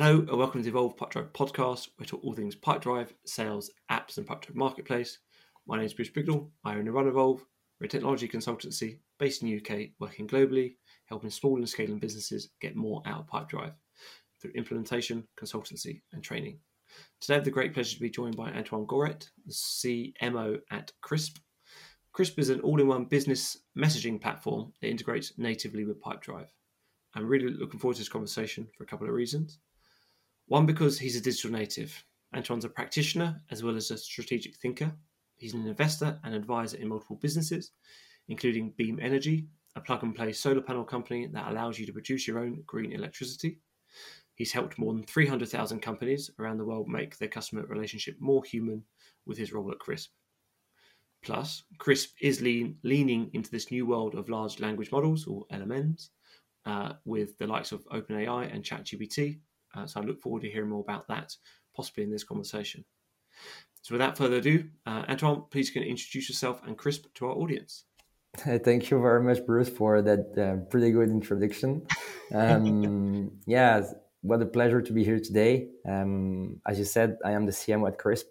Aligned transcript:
Hello 0.00 0.20
and 0.20 0.38
welcome 0.38 0.60
to 0.60 0.62
the 0.62 0.70
Evolve 0.70 0.96
Pipedrive 0.96 1.32
podcast. 1.32 1.88
We 1.98 2.06
talk 2.06 2.22
all 2.22 2.32
things 2.32 2.54
Pipedrive, 2.54 3.08
sales, 3.26 3.68
apps, 3.90 4.16
and 4.16 4.24
Pipedrive 4.24 4.54
marketplace. 4.54 5.18
My 5.66 5.76
name 5.76 5.86
is 5.86 5.92
Bruce 5.92 6.08
Bignell. 6.08 6.50
I 6.62 6.74
own 6.74 6.86
and 6.86 6.94
run 6.94 7.08
Evolve. 7.08 7.44
We're 7.80 7.86
a 7.86 7.88
technology 7.88 8.28
consultancy 8.28 9.00
based 9.18 9.42
in 9.42 9.48
the 9.48 9.56
UK, 9.56 9.88
working 9.98 10.28
globally, 10.28 10.76
helping 11.06 11.30
small 11.30 11.56
and 11.56 11.68
scaling 11.68 11.98
businesses 11.98 12.50
get 12.60 12.76
more 12.76 13.02
out 13.06 13.22
of 13.22 13.26
Pipedrive 13.26 13.72
through 14.40 14.52
implementation, 14.52 15.26
consultancy, 15.36 16.02
and 16.12 16.22
training. 16.22 16.60
Today, 17.20 17.34
I 17.34 17.38
have 17.38 17.44
the 17.44 17.50
great 17.50 17.74
pleasure 17.74 17.96
to 17.96 18.00
be 18.00 18.08
joined 18.08 18.36
by 18.36 18.52
Antoine 18.52 18.86
Goret, 18.86 19.28
the 19.46 19.52
CMO 19.52 20.60
at 20.70 20.92
Crisp. 21.00 21.38
Crisp 22.12 22.38
is 22.38 22.50
an 22.50 22.60
all-in-one 22.60 23.06
business 23.06 23.56
messaging 23.76 24.20
platform 24.20 24.72
that 24.80 24.90
integrates 24.90 25.32
natively 25.38 25.84
with 25.84 26.00
Pipedrive. 26.00 26.50
I'm 27.16 27.26
really 27.26 27.48
looking 27.48 27.80
forward 27.80 27.94
to 27.94 28.02
this 28.02 28.08
conversation 28.08 28.68
for 28.76 28.84
a 28.84 28.86
couple 28.86 29.08
of 29.08 29.12
reasons. 29.12 29.58
One, 30.48 30.64
because 30.64 30.98
he's 30.98 31.14
a 31.14 31.20
digital 31.20 31.50
native. 31.50 32.02
Antoine's 32.34 32.64
a 32.64 32.70
practitioner 32.70 33.42
as 33.50 33.62
well 33.62 33.76
as 33.76 33.90
a 33.90 33.98
strategic 33.98 34.56
thinker. 34.56 34.90
He's 35.36 35.52
an 35.52 35.66
investor 35.66 36.18
and 36.24 36.34
advisor 36.34 36.78
in 36.78 36.88
multiple 36.88 37.16
businesses, 37.16 37.72
including 38.28 38.72
Beam 38.78 38.98
Energy, 39.00 39.46
a 39.76 39.80
plug 39.80 40.02
and 40.02 40.14
play 40.14 40.32
solar 40.32 40.62
panel 40.62 40.84
company 40.84 41.26
that 41.26 41.50
allows 41.50 41.78
you 41.78 41.84
to 41.84 41.92
produce 41.92 42.26
your 42.26 42.38
own 42.38 42.62
green 42.66 42.92
electricity. 42.92 43.58
He's 44.36 44.50
helped 44.50 44.78
more 44.78 44.94
than 44.94 45.02
300,000 45.02 45.80
companies 45.80 46.30
around 46.38 46.56
the 46.56 46.64
world 46.64 46.88
make 46.88 47.18
their 47.18 47.28
customer 47.28 47.66
relationship 47.66 48.16
more 48.18 48.42
human 48.42 48.82
with 49.26 49.36
his 49.36 49.52
role 49.52 49.70
at 49.70 49.78
Crisp. 49.78 50.12
Plus, 51.22 51.64
CRISP 51.76 52.14
is 52.22 52.40
lean, 52.40 52.78
leaning 52.84 53.30
into 53.34 53.50
this 53.50 53.70
new 53.70 53.84
world 53.84 54.14
of 54.14 54.30
large 54.30 54.60
language 54.60 54.92
models, 54.92 55.26
or 55.26 55.44
LLMs, 55.52 56.08
uh, 56.64 56.94
with 57.04 57.36
the 57.36 57.46
likes 57.46 57.72
of 57.72 57.84
OpenAI 57.88 58.50
and 58.54 58.64
ChatGPT, 58.64 59.40
uh, 59.78 59.86
so 59.86 60.00
I 60.00 60.04
look 60.04 60.20
forward 60.20 60.42
to 60.42 60.50
hearing 60.50 60.70
more 60.70 60.80
about 60.80 61.08
that, 61.08 61.36
possibly 61.74 62.04
in 62.04 62.10
this 62.10 62.24
conversation. 62.24 62.84
So 63.82 63.94
without 63.94 64.18
further 64.18 64.36
ado, 64.36 64.64
uh, 64.86 65.04
Antoine, 65.08 65.44
please 65.50 65.70
can 65.70 65.82
introduce 65.82 66.28
yourself 66.28 66.60
and 66.66 66.76
Crisp 66.76 67.06
to 67.14 67.26
our 67.26 67.34
audience. 67.34 67.84
Thank 68.36 68.90
you 68.90 69.00
very 69.00 69.22
much, 69.22 69.44
Bruce, 69.46 69.68
for 69.68 70.02
that 70.02 70.26
uh, 70.36 70.64
pretty 70.70 70.90
good 70.92 71.10
introduction. 71.10 71.86
Um, 72.30 73.30
yeah, 73.46 73.80
what 74.20 74.42
a 74.42 74.44
pleasure 74.44 74.82
to 74.82 74.92
be 74.92 75.02
here 75.02 75.18
today. 75.18 75.68
Um, 75.88 76.60
as 76.66 76.78
you 76.78 76.84
said, 76.84 77.16
I 77.24 77.30
am 77.30 77.46
the 77.46 77.52
CMO 77.52 77.88
at 77.88 77.96
Crisp. 77.96 78.26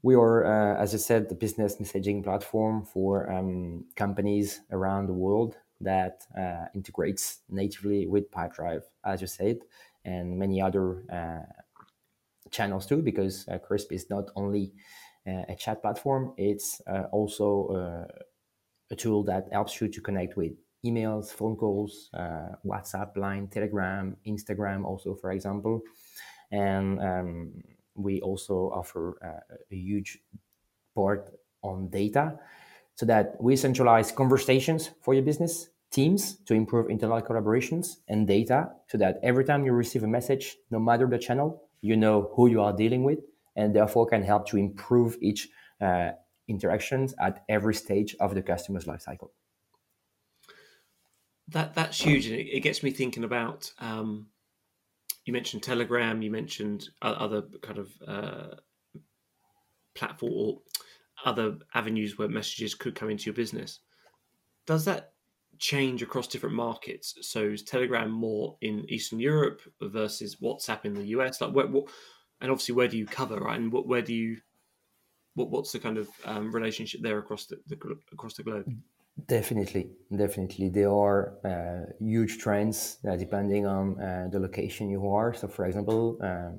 We 0.00 0.14
are, 0.14 0.46
uh, 0.46 0.82
as 0.82 0.94
you 0.94 0.98
said, 0.98 1.28
the 1.28 1.34
business 1.34 1.76
messaging 1.76 2.24
platform 2.24 2.86
for 2.86 3.30
um, 3.30 3.84
companies 3.94 4.62
around 4.70 5.08
the 5.08 5.12
world 5.12 5.58
that 5.82 6.22
uh, 6.34 6.64
integrates 6.74 7.40
natively 7.50 8.06
with 8.06 8.30
Pipedrive, 8.30 8.84
as 9.04 9.20
you 9.20 9.26
said 9.26 9.58
and 10.04 10.38
many 10.38 10.60
other 10.60 11.04
uh, 11.12 11.44
channels 12.50 12.86
too, 12.86 13.02
because 13.02 13.46
uh, 13.48 13.58
Crisp 13.58 13.92
is 13.92 14.10
not 14.10 14.30
only 14.36 14.72
uh, 15.26 15.42
a 15.48 15.56
chat 15.56 15.80
platform, 15.82 16.34
it's 16.36 16.80
also 17.12 18.06
a 18.90 18.96
tool 18.96 19.24
that 19.24 19.48
helps 19.52 19.80
you 19.80 19.88
to 19.88 20.00
connect 20.00 20.36
with 20.36 20.52
emails, 20.84 21.32
phone 21.32 21.56
calls, 21.56 22.10
WhatsApp, 22.66 23.16
Line, 23.16 23.48
Telegram, 23.48 24.16
Instagram, 24.26 24.84
also, 24.84 25.14
for 25.14 25.30
example. 25.30 25.80
And 26.50 27.00
um, 27.00 27.62
we 27.94 28.20
also 28.20 28.70
offer 28.74 29.16
a 29.70 29.74
huge 29.74 30.18
part 30.94 31.32
on 31.62 31.88
data 31.88 32.38
so 32.96 33.06
that 33.06 33.40
we 33.40 33.56
centralize 33.56 34.12
conversations 34.12 34.90
for 35.00 35.14
your 35.14 35.22
business 35.22 35.68
teams 35.92 36.36
to 36.46 36.54
improve 36.54 36.90
internal 36.90 37.20
collaborations 37.20 37.98
and 38.08 38.26
data 38.26 38.70
so 38.88 38.98
that 38.98 39.18
every 39.22 39.44
time 39.44 39.64
you 39.64 39.72
receive 39.72 40.02
a 40.02 40.08
message, 40.08 40.56
no 40.70 40.78
matter 40.78 41.06
the 41.06 41.18
channel, 41.18 41.62
you 41.82 41.96
know 41.96 42.30
who 42.34 42.48
you 42.48 42.60
are 42.62 42.72
dealing 42.72 43.04
with 43.04 43.18
and 43.56 43.74
therefore 43.74 44.06
can 44.06 44.22
help 44.22 44.48
to 44.48 44.56
improve 44.56 45.16
each 45.20 45.48
uh, 45.80 46.12
interactions 46.48 47.14
at 47.20 47.44
every 47.48 47.74
stage 47.74 48.16
of 48.20 48.34
the 48.34 48.42
customer's 48.42 48.84
lifecycle. 48.84 49.30
That 51.48 51.74
that's 51.74 52.00
huge, 52.00 52.26
and 52.26 52.36
it, 52.36 52.60
gets 52.60 52.82
me 52.82 52.92
thinking 52.92 53.24
about. 53.24 53.72
Um, 53.78 54.28
you 55.24 55.32
mentioned 55.32 55.62
Telegram, 55.62 56.22
you 56.22 56.30
mentioned 56.30 56.88
other 57.02 57.42
kind 57.60 57.78
of 57.78 57.90
uh, 58.06 58.56
platform 59.94 60.32
or 60.34 60.58
other 61.24 61.58
avenues 61.74 62.16
where 62.16 62.28
messages 62.28 62.74
could 62.74 62.94
come 62.94 63.10
into 63.10 63.24
your 63.24 63.34
business. 63.34 63.80
Does 64.66 64.84
that 64.86 65.11
change 65.62 66.02
across 66.02 66.26
different 66.26 66.56
markets? 66.56 67.14
So 67.22 67.40
is 67.44 67.62
Telegram 67.62 68.10
more 68.10 68.56
in 68.60 68.84
Eastern 68.88 69.20
Europe 69.20 69.62
versus 69.80 70.36
WhatsApp 70.36 70.84
in 70.84 70.94
the 70.94 71.06
US? 71.16 71.40
Like, 71.40 71.54
what, 71.54 71.70
what 71.70 71.84
and 72.42 72.50
obviously, 72.50 72.74
where 72.74 72.88
do 72.88 72.98
you 72.98 73.06
cover, 73.06 73.36
right? 73.36 73.58
And 73.58 73.72
what, 73.72 73.86
where 73.86 74.02
do 74.02 74.12
you, 74.12 74.38
what, 75.34 75.50
what's 75.50 75.70
the 75.70 75.78
kind 75.78 75.96
of 75.96 76.08
um, 76.24 76.52
relationship 76.52 77.00
there 77.00 77.18
across 77.18 77.46
the, 77.46 77.56
the, 77.68 77.76
across 78.12 78.34
the 78.34 78.42
globe? 78.42 78.66
Definitely, 79.28 79.90
definitely, 80.14 80.68
there 80.68 80.90
are 80.90 81.34
uh, 81.44 81.92
huge 82.00 82.38
trends 82.38 82.98
uh, 83.08 83.14
depending 83.16 83.66
on 83.66 84.00
uh, 84.00 84.26
the 84.32 84.40
location 84.40 84.90
you 84.90 85.06
are. 85.06 85.32
So, 85.34 85.46
for 85.46 85.66
example, 85.66 86.18
uh, 86.20 86.56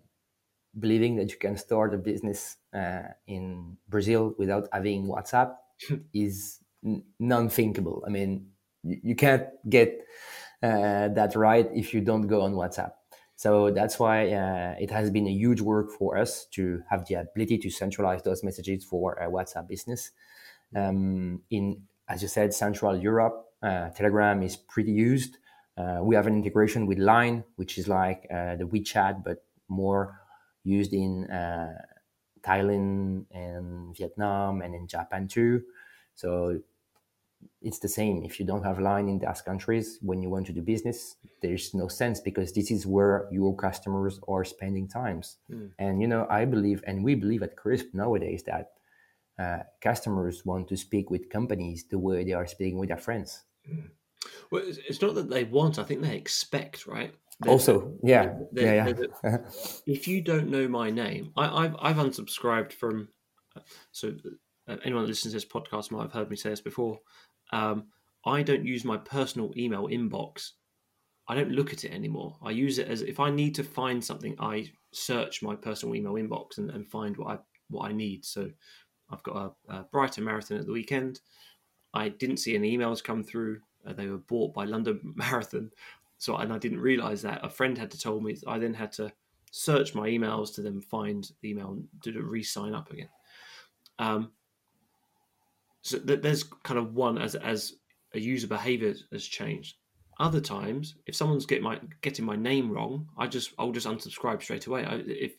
believing 0.79 1.17
that 1.17 1.31
you 1.31 1.37
can 1.37 1.57
start 1.57 1.93
a 1.93 1.97
business 1.97 2.57
uh, 2.73 3.09
in 3.27 3.75
Brazil 3.89 4.35
without 4.37 4.69
having 4.71 5.07
WhatsApp 5.07 5.55
is 6.13 6.59
non-thinkable. 7.19 8.03
I 8.07 8.09
mean, 8.09 8.52
you, 8.83 9.15
can't 9.15 9.47
get 9.69 10.05
uh, 10.61 11.09
that 11.09 11.35
right 11.35 11.69
if 11.73 11.93
you 11.93 12.01
don't 12.01 12.27
go 12.27 12.41
on 12.41 12.53
WhatsApp. 12.53 12.91
So 13.35 13.71
that's 13.71 13.99
why 13.99 14.31
uh, 14.31 14.75
it 14.79 14.91
has 14.91 15.09
been 15.09 15.27
a 15.27 15.31
huge 15.31 15.61
work 15.61 15.91
for 15.91 16.17
us 16.17 16.45
to 16.51 16.81
have 16.89 17.05
the 17.07 17.15
ability 17.15 17.57
to 17.59 17.69
centralize 17.69 18.23
those 18.23 18.43
messages 18.43 18.85
for 18.85 19.13
a 19.15 19.29
WhatsApp 19.29 19.67
business. 19.67 20.11
Um, 20.75 21.41
in, 21.49 21.83
as 22.07 22.21
you 22.21 22.27
said, 22.27 22.53
Central 22.53 22.95
Europe, 22.95 23.45
uh, 23.61 23.89
Telegram 23.89 24.43
is 24.43 24.55
pretty 24.55 24.91
used. 24.91 25.37
Uh, 25.77 25.99
we 26.01 26.15
have 26.15 26.27
an 26.27 26.35
integration 26.35 26.85
with 26.85 26.99
Line, 26.99 27.43
which 27.55 27.77
is 27.77 27.87
like 27.87 28.27
uh, 28.31 28.55
the 28.55 28.65
WeChat, 28.65 29.23
but 29.23 29.43
more 29.67 30.19
used 30.63 30.93
in 30.93 31.29
uh, 31.29 31.73
Thailand 32.41 33.25
and 33.31 33.95
Vietnam 33.95 34.61
and 34.61 34.75
in 34.75 34.87
Japan 34.87 35.27
too. 35.27 35.63
So 36.15 36.59
it's 37.61 37.79
the 37.79 37.87
same. 37.87 38.23
If 38.23 38.39
you 38.39 38.45
don't 38.45 38.63
have 38.63 38.79
line 38.79 39.09
in 39.09 39.19
those 39.19 39.41
countries 39.41 39.99
when 40.01 40.21
you 40.21 40.29
want 40.29 40.47
to 40.47 40.53
do 40.53 40.61
business, 40.61 41.15
there's 41.41 41.73
no 41.73 41.87
sense 41.87 42.19
because 42.19 42.53
this 42.53 42.71
is 42.71 42.85
where 42.85 43.27
your 43.31 43.55
customers 43.55 44.19
are 44.27 44.43
spending 44.43 44.87
times. 44.87 45.37
Mm. 45.51 45.71
And 45.79 46.01
you 46.01 46.07
know, 46.07 46.27
I 46.29 46.45
believe, 46.45 46.83
and 46.85 47.03
we 47.03 47.15
believe 47.15 47.43
at 47.43 47.55
Crisp 47.55 47.87
nowadays 47.93 48.43
that 48.43 48.71
uh, 49.39 49.63
customers 49.81 50.45
want 50.45 50.67
to 50.69 50.77
speak 50.77 51.09
with 51.09 51.29
companies 51.29 51.85
the 51.89 51.99
way 51.99 52.23
they 52.23 52.33
are 52.33 52.47
speaking 52.47 52.79
with 52.79 52.89
their 52.89 52.97
friends. 52.97 53.43
Mm. 53.69 53.89
Well, 54.51 54.63
it's 54.65 55.01
not 55.01 55.15
that 55.15 55.29
they 55.29 55.43
want; 55.43 55.79
I 55.79 55.83
think 55.83 56.01
they 56.01 56.15
expect, 56.15 56.87
right? 56.87 57.13
They're, 57.39 57.51
also, 57.51 57.93
yeah, 58.03 58.33
they're, 58.51 58.75
yeah, 58.75 58.93
yeah. 59.23 59.37
if 59.85 60.07
you 60.07 60.21
don't 60.21 60.49
know 60.49 60.67
my 60.67 60.89
name, 60.91 61.31
I, 61.35 61.63
have 61.63 61.75
I've 61.79 61.95
unsubscribed 61.97 62.73
from. 62.73 63.09
Uh, 63.55 63.61
so, 63.91 64.13
uh, 64.67 64.77
anyone 64.85 65.03
that 65.03 65.09
listens 65.09 65.33
to 65.33 65.37
this 65.37 65.45
podcast 65.45 65.91
might 65.91 66.03
have 66.03 66.13
heard 66.13 66.29
me 66.29 66.35
say 66.35 66.49
this 66.49 66.61
before. 66.61 66.99
Um, 67.53 67.85
I 68.25 68.41
don't 68.41 68.65
use 68.65 68.83
my 68.83 68.97
personal 68.97 69.53
email 69.55 69.87
inbox. 69.87 70.51
I 71.27 71.35
don't 71.35 71.51
look 71.51 71.71
at 71.71 71.83
it 71.85 71.91
anymore. 71.91 72.35
I 72.41 72.51
use 72.51 72.79
it 72.79 72.87
as 72.87 73.01
if 73.01 73.19
I 73.19 73.29
need 73.29 73.55
to 73.55 73.63
find 73.63 74.03
something, 74.03 74.35
I 74.39 74.71
search 74.91 75.41
my 75.41 75.55
personal 75.55 75.95
email 75.95 76.13
inbox 76.13 76.57
and, 76.57 76.69
and 76.71 76.87
find 76.87 77.15
what 77.17 77.27
I 77.27 77.37
what 77.69 77.89
I 77.89 77.93
need. 77.93 78.25
So 78.25 78.49
I've 79.09 79.23
got 79.23 79.53
a, 79.69 79.73
a 79.73 79.83
Brighton 79.83 80.23
marathon 80.23 80.57
at 80.57 80.65
the 80.65 80.71
weekend. 80.71 81.21
I 81.93 82.09
didn't 82.09 82.37
see 82.37 82.55
any 82.55 82.75
emails 82.75 83.03
come 83.03 83.23
through. 83.23 83.59
Uh, 83.85 83.93
they 83.93 84.07
were 84.07 84.17
bought 84.17 84.53
by 84.53 84.65
London 84.65 84.99
Marathon, 85.15 85.71
so 86.17 86.35
and 86.37 86.51
I 86.51 86.57
didn't 86.57 86.79
realize 86.79 87.21
that. 87.21 87.45
A 87.45 87.49
friend 87.49 87.77
had 87.77 87.91
to 87.91 87.99
tell 87.99 88.19
me. 88.19 88.35
I 88.47 88.57
then 88.57 88.73
had 88.73 88.91
to 88.93 89.11
search 89.51 89.93
my 89.93 90.09
emails 90.09 90.55
to 90.55 90.61
then 90.61 90.81
find 90.81 91.31
the 91.41 91.51
email 91.51 91.77
to 92.01 92.21
re-sign 92.21 92.73
up 92.73 92.91
again. 92.91 93.09
Um, 93.99 94.31
so 95.83 95.97
there's 95.99 96.43
kind 96.63 96.79
of 96.79 96.93
one 96.93 97.17
as 97.17 97.35
as 97.35 97.73
a 98.13 98.19
user 98.19 98.47
behavior 98.47 98.93
has 99.11 99.25
changed. 99.25 99.75
Other 100.19 100.39
times, 100.39 100.95
if 101.07 101.15
someone's 101.15 101.45
get 101.45 101.61
my 101.61 101.79
getting 102.01 102.25
my 102.25 102.37
name 102.37 102.71
wrong, 102.71 103.07
I 103.17 103.27
just 103.27 103.53
I'll 103.59 103.71
just 103.71 103.87
unsubscribe 103.87 104.41
straight 104.41 104.65
away. 104.65 104.85
I, 104.85 105.01
if 105.05 105.33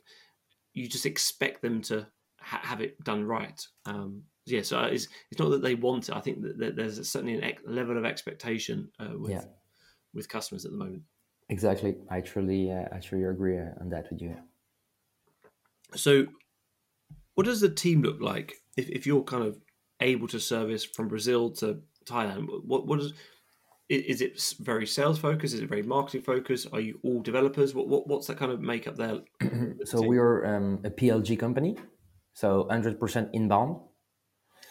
you 0.75 0.88
just 0.88 1.06
expect 1.06 1.62
them 1.62 1.81
to 1.82 2.06
ha- 2.41 2.61
have 2.62 2.81
it 2.81 3.02
done 3.05 3.25
right, 3.25 3.61
um, 3.87 4.23
yeah. 4.44 4.62
So 4.62 4.82
it's 4.82 5.08
it's 5.31 5.41
not 5.41 5.50
that 5.50 5.62
they 5.62 5.76
want 5.76 6.11
it. 6.11 6.14
I 6.14 6.20
think 6.20 6.43
that, 6.43 6.58
that 6.58 6.76
there's 6.76 7.08
certainly 7.08 7.38
a 7.38 7.43
ex- 7.43 7.62
level 7.67 7.96
of 7.96 8.05
expectation 8.05 8.91
uh, 9.00 9.17
with 9.17 9.31
yeah. 9.31 9.44
with 10.12 10.29
customers 10.29 10.67
at 10.67 10.73
the 10.73 10.79
moment. 10.79 11.02
Exactly, 11.49 11.96
I 12.11 12.20
truly 12.20 12.70
uh, 12.70 12.85
I 12.93 12.99
truly 12.99 13.25
agree 13.25 13.58
uh, 13.58 13.70
on 13.81 13.88
that 13.91 14.11
with 14.11 14.20
you. 14.20 14.37
So, 15.94 16.26
what 17.35 17.46
does 17.46 17.61
the 17.61 17.70
team 17.70 18.02
look 18.02 18.20
like 18.20 18.52
if 18.76 18.91
if 18.91 19.06
you're 19.06 19.23
kind 19.23 19.44
of 19.44 19.56
able 20.00 20.29
to 20.29 20.41
service 20.41 20.85
from 20.85 21.08
Brazil 21.08 21.50
to 21.50 21.81
Thailand? 22.06 22.46
What 22.64 22.87
what 22.87 23.00
is 23.00 23.12
is 23.88 24.20
it 24.23 24.41
very 24.61 24.87
sales 24.87 25.19
focused? 25.19 25.55
Is 25.55 25.61
it 25.61 25.69
very 25.69 25.82
marketing 25.82 26.23
focused? 26.23 26.69
Are 26.73 26.81
you 26.81 26.99
all 27.02 27.20
developers? 27.20 27.75
What, 27.75 27.88
what 27.88 28.06
what's 28.06 28.26
that 28.29 28.38
kind 28.38 28.50
of 28.50 28.61
makeup 28.61 28.96
there? 28.96 29.20
so 29.85 30.00
we 30.02 30.19
are 30.19 30.56
um, 30.56 30.81
a 30.85 30.91
PLG 30.91 31.38
company, 31.38 31.76
so 32.32 32.67
hundred 32.70 32.99
percent 32.99 33.31
inbound. 33.32 33.76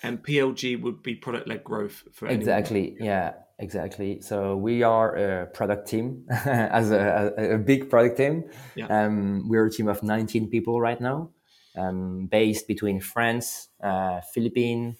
And 0.01 0.21
PLG 0.21 0.81
would 0.81 1.01
be 1.01 1.15
product 1.15 1.47
led 1.47 1.63
growth 1.63 2.03
for 2.11 2.27
exactly. 2.27 2.87
Anyone. 2.87 3.05
Yeah, 3.05 3.33
exactly. 3.59 4.19
So 4.21 4.57
we 4.57 4.83
are 4.83 5.15
a 5.15 5.45
product 5.45 5.87
team 5.87 6.25
as 6.29 6.91
a, 6.91 7.33
a, 7.37 7.55
a, 7.55 7.57
big 7.57 7.89
product 7.89 8.17
team. 8.17 8.43
Yeah. 8.75 8.87
Um, 8.87 9.47
we're 9.47 9.67
a 9.67 9.71
team 9.71 9.87
of 9.87 10.01
nineteen 10.01 10.49
people 10.49 10.81
right 10.81 10.99
now, 10.99 11.29
um, 11.77 12.27
based 12.29 12.67
between 12.67 12.99
France, 12.99 13.69
uh, 13.81 14.21
Philippines, 14.33 14.97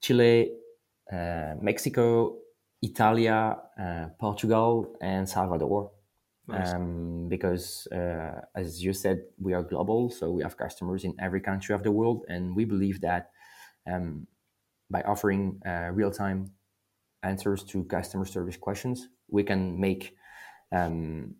Chile, 0.00 0.52
uh, 1.12 1.54
Mexico, 1.60 2.36
Italia, 2.82 3.56
uh, 3.80 4.06
Portugal, 4.18 4.96
and 5.00 5.28
Salvador. 5.28 5.90
Nice. 6.48 6.74
Um, 6.74 7.28
because, 7.28 7.88
uh, 7.90 8.40
as 8.54 8.82
you 8.82 8.92
said, 8.92 9.22
we 9.38 9.52
are 9.52 9.64
global, 9.64 10.10
so 10.10 10.30
we 10.30 10.42
have 10.42 10.56
customers 10.56 11.02
in 11.04 11.14
every 11.18 11.40
country 11.40 11.74
of 11.74 11.82
the 11.82 11.90
world, 11.90 12.24
and 12.28 12.54
we 12.54 12.64
believe 12.64 13.00
that 13.00 13.30
um, 13.90 14.28
by 14.88 15.02
offering 15.02 15.60
uh, 15.66 15.90
real-time 15.92 16.52
answers 17.24 17.64
to 17.64 17.82
customer 17.84 18.24
service 18.24 18.56
questions, 18.56 19.08
we 19.28 19.42
can 19.42 19.80
make 19.80 20.14
um, 20.70 21.34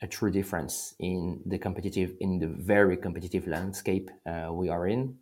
a 0.00 0.06
true 0.06 0.30
difference 0.30 0.94
in 1.00 1.42
the 1.46 1.58
competitive, 1.58 2.14
in 2.20 2.38
the 2.38 2.46
very 2.46 2.96
competitive 2.96 3.48
landscape 3.48 4.10
uh, 4.26 4.48
we 4.52 4.68
are 4.68 4.86
in, 4.86 5.16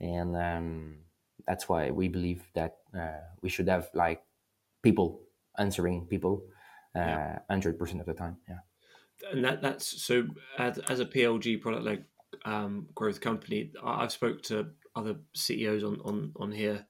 and 0.00 0.34
um, 0.36 0.96
that's 1.46 1.68
why 1.68 1.90
we 1.90 2.08
believe 2.08 2.42
that 2.54 2.76
uh, 2.96 3.20
we 3.42 3.48
should 3.48 3.68
have 3.68 3.88
like 3.94 4.22
people 4.82 5.20
answering 5.58 6.06
people 6.06 6.42
uh, 6.94 7.36
hundred 7.50 7.74
yeah. 7.74 7.78
percent 7.78 8.00
of 8.00 8.06
the 8.06 8.14
time. 8.14 8.36
Yeah, 8.48 9.30
and 9.32 9.44
that 9.44 9.62
that's 9.62 10.02
so 10.02 10.26
as, 10.58 10.78
as 10.88 11.00
a 11.00 11.06
PLG 11.06 11.60
product 11.60 11.84
led 11.84 12.04
um, 12.44 12.86
growth 12.94 13.20
company. 13.20 13.72
I've 13.82 14.12
spoke 14.12 14.42
to 14.44 14.68
other 14.94 15.16
CEOs 15.34 15.84
on 15.84 16.00
on 16.04 16.32
on 16.36 16.52
here 16.52 16.86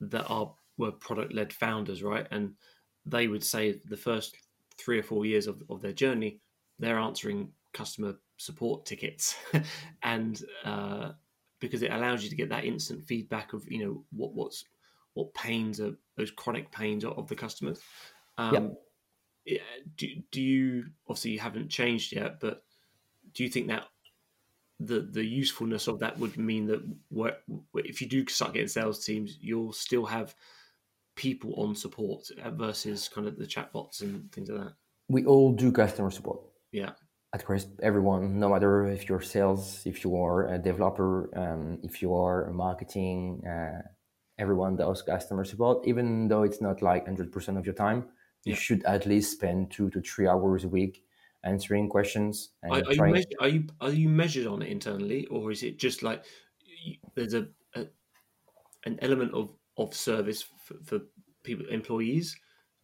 that 0.00 0.26
are 0.28 0.54
were 0.78 0.92
product 0.92 1.32
led 1.34 1.52
founders, 1.52 2.02
right? 2.02 2.26
And 2.30 2.54
they 3.04 3.28
would 3.28 3.44
say 3.44 3.80
the 3.84 3.96
first 3.96 4.36
three 4.78 4.98
or 4.98 5.02
four 5.02 5.26
years 5.26 5.46
of, 5.46 5.62
of 5.68 5.82
their 5.82 5.92
journey, 5.92 6.40
they're 6.78 6.98
answering 6.98 7.50
customer 7.74 8.14
support 8.36 8.86
tickets, 8.86 9.36
and 10.02 10.42
uh, 10.64 11.12
because 11.62 11.82
it 11.82 11.92
allows 11.92 12.22
you 12.22 12.28
to 12.28 12.36
get 12.36 12.48
that 12.50 12.64
instant 12.64 13.04
feedback 13.04 13.52
of 13.52 13.64
you 13.70 13.84
know 13.84 14.04
what 14.10 14.34
what's 14.34 14.64
what 15.14 15.32
pains 15.34 15.80
are 15.80 15.94
those 16.16 16.30
chronic 16.30 16.70
pains 16.70 17.04
of 17.04 17.28
the 17.28 17.34
customers. 17.34 17.80
Um, 18.38 18.76
yep. 19.44 19.62
do, 19.96 20.08
do 20.30 20.42
you 20.42 20.86
obviously 21.08 21.32
you 21.32 21.38
haven't 21.38 21.70
changed 21.70 22.12
yet, 22.12 22.40
but 22.40 22.64
do 23.32 23.44
you 23.44 23.48
think 23.48 23.68
that 23.68 23.84
the 24.80 25.00
the 25.00 25.24
usefulness 25.24 25.86
of 25.86 26.00
that 26.00 26.18
would 26.18 26.36
mean 26.36 26.66
that 26.66 26.82
what, 27.08 27.42
if 27.74 28.00
you 28.00 28.08
do 28.08 28.26
start 28.26 28.54
getting 28.54 28.68
sales 28.68 29.04
teams, 29.04 29.38
you'll 29.40 29.72
still 29.72 30.04
have 30.04 30.34
people 31.14 31.54
on 31.56 31.74
support 31.74 32.26
versus 32.54 33.08
kind 33.08 33.28
of 33.28 33.38
the 33.38 33.46
chatbots 33.46 34.00
and 34.00 34.32
things 34.32 34.50
like 34.50 34.64
that. 34.64 34.74
We 35.08 35.24
all 35.24 35.52
do 35.52 35.70
customer 35.70 36.10
support. 36.10 36.40
Yeah. 36.72 36.92
At 37.34 37.46
Crisp, 37.46 37.70
everyone, 37.82 38.38
no 38.38 38.50
matter 38.50 38.86
if 38.86 39.08
you're 39.08 39.22
sales, 39.22 39.82
if 39.86 40.04
you 40.04 40.16
are 40.16 40.48
a 40.48 40.58
developer, 40.58 41.30
um, 41.34 41.78
if 41.82 42.02
you 42.02 42.14
are 42.14 42.50
marketing, 42.50 43.42
uh, 43.46 43.80
everyone 44.38 44.76
does 44.76 45.00
customer 45.00 45.44
support, 45.44 45.86
even 45.86 46.28
though 46.28 46.42
it's 46.42 46.60
not 46.60 46.82
like 46.82 47.06
100% 47.06 47.56
of 47.56 47.64
your 47.64 47.74
time. 47.74 48.04
You 48.44 48.54
should 48.54 48.84
at 48.84 49.06
least 49.06 49.32
spend 49.32 49.70
two 49.70 49.88
to 49.90 50.00
three 50.00 50.26
hours 50.26 50.64
a 50.64 50.68
week 50.68 51.04
answering 51.44 51.88
questions. 51.88 52.50
And 52.62 52.72
are, 52.72 52.78
are, 52.78 52.94
trying... 52.94 53.08
you 53.08 53.14
measured, 53.14 53.34
are 53.40 53.48
you 53.48 53.66
are 53.80 53.90
you 53.90 54.08
measured 54.08 54.46
on 54.46 54.62
it 54.62 54.68
internally, 54.68 55.26
or 55.26 55.52
is 55.52 55.62
it 55.62 55.78
just 55.78 56.02
like 56.02 56.24
there's 57.14 57.34
a, 57.34 57.46
a 57.76 57.86
an 58.84 58.98
element 59.00 59.32
of 59.32 59.50
of 59.78 59.94
service 59.94 60.42
for, 60.42 60.74
for 60.84 61.00
people 61.44 61.66
employees? 61.68 62.36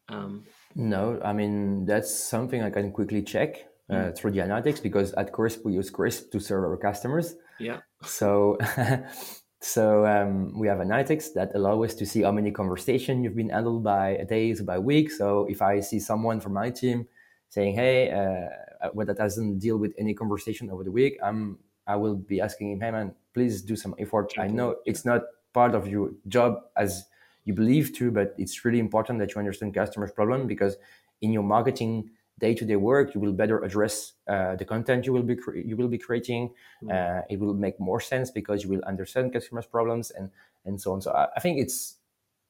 Um, 0.08 0.44
no, 0.74 1.20
I 1.24 1.32
mean 1.32 1.84
that's 1.86 2.14
something 2.14 2.62
I 2.62 2.70
can 2.70 2.92
quickly 2.92 3.22
check 3.22 3.66
mm. 3.90 4.16
through 4.16 4.32
the 4.32 4.38
analytics 4.38 4.82
because 4.82 5.12
at 5.14 5.32
Crisp 5.32 5.64
we 5.64 5.72
use 5.72 5.90
Crisp 5.90 6.30
to 6.32 6.40
serve 6.40 6.64
our 6.64 6.76
customers. 6.76 7.36
Yeah. 7.58 7.80
So 8.02 8.58
So 9.60 10.06
um, 10.06 10.56
we 10.56 10.68
have 10.68 10.78
analytics 10.78 11.32
that 11.34 11.50
allow 11.54 11.82
us 11.82 11.94
to 11.94 12.06
see 12.06 12.22
how 12.22 12.30
many 12.30 12.52
conversations 12.52 13.24
you've 13.24 13.34
been 13.34 13.48
handled 13.48 13.82
by 13.82 14.24
days, 14.28 14.62
by 14.62 14.78
week. 14.78 15.10
So 15.10 15.46
if 15.46 15.62
I 15.62 15.80
see 15.80 15.98
someone 15.98 16.40
from 16.40 16.52
my 16.52 16.70
team 16.70 17.08
saying, 17.48 17.74
"Hey, 17.74 18.10
uh, 18.12 18.90
what 18.92 19.08
that 19.08 19.16
doesn't 19.16 19.58
deal 19.58 19.76
with 19.76 19.94
any 19.98 20.14
conversation 20.14 20.70
over 20.70 20.84
the 20.84 20.92
week," 20.92 21.18
I'm 21.22 21.58
I 21.88 21.96
will 21.96 22.14
be 22.14 22.40
asking 22.40 22.70
him, 22.72 22.80
"Hey, 22.80 22.92
man, 22.92 23.14
please 23.34 23.62
do 23.62 23.74
some 23.74 23.96
effort. 23.98 24.32
I 24.38 24.46
know 24.46 24.76
it's 24.86 25.04
not 25.04 25.22
part 25.52 25.74
of 25.74 25.88
your 25.88 26.12
job 26.28 26.62
as 26.76 27.06
you 27.44 27.52
believe 27.52 27.92
to, 27.94 28.12
but 28.12 28.34
it's 28.38 28.64
really 28.64 28.78
important 28.78 29.18
that 29.18 29.34
you 29.34 29.38
understand 29.40 29.74
customers' 29.74 30.12
problem 30.12 30.46
because 30.46 30.76
in 31.20 31.32
your 31.32 31.42
marketing 31.42 32.10
day-to-day 32.38 32.76
work 32.76 33.14
you 33.14 33.20
will 33.20 33.32
better 33.32 33.62
address 33.64 34.12
uh, 34.28 34.56
the 34.56 34.64
content 34.64 35.04
you 35.04 35.12
will 35.12 35.22
be 35.22 35.36
cre- 35.36 35.56
you 35.56 35.76
will 35.76 35.88
be 35.88 35.98
creating. 35.98 36.50
Mm. 36.82 36.90
uh, 36.92 37.22
it 37.28 37.38
will 37.38 37.54
make 37.54 37.78
more 37.80 38.00
sense 38.00 38.30
because 38.30 38.62
you 38.62 38.70
will 38.70 38.82
understand 38.84 39.32
customers 39.32 39.66
problems 39.66 40.10
and 40.10 40.30
and 40.64 40.80
so 40.80 40.92
on. 40.92 41.00
So 41.00 41.12
i, 41.12 41.28
I 41.36 41.40
think 41.40 41.58
it's 41.58 41.96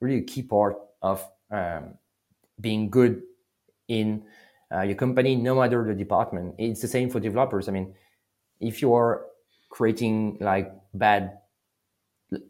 really 0.01 0.19
a 0.19 0.23
key 0.23 0.43
part 0.43 0.77
of 1.03 1.27
um, 1.51 1.95
being 2.61 2.91
good 2.91 3.23
in 3.89 4.25
uh, 4.73 4.83
your 4.83 4.97
company 4.97 5.35
no 5.37 5.55
matter 5.55 5.85
the 5.85 5.95
department. 5.95 6.55
It's 6.59 6.83
the 6.83 6.89
same 6.89 7.09
for 7.11 7.21
developers. 7.21 7.69
I 7.69 7.73
mean 7.73 7.95
if 8.61 8.83
you 8.83 8.95
are 8.95 9.27
creating 9.71 10.39
like 10.41 10.73
bad 10.95 11.39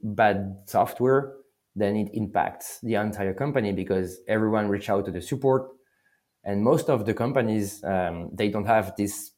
bad 0.02 0.56
software 0.66 1.34
then 1.76 1.96
it 1.96 2.10
impacts 2.12 2.80
the 2.80 2.94
entire 2.94 3.32
company 3.32 3.72
because 3.72 4.18
everyone 4.26 4.68
reach 4.68 4.90
out 4.90 5.04
to 5.04 5.12
the 5.12 5.22
support 5.22 5.70
and 6.48 6.62
most 6.62 6.88
of 6.88 7.04
the 7.04 7.14
companies 7.14 7.84
um, 7.84 8.30
they 8.32 8.48
don't 8.48 8.66
have 8.76 8.94
this 8.96 9.32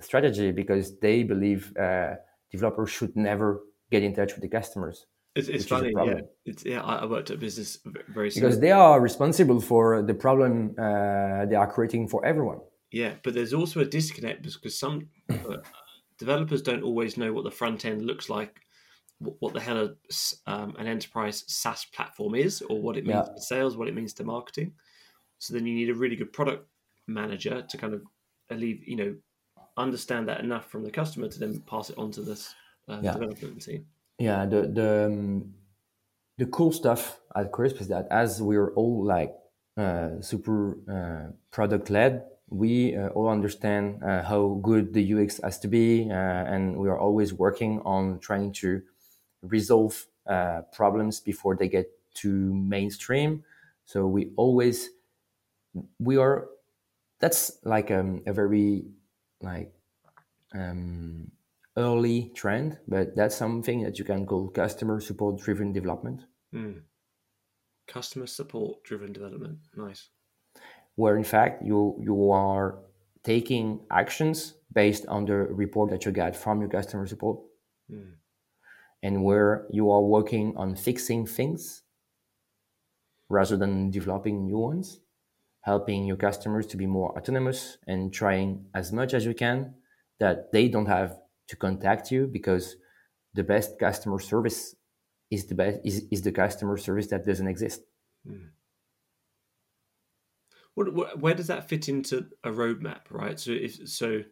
strategy 0.00 0.52
because 0.52 0.98
they 1.00 1.22
believe 1.24 1.76
uh, 1.76 2.14
developers 2.50 2.90
should 2.90 3.14
never 3.16 3.60
get 3.90 4.02
in 4.02 4.14
touch 4.14 4.32
with 4.34 4.42
the 4.42 4.48
customers 4.48 5.06
it's, 5.34 5.48
it's 5.48 5.66
funny 5.66 5.92
yeah 6.04 6.20
it's 6.44 6.64
yeah 6.64 6.82
i 6.82 7.04
worked 7.04 7.30
at 7.30 7.36
a 7.36 7.40
business 7.40 7.78
very 8.08 8.30
because 8.30 8.60
they 8.60 8.72
are 8.72 9.00
responsible 9.00 9.60
for 9.60 10.02
the 10.02 10.14
problem 10.14 10.74
uh, 10.78 11.44
they 11.46 11.58
are 11.62 11.70
creating 11.76 12.08
for 12.08 12.24
everyone 12.24 12.60
yeah 12.92 13.14
but 13.24 13.34
there's 13.34 13.52
also 13.52 13.80
a 13.80 13.84
disconnect 13.84 14.42
because 14.42 14.78
some 14.78 15.08
uh, 15.28 15.56
developers 16.18 16.62
don't 16.62 16.82
always 16.82 17.16
know 17.16 17.32
what 17.32 17.44
the 17.44 17.50
front 17.50 17.84
end 17.84 18.02
looks 18.02 18.28
like 18.30 18.60
what 19.20 19.52
the 19.52 19.60
hell 19.60 19.76
a, 19.76 20.50
um, 20.50 20.74
an 20.78 20.86
enterprise 20.86 21.44
SaaS 21.46 21.84
platform 21.84 22.34
is, 22.34 22.62
or 22.62 22.80
what 22.80 22.96
it 22.96 23.04
means 23.04 23.26
yeah. 23.28 23.34
to 23.34 23.40
sales, 23.42 23.76
what 23.76 23.86
it 23.86 23.94
means 23.94 24.14
to 24.14 24.24
marketing. 24.24 24.72
So 25.40 25.54
then 25.54 25.66
you 25.66 25.74
need 25.74 25.88
a 25.88 25.94
really 25.94 26.16
good 26.16 26.32
product 26.32 26.68
manager 27.06 27.62
to 27.62 27.76
kind 27.76 27.94
of 27.94 28.02
leave, 28.50 28.86
you 28.86 28.96
know, 28.96 29.14
understand 29.76 30.28
that 30.28 30.40
enough 30.40 30.70
from 30.70 30.84
the 30.84 30.90
customer 30.90 31.28
to 31.28 31.38
then 31.38 31.60
pass 31.60 31.90
it 31.90 31.98
on 31.98 32.12
to 32.12 32.20
this 32.22 32.54
uh, 32.88 33.00
yeah. 33.02 33.12
development 33.12 33.62
team. 33.62 33.86
Yeah, 34.18 34.44
the 34.44 34.62
the 34.68 35.06
um, 35.06 35.54
the 36.36 36.46
cool 36.46 36.72
stuff 36.72 37.20
at 37.34 37.52
Crisp 37.52 37.80
is 37.80 37.88
that 37.88 38.06
as 38.10 38.42
we're 38.42 38.72
all 38.74 39.02
like 39.04 39.34
uh, 39.78 40.20
super 40.20 40.76
uh, 40.90 41.32
product 41.50 41.88
led, 41.88 42.24
we 42.50 42.94
uh, 42.94 43.08
all 43.08 43.28
understand 43.28 44.02
uh, 44.04 44.22
how 44.22 44.60
good 44.62 44.92
the 44.92 45.14
UX 45.14 45.40
has 45.42 45.58
to 45.60 45.68
be, 45.68 46.10
uh, 46.10 46.14
and 46.14 46.76
we 46.76 46.88
are 46.88 46.98
always 46.98 47.32
working 47.32 47.80
on 47.86 48.18
trying 48.18 48.52
to 48.52 48.82
resolve 49.42 50.06
problems 50.72 51.18
before 51.18 51.56
they 51.56 51.66
get 51.66 51.86
to 52.14 52.54
mainstream. 52.54 53.42
So 53.84 54.06
we 54.06 54.30
always 54.36 54.90
we 55.98 56.16
are 56.16 56.48
that's 57.20 57.58
like 57.64 57.90
um, 57.90 58.22
a 58.26 58.32
very 58.32 58.84
like 59.42 59.72
um, 60.54 61.30
early 61.76 62.32
trend 62.34 62.78
but 62.88 63.14
that's 63.14 63.36
something 63.36 63.82
that 63.82 63.98
you 63.98 64.04
can 64.04 64.26
call 64.26 64.48
customer 64.48 65.00
support 65.00 65.38
driven 65.40 65.72
development. 65.72 66.22
Mm. 66.54 66.82
customer 67.86 68.26
support 68.26 68.82
driven 68.84 69.12
development. 69.12 69.58
Nice. 69.76 70.08
Where 70.96 71.16
in 71.16 71.24
fact 71.24 71.64
you 71.64 71.96
you 72.02 72.30
are 72.30 72.78
taking 73.22 73.80
actions 73.90 74.54
based 74.72 75.06
on 75.06 75.26
the 75.26 75.34
report 75.34 75.90
that 75.90 76.04
you 76.04 76.12
get 76.12 76.34
from 76.34 76.60
your 76.60 76.70
customer 76.70 77.06
support. 77.06 77.38
Mm. 77.90 78.14
and 79.02 79.24
where 79.24 79.66
you 79.70 79.90
are 79.90 80.02
working 80.02 80.54
on 80.56 80.76
fixing 80.76 81.26
things 81.26 81.82
rather 83.28 83.56
than 83.56 83.90
developing 83.90 84.46
new 84.46 84.58
ones 84.58 85.00
helping 85.62 86.06
your 86.06 86.16
customers 86.16 86.66
to 86.66 86.76
be 86.76 86.86
more 86.86 87.16
autonomous 87.18 87.76
and 87.86 88.12
trying 88.12 88.64
as 88.74 88.92
much 88.92 89.14
as 89.14 89.24
you 89.24 89.34
can 89.34 89.74
that 90.18 90.52
they 90.52 90.68
don't 90.68 90.86
have 90.86 91.18
to 91.48 91.56
contact 91.56 92.10
you 92.10 92.26
because 92.26 92.76
the 93.34 93.44
best 93.44 93.78
customer 93.78 94.18
service 94.18 94.74
is 95.30 95.46
the 95.46 95.54
best 95.54 95.80
is, 95.84 96.06
is 96.10 96.22
the 96.22 96.32
customer 96.32 96.76
service 96.76 97.08
that 97.08 97.24
doesn't 97.24 97.48
exist 97.48 97.82
mm. 98.26 98.48
What, 100.74 100.94
what, 100.94 101.20
where 101.20 101.34
does 101.34 101.48
that 101.48 101.68
fit 101.68 101.88
into 101.88 102.26
a 102.44 102.50
roadmap, 102.50 103.00
right? 103.10 103.38
So 103.38 103.50
if 103.50 103.88
so, 103.88 104.22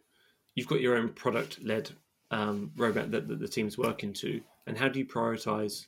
you've 0.55 0.67
got 0.67 0.81
your 0.81 0.97
own 0.97 1.09
product 1.09 1.59
led 1.63 1.91
um, 2.31 2.71
roadmap 2.75 3.11
that, 3.11 3.27
that 3.27 3.39
the 3.39 3.47
team's 3.47 3.77
working 3.77 4.13
to, 4.13 4.41
and 4.65 4.77
how 4.77 4.87
do 4.87 4.99
you 4.99 5.05
prioritize? 5.05 5.85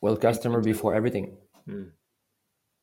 Well, 0.00 0.16
customer 0.16 0.60
before 0.60 0.94
everything. 0.94 1.36
Hmm. 1.66 1.84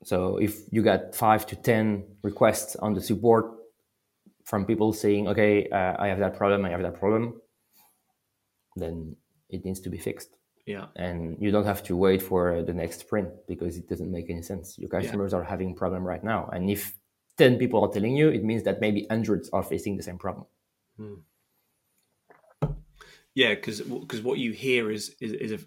So 0.04 0.38
if 0.38 0.62
you 0.72 0.84
got 0.84 1.16
five 1.16 1.46
to 1.48 1.56
ten 1.56 2.04
requests 2.24 2.75
on 2.75 2.94
the 2.94 3.01
support 3.01 3.46
from 4.46 4.66
people 4.66 4.94
saying, 4.94 5.27
"Okay, 5.27 5.70
uh, 5.70 5.96
I 5.98 6.08
have 6.08 6.20
that 6.20 6.38
problem, 6.38 6.66
I 6.66 6.70
have 6.70 6.82
that 6.82 6.96
problem," 7.00 7.42
then 8.75 9.16
it 9.50 9.66
needs 9.66 9.80
to 9.82 9.89
be 9.89 9.98
fixed. 9.98 10.38
Yeah, 10.66 10.88
and 10.96 11.38
you 11.39 11.51
don't 11.51 11.66
have 11.66 11.84
to 11.84 11.96
wait 11.96 12.22
for 12.22 12.62
the 12.62 12.74
next 12.74 13.00
sprint 13.00 13.30
because 13.48 13.77
it 13.77 13.88
doesn't 13.88 14.12
make 14.12 14.30
any 14.30 14.42
sense. 14.42 14.77
Your 14.77 14.89
customers 14.89 15.32
yeah. 15.32 15.39
are 15.39 15.44
having 15.44 15.75
problem 15.75 16.04
right 16.06 16.24
now, 16.24 16.50
and 16.54 16.70
if 16.70 16.94
ten 17.38 17.58
people 17.58 17.82
are 17.82 17.92
telling 17.92 18.16
you, 18.16 18.30
it 18.30 18.44
means 18.44 18.63
that 18.63 18.82
maybe 18.82 19.08
hundreds 19.10 19.50
are 19.50 19.63
facing 19.63 19.98
the 19.98 20.04
same 20.04 20.18
problem. 20.18 20.46
Hmm. 20.98 21.16
Yeah, 23.34 23.54
because 23.54 23.82
because 23.82 24.22
what 24.22 24.39
you 24.39 24.51
hear 24.51 24.89
is 24.89 25.16
is, 25.22 25.32
is 25.34 25.51
a 25.51 25.60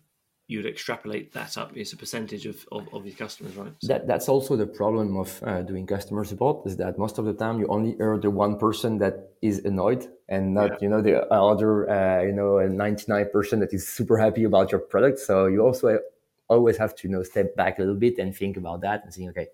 you 0.50 0.58
would 0.58 0.66
extrapolate 0.66 1.32
that 1.32 1.56
up 1.56 1.76
as 1.76 1.92
a 1.92 1.96
percentage 1.96 2.44
of, 2.44 2.66
of, 2.72 2.92
of 2.92 3.06
your 3.06 3.14
customers, 3.14 3.54
right? 3.54 3.72
So. 3.78 3.86
That, 3.86 4.08
that's 4.08 4.28
also 4.28 4.56
the 4.56 4.66
problem 4.66 5.16
of 5.16 5.40
uh, 5.44 5.62
doing 5.62 5.86
customer 5.86 6.24
support 6.24 6.66
is 6.66 6.76
that 6.78 6.98
most 6.98 7.18
of 7.18 7.24
the 7.24 7.32
time 7.32 7.60
you 7.60 7.68
only 7.68 7.94
hear 7.96 8.18
the 8.18 8.30
one 8.30 8.58
person 8.58 8.98
that 8.98 9.30
is 9.40 9.64
annoyed 9.64 10.08
and 10.28 10.52
not, 10.52 10.70
yeah. 10.70 10.76
you 10.80 10.88
know, 10.88 11.00
the 11.00 11.24
other, 11.32 11.88
uh, 11.88 12.22
you 12.22 12.32
know, 12.32 12.54
99% 12.54 13.60
that 13.60 13.72
is 13.72 13.86
super 13.86 14.18
happy 14.18 14.42
about 14.42 14.72
your 14.72 14.80
product. 14.80 15.20
So 15.20 15.46
you 15.46 15.60
also 15.60 16.00
always 16.48 16.76
have 16.78 16.96
to, 16.96 17.06
you 17.06 17.14
know, 17.14 17.22
step 17.22 17.54
back 17.54 17.78
a 17.78 17.82
little 17.82 17.94
bit 17.94 18.18
and 18.18 18.34
think 18.34 18.56
about 18.56 18.80
that 18.80 19.04
and 19.04 19.14
think, 19.14 19.30
okay, 19.30 19.46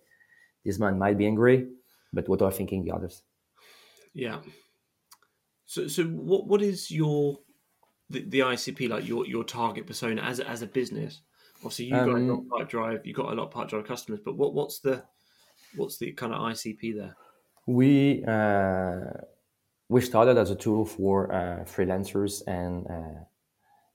this 0.65 0.79
man 0.79 0.99
might 0.99 1.19
be 1.19 1.27
angry, 1.27 1.69
but 2.11 2.27
what 2.27 2.41
are 2.41 2.51
thinking 2.51 2.85
the 2.85 2.93
others? 2.93 3.23
Yeah. 4.15 4.39
So, 5.67 5.89
so 5.89 6.05
what, 6.05 6.47
what 6.47 6.63
is 6.63 6.91
your 6.91 7.39
the, 8.11 8.25
the 8.29 8.39
ICP, 8.41 8.89
like 8.89 9.07
your 9.07 9.27
your 9.27 9.45
target 9.45 9.87
persona 9.87 10.23
as 10.23 10.41
a, 10.41 10.49
as 10.49 10.63
a 10.63 10.67
business? 10.67 11.23
Obviously, 11.57 11.87
you've 11.87 12.07
got 12.07 12.15
um, 12.15 12.29
a 12.29 12.33
lot 12.33 12.63
of 12.63 12.69
Pipedrive, 12.69 13.07
you've 13.07 13.17
got 13.17 13.33
a 13.33 13.35
lot 13.35 13.47
of 13.47 13.53
Pipedrive 13.53 13.87
customers, 13.87 14.21
but 14.25 14.37
what 14.37 14.55
what's 14.55 14.81
the 14.81 15.03
what's 15.75 15.99
the 15.99 16.13
kind 16.13 16.33
of 16.33 16.41
ICP 16.41 16.95
there? 16.97 17.17
We 17.67 18.25
uh, 18.25 19.11
we 19.89 20.01
started 20.01 20.39
as 20.39 20.51
a 20.51 20.57
tool 20.57 20.85
for 20.85 21.33
uh, 21.33 21.65
freelancers 21.65 22.43
and 22.47 22.87
uh, 22.89 23.25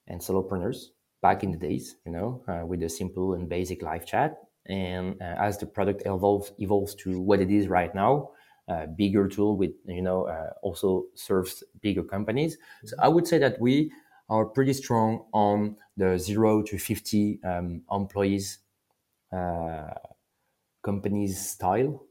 and 0.07 0.19
solopreneurs 0.19 0.87
back 1.21 1.43
in 1.43 1.51
the 1.51 1.57
days, 1.57 1.95
you 2.05 2.11
know, 2.11 2.43
uh, 2.47 2.65
with 2.65 2.81
a 2.83 2.89
simple 2.89 3.33
and 3.33 3.47
basic 3.47 3.81
live 3.81 4.05
chat. 4.05 4.37
And 4.67 5.21
uh, 5.21 5.35
as 5.39 5.57
the 5.57 5.65
product 5.65 6.03
evolves 6.05 6.51
evolves 6.59 6.95
to 6.95 7.19
what 7.19 7.39
it 7.39 7.49
is 7.49 7.67
right 7.67 7.93
now, 7.93 8.31
uh, 8.71 8.85
bigger 8.87 9.27
tool 9.27 9.57
with 9.57 9.71
you 9.87 10.01
know 10.01 10.25
uh, 10.27 10.51
also 10.61 11.05
serves 11.15 11.63
bigger 11.81 12.03
companies. 12.03 12.57
So 12.85 12.95
I 12.99 13.09
would 13.09 13.27
say 13.27 13.37
that 13.39 13.59
we 13.59 13.91
are 14.29 14.45
pretty 14.45 14.73
strong 14.73 15.25
on 15.33 15.77
the 15.97 16.17
zero 16.17 16.63
to 16.63 16.77
50 16.77 17.39
um, 17.43 17.83
employees 17.91 18.59
uh, 19.33 19.93
companies 20.83 21.39
style. 21.51 22.05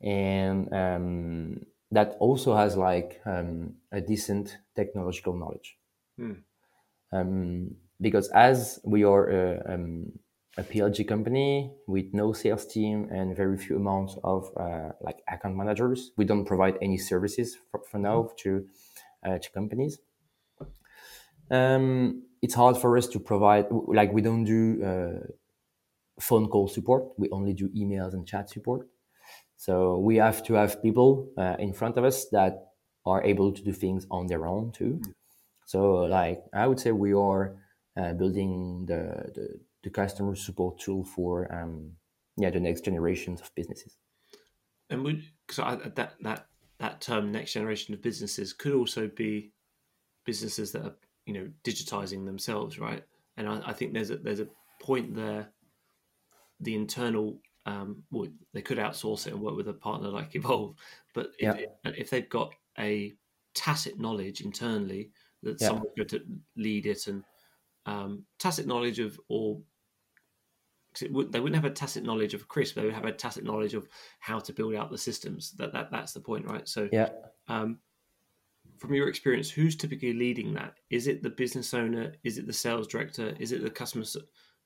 And 0.00 0.72
um, 0.72 1.66
that 1.90 2.16
also 2.20 2.54
has 2.56 2.76
like 2.76 3.20
um, 3.26 3.76
a 3.92 4.00
decent 4.00 4.58
technological 4.74 5.34
knowledge. 5.36 5.78
Hmm. 6.16 6.42
because 8.00 8.28
as 8.30 8.80
we 8.84 9.04
are 9.04 9.30
a, 10.56 10.62
PLG 10.62 11.06
company 11.06 11.70
with 11.86 12.06
no 12.12 12.32
sales 12.32 12.66
team 12.66 13.08
and 13.10 13.36
very 13.36 13.56
few 13.56 13.76
amounts 13.76 14.16
of 14.24 14.50
uh, 14.56 14.90
like 15.00 15.22
account 15.28 15.56
managers, 15.56 16.12
we 16.16 16.24
don't 16.24 16.44
provide 16.44 16.76
any 16.82 16.98
services 16.98 17.56
for, 17.70 17.80
for 17.90 17.98
now 17.98 18.30
to, 18.38 18.66
uh, 19.24 19.38
to 19.38 19.50
companies. 19.50 19.98
Um, 21.50 22.22
it's 22.42 22.54
hard 22.54 22.76
for 22.76 22.96
us 22.96 23.06
to 23.08 23.20
provide 23.20 23.66
like 23.70 24.12
we 24.12 24.22
don't 24.22 24.44
do 24.44 24.84
uh, 24.84 25.26
phone 26.20 26.48
call 26.48 26.68
support. 26.68 27.04
We 27.16 27.28
only 27.30 27.54
do 27.54 27.68
emails 27.70 28.12
and 28.12 28.26
chat 28.26 28.50
support. 28.50 28.88
So 29.56 29.98
we 29.98 30.16
have 30.16 30.44
to 30.44 30.54
have 30.54 30.82
people 30.82 31.30
uh, 31.36 31.56
in 31.58 31.72
front 31.72 31.96
of 31.96 32.04
us 32.04 32.26
that 32.30 32.68
are 33.04 33.22
able 33.24 33.52
to 33.52 33.62
do 33.62 33.72
things 33.72 34.06
on 34.10 34.26
their 34.26 34.46
own 34.46 34.72
too. 34.72 35.00
So 35.66 36.06
like 36.18 36.42
i 36.54 36.66
would 36.66 36.80
say 36.80 36.92
we 36.92 37.12
are 37.12 37.56
uh, 37.96 38.12
building 38.12 38.86
the, 38.86 39.30
the, 39.34 39.60
the 39.88 39.94
customer 39.94 40.34
support 40.34 40.78
tool 40.78 41.02
for 41.02 41.52
um, 41.54 41.92
yeah 42.36 42.50
the 42.50 42.60
next 42.60 42.84
generations 42.84 43.40
of 43.40 43.54
businesses 43.54 43.96
and 44.90 45.02
would 45.02 45.22
so 45.50 45.80
that 45.96 46.14
that 46.20 46.46
that 46.78 47.00
term 47.00 47.32
next 47.32 47.52
generation 47.52 47.94
of 47.94 48.02
businesses 48.02 48.52
could 48.52 48.74
also 48.74 49.08
be 49.08 49.52
businesses 50.24 50.72
that 50.72 50.84
are 50.84 50.94
you 51.26 51.34
know 51.34 51.48
digitizing 51.64 52.24
themselves, 52.24 52.78
right? 52.78 53.04
And 53.36 53.48
I, 53.48 53.60
I 53.66 53.72
think 53.72 53.92
there's 53.92 54.10
a 54.10 54.16
there's 54.16 54.40
a 54.40 54.48
point 54.80 55.14
there. 55.14 55.48
The 56.60 56.74
internal, 56.74 57.40
um, 57.66 58.02
well, 58.10 58.26
they 58.52 58.62
could 58.62 58.78
outsource 58.78 59.28
it 59.28 59.32
and 59.32 59.40
work 59.40 59.56
with 59.56 59.68
a 59.68 59.72
partner 59.72 60.08
like 60.08 60.34
Evolve, 60.34 60.74
but 61.14 61.30
if, 61.38 61.56
yeah. 61.56 61.92
if 61.92 62.10
they've 62.10 62.28
got 62.28 62.52
a 62.78 63.14
tacit 63.54 63.98
knowledge 63.98 64.40
internally 64.40 65.10
that 65.42 65.60
yeah. 65.60 65.68
someone's 65.68 65.94
going 65.96 66.08
to 66.08 66.20
lead 66.56 66.86
it 66.86 67.06
and 67.06 67.22
um, 67.86 68.24
tacit 68.38 68.66
knowledge 68.66 68.98
of 68.98 69.18
or 69.28 69.60
they 71.00 71.40
wouldn't 71.40 71.54
have 71.54 71.64
a 71.64 71.74
tacit 71.74 72.04
knowledge 72.04 72.34
of 72.34 72.48
Crisp, 72.48 72.74
they 72.74 72.84
would 72.84 72.94
have 72.94 73.04
a 73.04 73.12
tacit 73.12 73.44
knowledge 73.44 73.74
of 73.74 73.88
how 74.20 74.38
to 74.38 74.52
build 74.52 74.74
out 74.74 74.90
the 74.90 74.98
systems. 74.98 75.52
That 75.52 75.72
that 75.72 75.90
that's 75.90 76.12
the 76.12 76.20
point, 76.20 76.46
right? 76.46 76.68
So 76.68 76.88
yeah, 76.92 77.10
um, 77.48 77.78
from 78.78 78.94
your 78.94 79.08
experience, 79.08 79.50
who's 79.50 79.76
typically 79.76 80.12
leading 80.12 80.54
that? 80.54 80.74
Is 80.90 81.06
it 81.06 81.22
the 81.22 81.30
business 81.30 81.74
owner? 81.74 82.12
Is 82.24 82.38
it 82.38 82.46
the 82.46 82.52
sales 82.52 82.86
director? 82.86 83.34
Is 83.38 83.52
it 83.52 83.62
the 83.62 83.70
customer 83.70 84.04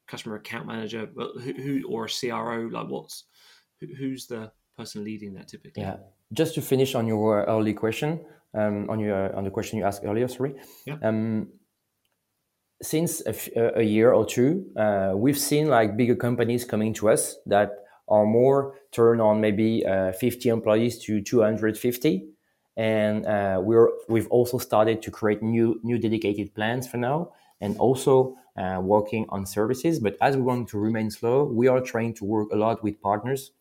customer 0.06 0.36
account 0.36 0.66
manager? 0.66 1.08
Who, 1.14 1.52
who 1.52 1.82
or 1.88 2.06
a 2.06 2.08
CRO? 2.08 2.68
Like 2.70 2.88
what's 2.88 3.24
who's 3.80 4.26
the 4.26 4.52
person 4.76 5.04
leading 5.04 5.34
that 5.34 5.48
typically? 5.48 5.82
Yeah. 5.82 5.96
Just 6.32 6.54
to 6.54 6.62
finish 6.62 6.94
on 6.94 7.06
your 7.06 7.44
early 7.44 7.74
question, 7.74 8.24
um, 8.54 8.88
on 8.88 8.98
your 9.00 9.34
on 9.34 9.44
the 9.44 9.50
question 9.50 9.78
you 9.78 9.84
asked 9.84 10.02
earlier, 10.04 10.28
sorry. 10.28 10.54
Yeah. 10.86 10.96
Um, 11.02 11.48
since 12.82 13.22
a, 13.24 13.82
year 13.82 14.12
or 14.12 14.26
two, 14.26 14.66
uh, 14.76 15.12
we've 15.14 15.38
seen 15.38 15.68
like 15.68 15.96
bigger 15.96 16.16
companies 16.16 16.64
coming 16.64 16.92
to 16.94 17.08
us 17.08 17.36
that 17.46 17.70
are 18.08 18.26
more 18.26 18.74
turned 18.90 19.20
on 19.20 19.40
maybe 19.40 19.86
uh, 19.86 20.12
50 20.12 20.48
employees 20.48 20.98
to 21.04 21.22
250 21.22 22.28
and 22.76 23.26
uh, 23.26 23.60
we're 23.62 23.88
we've 24.08 24.28
also 24.28 24.58
started 24.58 25.02
to 25.02 25.10
create 25.10 25.42
new 25.42 25.78
new 25.82 25.98
dedicated 25.98 26.54
plans 26.54 26.88
for 26.88 26.96
now 26.96 27.30
and 27.60 27.76
also 27.78 28.34
uh, 28.56 28.80
working 28.82 29.26
on 29.28 29.46
services. 29.46 30.00
But 30.00 30.16
as 30.20 30.36
we 30.36 30.42
want 30.42 30.68
to 30.70 30.78
remain 30.78 31.10
slow 31.10 31.44
we 31.44 31.68
are 31.68 31.80
trying 31.80 32.14
to 32.14 32.24
work 32.24 32.48
a 32.52 32.56
lot 32.56 32.82
with 32.82 33.00
partners 33.00 33.52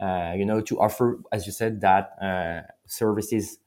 uh, 0.00 0.32
you 0.36 0.46
know 0.46 0.60
to 0.62 0.80
offer 0.80 1.18
as 1.32 1.46
you 1.46 1.52
said 1.52 1.80
that 1.82 2.12
uh, 2.22 2.62
services 2.86 3.58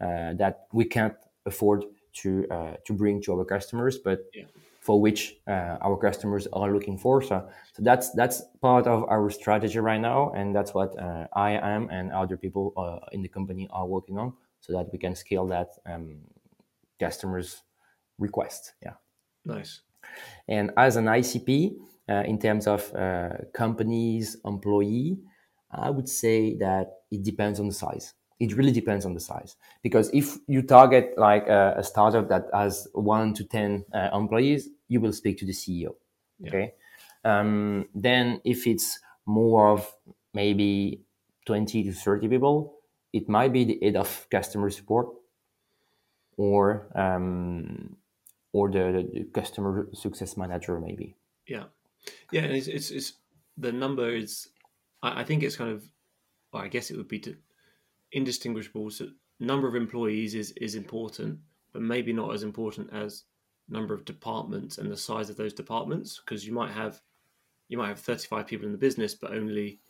that 0.00 0.66
we 0.72 0.84
can't 0.84 1.14
afford 1.46 1.84
to 2.12 2.46
uh, 2.50 2.74
to 2.84 2.92
bring 2.92 3.22
to 3.22 3.32
our 3.32 3.44
customers 3.44 3.98
but 3.98 4.20
yeah 4.34 4.44
for 4.82 5.00
which 5.00 5.36
uh, 5.46 5.78
our 5.80 5.96
customers 5.96 6.48
are 6.52 6.72
looking 6.72 6.98
for. 6.98 7.22
So, 7.22 7.48
so 7.72 7.82
that's 7.82 8.10
that's 8.14 8.42
part 8.60 8.88
of 8.88 9.04
our 9.08 9.30
strategy 9.30 9.78
right 9.78 10.00
now, 10.00 10.32
and 10.34 10.54
that's 10.54 10.74
what 10.74 10.98
uh, 10.98 11.28
I 11.34 11.52
am 11.52 11.88
and 11.90 12.10
other 12.10 12.36
people 12.36 12.72
uh, 12.76 12.98
in 13.12 13.22
the 13.22 13.28
company 13.28 13.68
are 13.70 13.86
working 13.86 14.18
on, 14.18 14.32
so 14.60 14.72
that 14.72 14.92
we 14.92 14.98
can 14.98 15.14
scale 15.14 15.46
that 15.46 15.68
um, 15.86 16.16
customers' 16.98 17.62
request. 18.18 18.72
Yeah, 18.82 18.94
nice. 19.44 19.82
And 20.48 20.72
as 20.76 20.96
an 20.96 21.04
ICP, 21.04 21.76
uh, 22.08 22.24
in 22.26 22.40
terms 22.40 22.66
of 22.66 22.92
uh, 22.92 23.34
companies, 23.54 24.36
employee, 24.44 25.16
I 25.70 25.90
would 25.90 26.08
say 26.08 26.56
that 26.58 26.88
it 27.12 27.22
depends 27.22 27.60
on 27.60 27.68
the 27.68 27.74
size 27.74 28.14
it 28.40 28.56
really 28.56 28.72
depends 28.72 29.04
on 29.04 29.14
the 29.14 29.20
size. 29.20 29.56
Because 29.82 30.10
if 30.12 30.36
you 30.46 30.62
target 30.62 31.14
like 31.16 31.48
a, 31.48 31.74
a 31.78 31.82
startup 31.82 32.28
that 32.28 32.46
has 32.52 32.88
one 32.92 33.34
to 33.34 33.44
10 33.44 33.84
uh, 33.94 34.08
employees 34.12 34.68
you 34.88 35.00
will 35.00 35.12
speak 35.12 35.38
to 35.38 35.46
the 35.46 35.52
ceo 35.52 35.94
yeah. 36.40 36.48
okay? 36.48 36.74
Um, 37.24 37.88
then 37.94 38.40
if 38.44 38.66
it's 38.66 38.98
more 39.26 39.70
of 39.70 39.90
maybe 40.34 41.00
20 41.46 41.84
to 41.84 41.92
30 41.92 42.28
people 42.28 42.74
it 43.12 43.28
might 43.28 43.52
be 43.52 43.64
the 43.64 43.78
head 43.82 43.96
of 43.96 44.26
customer 44.30 44.70
support 44.70 45.08
or 46.36 46.88
um, 46.94 47.96
or 48.52 48.70
the, 48.70 49.08
the, 49.12 49.24
customer 49.32 49.88
success 49.94 50.36
manager 50.36 50.78
maybe. 50.80 51.16
Yeah. 51.46 51.64
Yeah 52.32 52.42
it's, 52.42 52.66
it's, 52.66 52.90
it's 52.90 53.12
the 53.56 53.72
number 53.72 54.14
is 54.14 54.48
I, 55.02 55.20
I 55.20 55.24
think 55.24 55.42
it's 55.42 55.56
kind 55.56 55.70
of 55.70 55.84
well, 56.52 56.62
i 56.62 56.68
guess 56.68 56.90
it 56.90 56.96
would 56.96 57.08
be 57.08 57.18
to 57.20 57.36
indistinguishable. 58.12 58.90
So 58.90 59.08
number 59.40 59.68
of 59.68 59.74
employees 59.74 60.34
is 60.34 60.52
is 60.52 60.74
important, 60.74 61.38
but 61.72 61.82
maybe 61.82 62.12
not 62.12 62.34
as 62.34 62.42
important 62.42 62.92
as 62.92 63.24
number 63.68 63.94
of 63.94 64.04
departments 64.04 64.78
and 64.78 64.90
the 64.90 64.96
size 64.96 65.30
of 65.30 65.36
those 65.36 65.54
departments. 65.54 66.20
Because 66.24 66.46
you 66.46 66.52
might 66.52 66.72
have 66.72 67.00
you 67.68 67.78
might 67.78 67.88
have 67.88 68.00
35 68.00 68.46
people 68.46 68.66
in 68.66 68.72
the 68.72 68.78
business, 68.78 69.14
but 69.14 69.32
only 69.32 69.80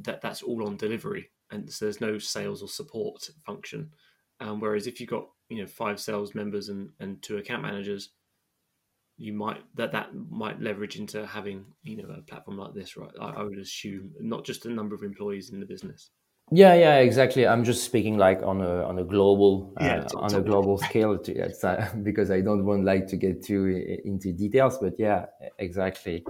that 0.00 0.20
that's 0.20 0.42
all 0.42 0.66
on 0.66 0.76
delivery, 0.76 1.30
and 1.50 1.70
so 1.72 1.84
there's 1.84 2.00
no 2.00 2.18
sales 2.18 2.62
or 2.62 2.68
support 2.68 3.28
function. 3.46 3.90
Um, 4.40 4.60
whereas 4.60 4.86
if 4.86 5.00
you've 5.00 5.10
got 5.10 5.28
you 5.48 5.58
know 5.60 5.66
five 5.66 6.00
sales 6.00 6.34
members 6.34 6.68
and 6.68 6.90
and 7.00 7.22
two 7.22 7.38
account 7.38 7.62
managers, 7.62 8.10
you 9.16 9.32
might 9.32 9.62
that 9.74 9.92
that 9.92 10.14
might 10.14 10.60
leverage 10.60 10.96
into 10.96 11.26
having 11.26 11.66
you 11.82 11.96
know 11.96 12.08
a 12.16 12.22
platform 12.22 12.58
like 12.58 12.74
this, 12.74 12.96
right? 12.96 13.10
I, 13.20 13.30
I 13.30 13.42
would 13.42 13.58
assume 13.58 14.12
not 14.20 14.44
just 14.44 14.62
the 14.62 14.70
number 14.70 14.94
of 14.94 15.02
employees 15.02 15.50
in 15.50 15.60
the 15.60 15.66
business. 15.66 16.10
Yeah, 16.50 16.74
yeah, 16.74 16.96
exactly. 16.98 17.46
I'm 17.46 17.64
just 17.64 17.84
speaking 17.84 18.16
like 18.16 18.42
on 18.42 18.60
a 18.62 18.84
on 18.84 18.98
a 18.98 19.04
global 19.04 19.74
uh, 19.76 20.04
on 20.16 20.34
a 20.34 20.40
global 20.40 20.78
scale 20.78 21.18
to, 21.18 21.66
uh, 21.66 21.94
because 22.02 22.30
I 22.30 22.40
don't 22.40 22.64
want 22.64 22.84
like 22.84 23.06
to 23.08 23.16
get 23.16 23.42
too 23.42 24.00
into 24.04 24.32
details. 24.32 24.78
But 24.78 24.94
yeah, 24.98 25.26
exactly. 25.58 26.24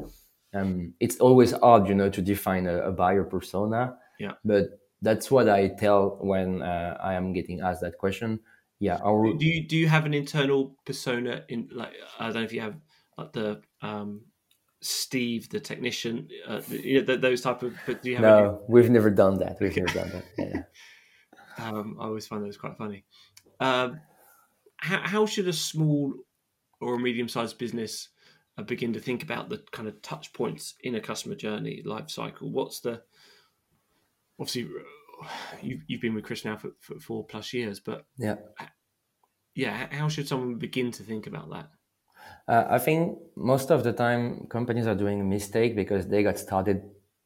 Um, 0.55 0.95
it's 0.99 1.19
always 1.19 1.53
hard, 1.53 1.89
you 1.89 1.95
know, 1.95 2.11
to 2.11 2.23
define 2.23 2.67
a, 2.67 2.89
a 2.89 2.93
buyer 2.93 3.25
persona. 3.25 3.97
Yeah. 4.19 4.33
But 4.45 4.81
that's 5.03 5.31
what 5.31 5.49
I 5.49 5.69
tell 5.69 6.19
when 6.21 6.63
uh, 6.63 6.97
I 7.01 7.15
am 7.15 7.33
getting 7.33 7.61
asked 7.61 7.83
that 7.83 7.99
question. 7.99 8.41
Yeah, 8.81 8.99
our 9.05 9.35
Do 9.35 9.45
you 9.45 9.67
do 9.67 9.77
you 9.77 9.89
have 9.89 10.07
an 10.07 10.15
internal 10.15 10.77
persona 10.85 11.45
in 11.49 11.69
like 11.73 11.95
I 12.19 12.27
don't 12.27 12.35
know 12.35 12.43
if 12.43 12.53
you 12.53 12.61
have 12.61 12.77
like 13.17 13.33
the 13.33 13.61
um, 13.83 14.23
Steve 14.81 15.49
the 15.51 15.61
technician, 15.61 16.29
uh, 16.47 16.61
you 16.69 17.01
know, 17.01 17.07
th- 17.07 17.21
those 17.21 17.41
type 17.41 17.63
of. 17.63 17.75
But 17.87 18.03
do 18.03 18.11
you 18.11 18.17
have? 18.17 18.25
any- 18.25 18.43
no, 18.43 18.63
we've 18.69 18.91
never 18.91 19.11
done 19.11 19.39
that. 19.39 19.57
We've 19.61 19.77
never 19.77 19.93
done 19.93 20.11
that. 20.11 20.25
Yeah. 20.39 20.63
Um, 21.61 21.97
I 21.99 22.05
always 22.05 22.25
find 22.25 22.45
those 22.45 22.57
quite 22.57 22.79
funny. 22.79 23.05
Um, 23.59 24.01
how, 24.77 25.01
how 25.03 25.27
should 25.27 25.49
a 25.49 25.53
small 25.53 26.15
or 26.81 26.95
a 26.95 26.99
medium 27.01 27.29
sized 27.29 27.59
business 27.59 28.11
uh, 28.57 28.63
begin 28.63 28.93
to 28.93 29.01
think 29.01 29.25
about 29.25 29.49
the 29.49 29.65
kind 29.73 29.89
of 29.89 30.01
touch 30.01 30.33
points 30.33 30.75
in 30.85 30.95
a 30.95 31.01
customer 31.01 31.35
journey 31.35 31.83
life 31.85 32.11
cycle? 32.11 32.53
What's 32.53 32.79
the 32.79 33.03
obviously 34.39 34.69
you've, 35.63 35.83
you've 35.87 36.01
been 36.01 36.15
with 36.15 36.25
Crisp 36.25 36.45
now 36.45 36.57
for, 36.57 36.71
for 36.81 36.99
four 37.01 37.27
plus 37.27 37.53
years, 37.53 37.81
but 37.81 38.07
yeah. 38.17 38.37
yeah, 39.55 39.89
how 39.91 40.09
should 40.09 40.29
someone 40.29 40.57
begin 40.57 40.93
to 40.93 41.03
think 41.03 41.27
about 41.27 41.51
that? 41.51 41.71
Uh, 42.47 42.65
I 42.71 42.79
think 42.79 43.19
most 43.37 43.71
of 43.71 43.85
the 43.85 43.93
time 43.93 44.47
companies 44.49 44.87
are 44.87 44.95
doing 44.95 45.21
a 45.21 45.25
mistake 45.25 45.77
because 45.77 46.07
they 46.07 46.23
got 46.23 46.39
started 46.39 46.83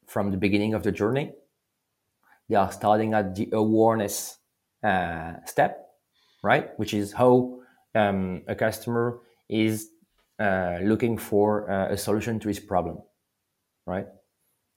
from 0.06 0.30
the 0.30 0.36
beginning 0.36 0.74
of 0.74 0.82
the 0.82 0.92
journey. 0.92 1.32
They 2.48 2.56
are 2.56 2.72
starting 2.72 3.14
at 3.14 3.34
the 3.34 3.48
awareness 3.52 4.38
uh, 4.82 5.34
step, 5.46 5.86
right? 6.42 6.70
Which 6.78 6.92
is 6.92 7.12
how 7.12 7.60
um, 7.94 8.42
a 8.48 8.54
customer 8.54 9.20
is 9.48 9.88
uh, 10.38 10.78
looking 10.82 11.16
for 11.16 11.70
uh, 11.70 11.92
a 11.92 11.96
solution 11.96 12.40
to 12.40 12.48
his 12.48 12.58
problem, 12.58 12.98
right? 13.86 14.06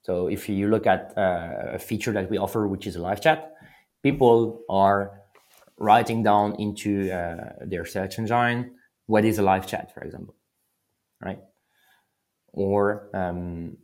So 0.03 0.27
if 0.27 0.47
you 0.47 0.69
look 0.69 0.85
at 0.85 1.17
uh, 1.17 1.73
a 1.73 1.79
feature 1.79 2.11
that 2.13 2.29
we 2.29 2.37
offer, 2.37 2.67
which 2.67 2.85
is 2.85 2.95
a 2.95 3.01
live 3.01 3.21
chat, 3.21 3.55
people 4.03 4.61
are 4.69 5.21
writing 5.77 6.21
down 6.21 6.55
into 6.59 7.11
uh, 7.11 7.53
their 7.65 7.85
search 7.85 8.19
engine 8.19 8.75
what 9.07 9.25
is 9.25 9.37
a 9.39 9.43
live 9.43 9.67
chat, 9.67 9.93
for 9.93 10.01
example, 10.01 10.35
right? 11.23 11.39
Or 12.53 13.09
um, 13.13 13.77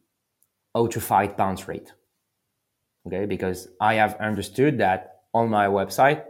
how 0.74 0.88
to 0.88 1.00
fight 1.00 1.38
bounce 1.38 1.68
rate. 1.68 1.94
Okay, 3.08 3.26
because 3.26 3.68
I 3.80 3.96
have 3.96 4.16
understood 4.20 4.78
that 4.78 5.22
on 5.34 5.50
my 5.50 5.68
website, 5.68 6.24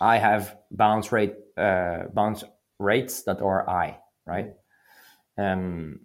I 0.00 0.18
have 0.18 0.56
bounce 0.70 1.12
rate 1.12 1.34
uh, 1.56 2.04
bounce 2.12 2.44
rates 2.78 3.22
that 3.24 3.40
are 3.40 3.64
high, 3.66 3.98
right? 4.26 4.52
Um, 5.38 6.00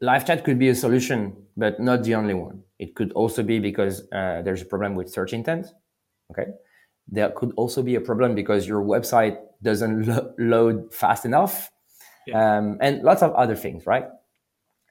live 0.00 0.26
chat 0.26 0.44
could 0.44 0.58
be 0.58 0.68
a 0.68 0.74
solution, 0.74 1.36
but 1.56 1.80
not 1.80 2.04
the 2.04 2.14
only 2.14 2.34
one. 2.34 2.62
It 2.78 2.94
could 2.94 3.12
also 3.12 3.42
be 3.42 3.58
because 3.58 4.02
uh, 4.12 4.42
there's 4.42 4.62
a 4.62 4.66
problem 4.66 4.94
with 4.94 5.10
search 5.10 5.32
intent. 5.32 5.66
Okay, 6.30 6.50
there 7.10 7.30
could 7.30 7.52
also 7.56 7.82
be 7.82 7.94
a 7.94 8.00
problem 8.00 8.34
because 8.34 8.66
your 8.66 8.82
website 8.82 9.38
doesn't 9.62 10.06
lo- 10.06 10.32
load 10.38 10.94
fast 10.94 11.24
enough, 11.24 11.70
Yeah. 12.26 12.58
um, 12.58 12.78
and 12.80 13.02
lots 13.02 13.22
of 13.22 13.32
other 13.34 13.56
things, 13.56 13.86
right? 13.86 14.06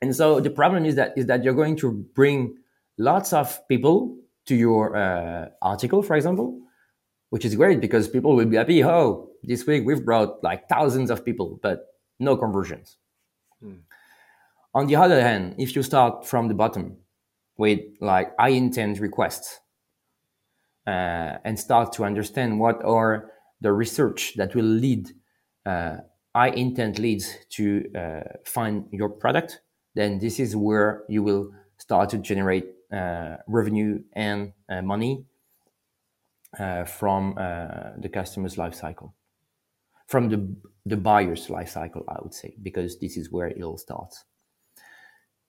And 0.02 0.16
so 0.16 0.40
the 0.40 0.50
problem 0.50 0.86
is 0.86 0.96
that 0.96 1.14
is 1.18 1.26
that 1.28 1.44
you're 1.44 1.54
going 1.56 1.76
to 1.78 1.92
bring 2.16 2.58
lots 2.98 3.34
of 3.34 3.60
people 3.68 4.18
to 4.46 4.56
your 4.56 4.96
uh, 4.96 5.50
article, 5.62 6.02
for 6.04 6.16
example, 6.16 6.60
which 7.30 7.46
is 7.46 7.56
great 7.56 7.82
because 7.82 8.08
people 8.08 8.36
will 8.36 8.46
be 8.46 8.58
happy. 8.58 8.84
Oh, 8.84 9.30
this 9.44 9.66
week 9.66 9.86
we've 9.86 10.06
brought 10.06 10.44
like 10.44 10.68
thousands 10.70 11.10
of 11.10 11.24
people, 11.26 11.60
but 11.62 11.86
no 12.20 12.36
conversions. 12.38 12.98
Hmm. 13.62 13.82
On 14.74 14.86
the 14.88 14.96
other 14.96 15.22
hand, 15.22 15.56
if 15.58 15.76
you 15.76 15.84
start 15.84 16.26
from 16.26 16.48
the 16.48 16.54
bottom 16.54 16.98
with 17.58 17.80
like 18.02 18.34
high 18.40 18.50
intent 18.50 19.00
requests 19.00 19.60
uh, 20.88 21.38
and 21.44 21.60
start 21.60 21.94
to 21.94 22.06
understand 22.06 22.60
what 22.60 22.84
are 22.84 23.32
the 23.62 23.72
research 23.72 24.34
that 24.38 24.56
will 24.56 24.64
lead 24.64 25.10
uh, 25.66 25.98
high 26.38 26.50
intent 26.50 27.00
leads 27.00 27.36
to 27.50 27.84
uh, 27.96 28.22
find 28.46 28.86
your 28.92 29.10
product, 29.10 29.62
then 29.96 30.20
this 30.20 30.40
is 30.40 30.56
where 30.56 31.04
you 31.10 31.24
will 31.24 31.52
start 31.78 32.10
to 32.12 32.18
generate 32.20 32.66
uh, 32.94 33.38
revenue 33.48 34.00
and 34.14 34.54
uh, 34.70 34.82
money 34.82 35.26
uh, 36.60 36.86
from 36.86 37.36
uh, 37.38 37.92
the 37.98 38.10
customer's 38.10 38.58
life 38.58 38.76
cycle, 38.76 39.14
from 40.08 40.30
the 40.30 40.40
the 40.86 40.96
buyer's 40.96 41.50
life 41.50 41.70
cycle, 41.70 42.06
I 42.08 42.18
would 42.22 42.34
say, 42.34 42.56
because 42.62 42.98
this 43.00 43.18
is 43.18 43.30
where 43.30 43.48
it 43.48 43.62
all 43.62 43.78
starts. 43.78 44.24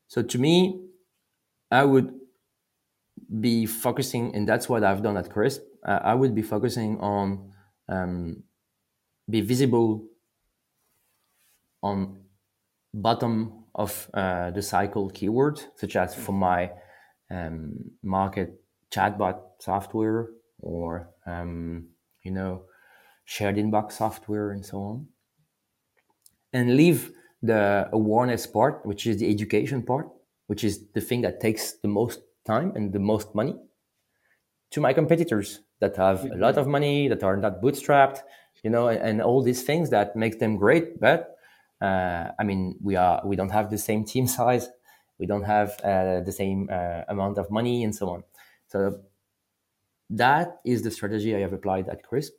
So 0.09 0.23
to 0.23 0.39
me, 0.39 0.81
I 1.71 1.85
would 1.85 2.13
be 3.41 3.67
focusing, 3.67 4.35
and 4.35 4.49
that's 4.49 4.69
what 4.69 4.83
I've 4.85 5.03
done 5.03 5.17
at 5.17 5.31
Crisp. 5.31 5.63
Uh, 5.85 6.01
I 6.03 6.15
would 6.15 6.35
be 6.35 6.43
focusing 6.43 6.99
on 7.01 7.53
um, 7.89 8.43
be 9.29 9.41
visible 9.41 10.07
on 11.83 12.21
bottom 12.93 13.65
of 13.75 14.11
uh, 14.15 14.51
the 14.51 14.63
cycle 14.63 15.11
keyword, 15.11 15.61
such 15.77 15.97
as 15.97 16.15
for 16.15 16.33
my 16.33 16.71
um, 17.31 17.93
market 18.03 18.61
chatbot 18.91 19.41
software 19.61 20.29
or 20.61 21.11
um, 21.27 21.89
you 22.23 22.31
know 22.31 22.65
shared 23.25 23.57
inbox 23.57 23.93
software 23.93 24.51
and 24.51 24.65
so 24.65 24.79
on, 24.79 25.07
and 26.53 26.77
leave 26.77 27.13
the 27.43 27.89
awareness 27.93 28.47
part, 28.47 28.85
which 28.85 29.07
is 29.07 29.19
the 29.19 29.31
education 29.31 29.83
part, 29.83 30.09
which 30.47 30.65
is 30.65 30.89
the 30.95 31.01
thing 31.01 31.21
that 31.21 31.41
takes 31.41 31.75
the 31.83 31.89
most 31.89 32.21
time 32.49 32.73
and 32.77 32.93
the 32.93 32.99
most 33.13 33.35
money, 33.35 33.55
to 34.71 34.81
my 34.81 34.93
competitors 34.93 35.61
that 35.81 35.97
have 35.97 36.25
a 36.25 36.37
lot 36.37 36.59
of 36.59 36.67
money, 36.67 37.09
that 37.09 37.23
are 37.23 37.37
not 37.37 37.61
bootstrapped, 37.63 38.19
you 38.65 38.71
know, 38.71 38.89
and, 38.89 39.01
and 39.09 39.23
all 39.23 39.43
these 39.43 39.63
things 39.63 39.91
that 39.91 40.17
makes 40.17 40.37
them 40.37 40.57
great. 40.57 40.99
But 41.01 41.37
uh, 41.81 42.25
I 42.41 42.45
mean, 42.45 42.75
we 42.83 42.97
are 42.97 43.23
we 43.25 43.37
don't 43.37 43.53
have 43.53 43.71
the 43.71 43.79
same 43.79 44.05
team 44.05 44.27
size, 44.27 44.69
we 45.19 45.27
don't 45.27 45.45
have 45.45 45.71
uh, 45.85 46.21
the 46.29 46.33
same 46.33 46.69
uh, 46.71 47.03
amount 47.09 47.39
of 47.39 47.51
money, 47.51 47.85
and 47.85 47.95
so 47.95 48.09
on. 48.11 48.25
So 48.67 49.01
that 50.11 50.49
is 50.65 50.83
the 50.83 50.91
strategy 50.91 51.37
I 51.37 51.41
have 51.41 51.53
applied 51.53 51.89
at 51.89 52.03
Crisp, 52.03 52.35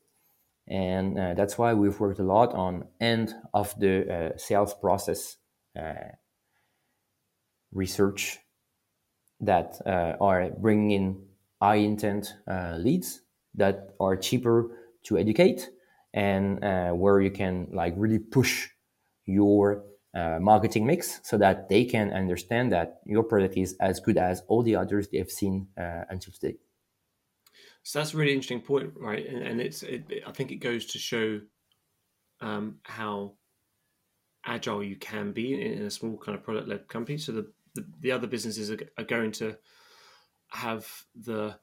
and 0.67 1.17
uh, 1.17 1.33
that's 1.33 1.57
why 1.57 1.73
we've 1.73 1.99
worked 1.99 2.19
a 2.19 2.23
lot 2.35 2.53
on 2.53 2.87
end 2.99 3.33
of 3.53 3.79
the 3.79 3.93
uh, 4.13 4.37
sales 4.37 4.73
process 4.73 5.37
uh, 5.79 6.13
research 7.71 8.39
that 9.41 9.79
uh, 9.85 10.15
are 10.19 10.49
bringing 10.57 10.91
in 10.91 11.21
high 11.61 11.75
intent 11.75 12.33
uh, 12.47 12.75
leads 12.77 13.21
that 13.55 13.89
are 13.99 14.15
cheaper 14.15 14.71
to 15.03 15.17
educate 15.17 15.69
and 16.13 16.63
uh, 16.63 16.91
where 16.91 17.21
you 17.21 17.31
can 17.31 17.67
like 17.71 17.93
really 17.97 18.19
push 18.19 18.69
your 19.25 19.83
uh, 20.15 20.39
marketing 20.41 20.85
mix 20.85 21.19
so 21.23 21.37
that 21.37 21.69
they 21.69 21.85
can 21.85 22.11
understand 22.11 22.71
that 22.71 22.99
your 23.05 23.23
product 23.23 23.55
is 23.57 23.75
as 23.79 23.99
good 23.99 24.17
as 24.17 24.41
all 24.47 24.63
the 24.63 24.75
others 24.75 25.07
they 25.09 25.17
have 25.17 25.29
seen 25.29 25.67
uh, 25.79 26.01
until 26.09 26.33
today. 26.33 26.57
So 27.83 27.99
that's 27.99 28.13
a 28.13 28.17
really 28.17 28.33
interesting 28.33 28.61
point, 28.61 28.91
right? 28.95 29.25
And, 29.25 29.43
and 29.43 29.61
it's, 29.61 29.83
it, 29.83 30.03
I 30.25 30.31
think 30.31 30.51
it 30.51 30.57
goes 30.57 30.85
to 30.87 30.99
show 30.99 31.41
um, 32.41 32.77
how 32.83 33.33
agile 34.45 34.83
you 34.83 34.95
can 34.95 35.31
be 35.31 35.53
in, 35.53 35.59
in 35.79 35.85
a 35.85 35.91
small 35.91 36.17
kind 36.17 36.37
of 36.37 36.43
product 36.43 36.67
led 36.67 36.87
company. 36.87 37.17
So 37.17 37.31
the, 37.31 37.51
the, 37.75 37.85
the 38.01 38.11
other 38.11 38.27
businesses 38.27 38.71
are, 38.71 38.79
are 38.97 39.03
going 39.03 39.31
to 39.33 39.57
have 40.49 40.87
the 41.15 41.55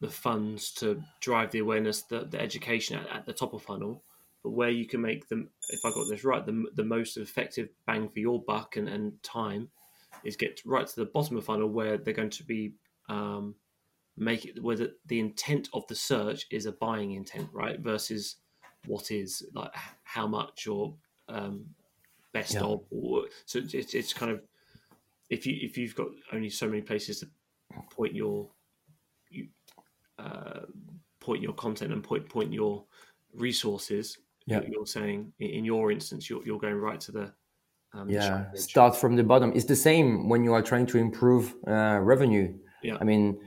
the 0.00 0.10
funds 0.10 0.72
to 0.72 1.02
drive 1.20 1.50
the 1.50 1.58
awareness, 1.58 2.02
the, 2.02 2.24
the 2.24 2.40
education 2.40 2.96
at, 2.98 3.08
at 3.10 3.26
the 3.26 3.32
top 3.34 3.52
of 3.52 3.62
funnel, 3.62 4.02
but 4.42 4.50
where 4.50 4.70
you 4.70 4.86
can 4.86 5.00
make 5.02 5.28
them, 5.28 5.50
if 5.68 5.84
I 5.84 5.90
got 5.90 6.08
this 6.08 6.24
right, 6.24 6.44
the, 6.44 6.64
the 6.74 6.84
most 6.84 7.18
effective 7.18 7.68
bang 7.86 8.08
for 8.08 8.18
your 8.18 8.42
buck 8.42 8.76
and, 8.76 8.88
and 8.88 9.22
time 9.22 9.68
is 10.24 10.36
get 10.36 10.60
right 10.64 10.86
to 10.86 10.96
the 10.96 11.04
bottom 11.04 11.36
of 11.36 11.44
funnel 11.44 11.68
where 11.68 11.98
they're 11.98 12.14
going 12.14 12.30
to 12.30 12.44
be 12.44 12.72
um, 13.10 13.54
make 14.16 14.44
it 14.44 14.62
whether 14.62 14.84
the 14.86 14.94
the 15.06 15.20
intent 15.20 15.68
of 15.72 15.86
the 15.88 15.94
search 15.94 16.46
is 16.50 16.66
a 16.66 16.72
buying 16.72 17.12
intent, 17.12 17.48
right? 17.52 17.80
Versus 17.80 18.36
what 18.86 19.10
is 19.10 19.44
like 19.54 19.72
how 20.04 20.26
much 20.26 20.66
or 20.66 20.94
um, 21.28 21.66
best 22.32 22.54
Yeah. 22.54 22.60
of, 22.60 22.84
or 22.90 23.24
so 23.46 23.60
it's 23.72 23.94
it's 23.94 24.12
kind 24.12 24.32
of 24.32 24.40
if 25.30 25.46
you 25.46 25.56
if 25.60 25.78
you've 25.78 25.94
got 25.94 26.08
only 26.32 26.50
so 26.50 26.66
many 26.66 26.82
places 26.82 27.20
to 27.20 27.28
point 27.90 28.14
your 28.14 28.50
uh, 30.18 30.60
point 31.20 31.42
your 31.42 31.54
content 31.54 31.92
and 31.92 32.02
point 32.02 32.28
point 32.28 32.52
your 32.52 32.84
resources. 33.34 34.18
Yeah. 34.46 34.60
You're 34.68 34.86
saying 34.86 35.32
in 35.38 35.64
your 35.64 35.92
instance, 35.92 36.28
you're, 36.28 36.44
you're 36.44 36.58
going 36.58 36.74
right 36.74 37.00
to 37.02 37.12
the 37.12 37.32
um, 37.92 38.08
yeah 38.08 38.46
start 38.54 38.96
from 38.96 39.14
the 39.16 39.22
bottom. 39.22 39.52
It's 39.54 39.66
the 39.66 39.76
same 39.76 40.28
when 40.28 40.42
you 40.42 40.52
are 40.52 40.62
trying 40.62 40.86
to 40.86 40.98
improve 40.98 41.54
uh, 41.66 41.98
revenue. 42.02 42.58
Yeah, 42.82 42.96
I 43.00 43.04
mean, 43.04 43.38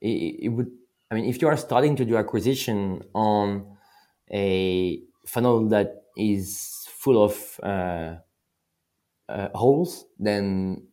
it, 0.00 0.36
it 0.44 0.48
would. 0.48 0.70
I 1.10 1.14
mean, 1.14 1.24
if 1.24 1.40
you 1.40 1.48
are 1.48 1.56
starting 1.56 1.96
to 1.96 2.04
do 2.04 2.16
acquisition 2.16 3.02
on 3.14 3.76
a 4.30 5.00
funnel 5.26 5.68
that 5.68 6.04
is 6.16 6.86
full 6.88 7.24
of 7.24 7.60
uh, 7.62 8.16
uh, 9.28 9.48
holes, 9.54 10.04
then 10.18 10.86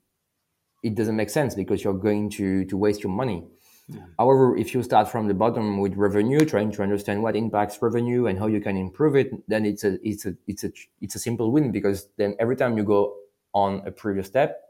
it 0.84 0.96
doesn't 0.96 1.16
make 1.16 1.30
sense 1.30 1.56
because 1.56 1.84
you're 1.84 1.94
going 1.94 2.30
to 2.32 2.66
to 2.66 2.78
waste 2.78 3.04
your 3.04 3.12
money. 3.12 3.44
Yeah. 3.90 4.02
However, 4.20 4.58
if 4.58 4.74
you 4.74 4.84
start 4.84 5.10
from 5.10 5.28
the 5.28 5.34
bottom 5.34 5.80
with 5.80 5.96
revenue, 5.96 6.40
trying 6.46 6.72
to 6.74 6.84
understand 6.84 7.24
what 7.24 7.36
impacts 7.36 7.82
revenue 7.82 8.28
and 8.28 8.38
how 8.38 8.48
you 8.48 8.60
can 8.60 8.76
improve 8.76 9.16
it, 9.16 9.32
then 9.48 9.66
it's 9.66 9.84
a 9.84 9.98
it's 10.08 10.26
a 10.26 10.36
it's 10.46 10.63
a 10.63 10.72
it's 11.00 11.16
a 11.16 11.20
simple 11.20 11.52
win 11.52 11.72
because 11.72 12.10
then 12.18 12.36
every 12.40 12.56
time 12.56 12.78
you 12.78 12.84
go 12.84 13.16
on 13.54 13.82
a 13.86 13.92
previous 13.92 14.28
step, 14.28 14.62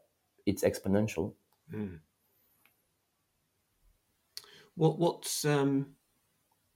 it's 0.46 0.64
exponential. 0.64 1.34
Mm. 1.74 2.00
What 4.76 5.00
what's 5.00 5.46
um 5.46 5.88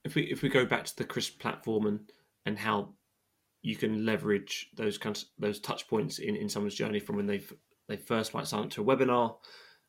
if 0.04 0.16
we 0.16 0.22
if 0.24 0.42
we 0.42 0.48
go 0.48 0.66
back 0.66 0.84
to 0.86 0.96
the 0.96 1.04
Crisp 1.04 1.38
platform 1.38 1.86
and 1.86 2.00
and 2.44 2.58
how 2.58 2.90
you 3.62 3.76
can 3.76 4.04
leverage 4.04 4.70
those 4.74 4.98
kinds 4.98 5.26
those 5.38 5.60
touch 5.60 5.86
points 5.86 6.18
in, 6.18 6.34
in 6.34 6.48
someone's 6.48 6.74
journey 6.74 6.98
from 6.98 7.16
when 7.16 7.26
they've 7.26 7.52
they 7.88 7.96
first 7.96 8.34
might 8.34 8.46
sign 8.46 8.64
up 8.64 8.70
to 8.70 8.82
a 8.82 8.84
webinar, 8.84 9.36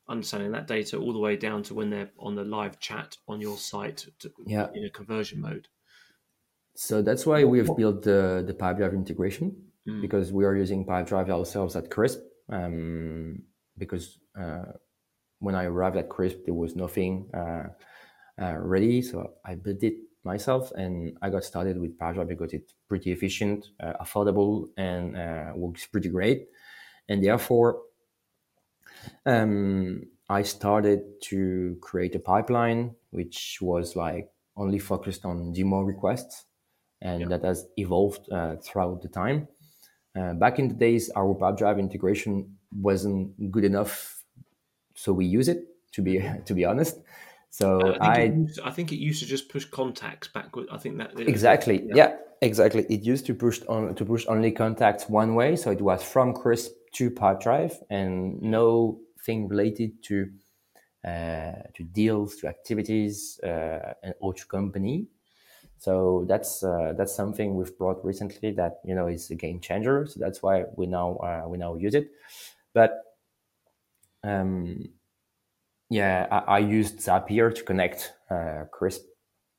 understanding 0.07 0.51
that 0.51 0.67
data 0.67 0.97
all 0.97 1.13
the 1.13 1.19
way 1.19 1.35
down 1.35 1.63
to 1.63 1.73
when 1.73 1.89
they're 1.89 2.11
on 2.19 2.35
the 2.35 2.43
live 2.43 2.79
chat 2.79 3.17
on 3.27 3.39
your 3.39 3.57
site 3.57 4.05
to, 4.19 4.31
yeah. 4.45 4.67
in 4.73 4.85
a 4.85 4.89
conversion 4.89 5.41
mode. 5.41 5.67
So 6.75 7.01
that's 7.01 7.25
why 7.25 7.43
we 7.43 7.59
have 7.59 7.75
built 7.77 8.01
the 8.01 8.43
the 8.45 8.53
Pipedrive 8.53 8.93
integration 8.93 9.55
mm. 9.87 10.01
because 10.01 10.31
we 10.31 10.43
are 10.43 10.55
using 10.55 10.85
Pipedrive 10.85 11.29
ourselves 11.29 11.75
at 11.75 11.91
Crisp. 11.91 12.19
Um, 12.49 13.43
because 13.77 14.19
uh, 14.39 14.73
when 15.39 15.55
I 15.55 15.65
arrived 15.65 15.97
at 15.97 16.09
Crisp, 16.09 16.37
there 16.45 16.53
was 16.53 16.75
nothing 16.75 17.29
uh, 17.33 17.67
uh, 18.41 18.57
ready, 18.57 19.01
so 19.01 19.33
I 19.45 19.55
built 19.55 19.83
it 19.83 19.95
myself 20.23 20.71
and 20.71 21.17
I 21.21 21.29
got 21.29 21.43
started 21.43 21.79
with 21.79 21.97
Pipedrive 21.97 22.29
because 22.29 22.53
it's 22.53 22.73
pretty 22.87 23.11
efficient, 23.11 23.67
uh, 23.81 23.93
affordable, 24.01 24.69
and 24.77 25.17
uh, 25.17 25.51
works 25.55 25.85
pretty 25.85 26.09
great. 26.09 26.47
And 27.09 27.23
therefore, 27.23 27.81
um, 29.25 30.03
I 30.29 30.43
started 30.43 31.21
to 31.23 31.77
create 31.81 32.15
a 32.15 32.19
pipeline 32.19 32.95
which 33.11 33.59
was 33.61 33.95
like 33.95 34.29
only 34.57 34.79
focused 34.79 35.25
on 35.25 35.53
demo 35.53 35.81
requests, 35.81 36.45
and 37.01 37.21
yeah. 37.21 37.27
that 37.27 37.43
has 37.43 37.67
evolved 37.77 38.31
uh, 38.31 38.55
throughout 38.57 39.01
the 39.01 39.07
time. 39.07 39.47
Uh, 40.15 40.33
back 40.33 40.59
in 40.59 40.67
the 40.67 40.73
days, 40.75 41.09
our 41.15 41.33
Pipedrive 41.33 41.79
integration 41.79 42.57
wasn't 42.71 43.51
good 43.51 43.63
enough, 43.63 44.23
so 44.95 45.11
we 45.13 45.25
use 45.25 45.47
it. 45.47 45.67
To 45.93 46.01
be 46.01 46.23
to 46.45 46.53
be 46.53 46.65
honest, 46.65 46.99
so 47.49 47.79
uh, 47.81 47.97
I 48.01 48.15
think, 48.15 48.33
I, 48.33 48.37
used, 48.37 48.59
I 48.61 48.71
think, 48.71 48.91
it 48.91 48.97
used 48.97 49.19
to 49.21 49.27
just 49.27 49.49
push 49.49 49.65
contacts 49.65 50.27
backward. 50.27 50.67
I 50.71 50.77
think 50.77 50.97
that 50.97 51.19
exactly, 51.19 51.83
yeah. 51.85 51.95
yeah. 51.95 52.15
exactly. 52.41 52.85
It 52.89 53.03
used 53.03 53.27
to 53.27 53.35
push 53.35 53.61
on 53.69 53.93
to 53.93 54.05
push 54.05 54.25
only 54.27 54.51
contacts 54.51 55.07
one 55.07 55.35
way, 55.35 55.55
so 55.55 55.69
it 55.69 55.81
was 55.81 56.03
from 56.03 56.33
Crisp 56.33 56.71
to 56.93 57.11
Pipedrive, 57.11 57.75
and 57.89 58.41
no 58.41 58.99
thing 59.25 59.47
related 59.47 60.03
to 60.03 60.29
uh, 61.05 61.63
to 61.73 61.83
deals, 61.83 62.37
to 62.37 62.47
activities, 62.47 63.39
uh, 63.43 63.93
and 64.03 64.13
or 64.19 64.33
to 64.33 64.45
company. 64.47 65.07
So 65.77 66.25
that's 66.27 66.63
uh, 66.63 66.93
that's 66.97 67.13
something 67.13 67.55
we've 67.55 67.77
brought 67.77 68.03
recently 68.05 68.51
that 68.51 68.79
you 68.85 68.95
know 68.95 69.07
is 69.07 69.29
a 69.31 69.35
game 69.35 69.59
changer. 69.59 70.05
So 70.05 70.19
that's 70.19 70.41
why 70.41 70.65
we 70.75 70.85
now 70.85 71.17
uh, 71.17 71.47
we 71.47 71.57
now 71.57 71.75
use 71.75 71.95
it, 71.95 72.11
but. 72.73 72.99
Um, 74.25 74.87
yeah, 75.89 76.27
I, 76.31 76.55
I 76.55 76.59
used 76.59 76.97
Zapier 76.99 77.53
to 77.53 77.63
connect 77.63 78.13
uh, 78.29 78.63
Crisp. 78.71 79.03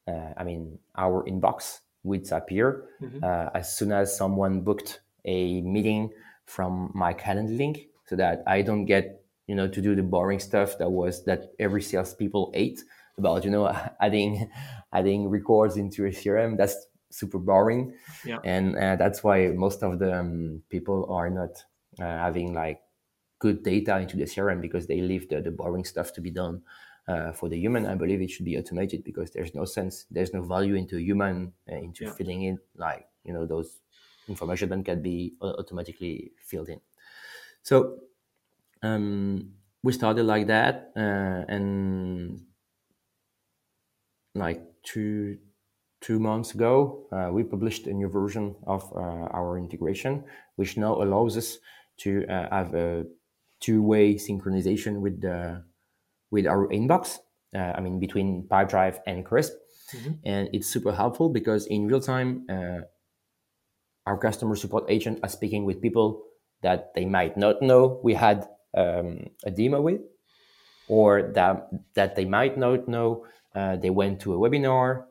Uh, 0.09 0.33
I 0.37 0.43
mean, 0.43 0.79
our 0.97 1.23
inbox 1.25 1.81
with 2.03 2.29
Zapier. 2.29 2.83
Mm-hmm. 3.01 3.23
Uh, 3.23 3.51
as 3.55 3.77
soon 3.77 3.93
as 3.93 4.17
someone 4.17 4.63
booked 4.63 5.01
a 5.25 5.61
meeting 5.61 6.11
from 6.47 6.91
my 6.95 7.13
calendar 7.13 7.53
link, 7.53 7.89
so 8.07 8.17
that 8.17 8.43
I 8.47 8.63
don't 8.63 8.85
get 8.85 9.23
you 9.47 9.55
know 9.55 9.69
to 9.69 9.81
do 9.81 9.95
the 9.95 10.03
boring 10.03 10.41
stuff 10.41 10.79
that 10.79 10.91
was 10.91 11.25
that 11.25 11.53
every 11.59 11.83
salespeople 11.83 12.51
ate 12.55 12.83
about 13.19 13.45
you 13.45 13.51
know 13.51 13.67
adding 14.01 14.51
adding 14.93 15.29
records 15.29 15.77
into 15.77 16.07
a 16.07 16.11
CRM. 16.11 16.57
That's 16.57 16.87
super 17.11 17.39
boring, 17.39 17.95
yeah. 18.25 18.39
and 18.45 18.77
uh, 18.77 18.97
that's 18.97 19.23
why 19.23 19.49
most 19.49 19.83
of 19.83 19.99
the 19.99 20.19
um, 20.19 20.63
people 20.69 21.07
are 21.11 21.31
not 21.31 21.65
uh, 22.01 22.19
having 22.19 22.55
like 22.55 22.81
good 23.39 23.63
data 23.63 23.99
into 23.99 24.17
the 24.17 24.25
CRM 24.25 24.61
because 24.61 24.87
they 24.87 25.01
leave 25.01 25.29
the, 25.29 25.41
the 25.41 25.51
boring 25.51 25.85
stuff 25.85 26.13
to 26.15 26.21
be 26.21 26.31
done 26.31 26.63
uh, 27.09 27.33
for 27.33 27.49
the 27.49 27.59
human. 27.59 27.87
I 27.87 27.95
believe 27.95 28.21
it 28.21 28.31
should 28.31 28.45
be 28.45 28.57
automated 28.57 29.05
because 29.05 29.31
there's 29.31 29.55
no 29.55 29.65
sense, 29.65 30.07
there's 30.11 30.33
no 30.33 30.43
value 30.43 30.75
into 30.75 30.99
human 30.99 31.53
uh, 31.71 31.77
into 31.77 32.05
yeah. 32.05 32.13
filling 32.13 32.43
in 32.43 32.59
like 32.77 33.07
you 33.25 33.33
know 33.33 33.47
those 33.47 33.81
information 34.29 34.69
that 34.71 34.85
can 34.85 35.03
be 35.03 35.35
automatically 35.41 36.33
filled 36.39 36.69
in. 36.69 36.81
So 37.63 37.99
um, 38.83 39.53
we 39.83 39.93
started 39.93 40.25
like 40.25 40.47
that, 40.49 40.93
uh, 40.97 41.45
and 41.49 42.41
like 44.35 44.63
two 44.83 45.39
two 46.01 46.19
months 46.19 46.55
ago, 46.55 47.07
uh, 47.13 47.31
we 47.33 47.43
published 47.43 47.87
a 47.87 47.93
new 47.93 48.09
version 48.09 48.55
of 48.67 48.83
uh, 48.95 49.29
our 49.33 49.57
integration, 49.59 50.25
which 50.57 50.77
now 50.77 51.03
allows 51.03 51.37
us 51.37 51.59
to 51.97 52.27
uh, 52.29 52.49
have 52.51 52.75
a 52.75 53.07
two-way 53.61 54.15
synchronization 54.17 55.01
with 55.01 55.21
the 55.23 55.65
with 56.31 56.47
our 56.47 56.69
inbox. 56.69 57.19
Uh, 57.55 57.73
I 57.77 57.81
mean, 57.81 58.01
between 58.01 58.47
Pipedrive 58.51 58.99
and 59.07 59.25
Crisp, 59.25 59.55
mm-hmm. 59.95 60.13
and 60.25 60.49
it's 60.53 60.67
super 60.67 60.93
helpful 60.93 61.29
because 61.29 61.67
in 61.67 61.87
real 61.87 62.01
time, 62.01 62.45
uh, 62.51 62.81
our 64.07 64.19
customer 64.19 64.57
support 64.57 64.85
agent 64.89 65.21
are 65.23 65.29
speaking 65.29 65.65
with 65.65 65.81
people 65.81 66.23
that 66.63 66.93
they 66.95 67.05
might 67.05 67.37
not 67.37 67.63
know 67.63 68.01
we 68.03 68.15
had 68.15 68.49
um, 68.77 69.31
a 69.45 69.51
demo 69.51 69.81
with, 69.81 70.01
or 70.89 71.33
that 71.35 71.69
that 71.95 72.17
they 72.17 72.25
might 72.25 72.59
not 72.59 72.89
know 72.89 73.27
uh, 73.55 73.77
they 73.77 73.91
went 73.91 74.21
to 74.21 74.35
a 74.35 74.39
webinar, 74.39 75.05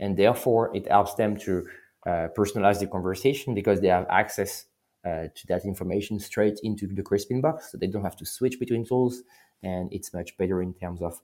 and 0.00 0.16
therefore 0.16 0.74
it 0.74 0.88
helps 0.88 1.14
them 1.14 1.36
to 1.36 1.66
uh, 2.06 2.28
personalize 2.36 2.80
the 2.80 2.86
conversation 2.86 3.54
because 3.54 3.80
they 3.80 3.88
have 3.88 4.06
access 4.10 4.66
uh, 5.04 5.28
to 5.34 5.46
that 5.46 5.64
information 5.64 6.18
straight 6.18 6.58
into 6.62 6.86
the 6.86 7.02
Crisp 7.02 7.30
inbox, 7.30 7.70
so 7.70 7.78
they 7.78 7.86
don't 7.86 8.04
have 8.04 8.16
to 8.16 8.26
switch 8.26 8.58
between 8.58 8.84
tools, 8.84 9.22
and 9.62 9.92
it's 9.92 10.12
much 10.12 10.36
better 10.36 10.62
in 10.62 10.74
terms 10.74 11.00
of 11.02 11.20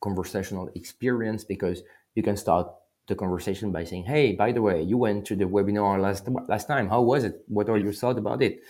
conversational 0.00 0.70
experience 0.74 1.44
because 1.44 1.82
you 2.14 2.22
can 2.22 2.36
start 2.36 2.68
the 3.08 3.14
conversation 3.14 3.72
by 3.72 3.84
saying, 3.84 4.04
"Hey, 4.04 4.34
by 4.34 4.52
the 4.52 4.62
way, 4.62 4.82
you 4.82 4.98
went 4.98 5.26
to 5.26 5.36
the 5.36 5.44
webinar 5.46 6.00
last 6.00 6.28
last 6.48 6.66
time. 6.68 6.88
How 6.88 7.02
was 7.02 7.24
it? 7.24 7.42
What 7.48 7.68
are 7.68 7.78
your 7.78 7.92
thoughts 7.92 8.18
about 8.18 8.42
it?" 8.42 8.60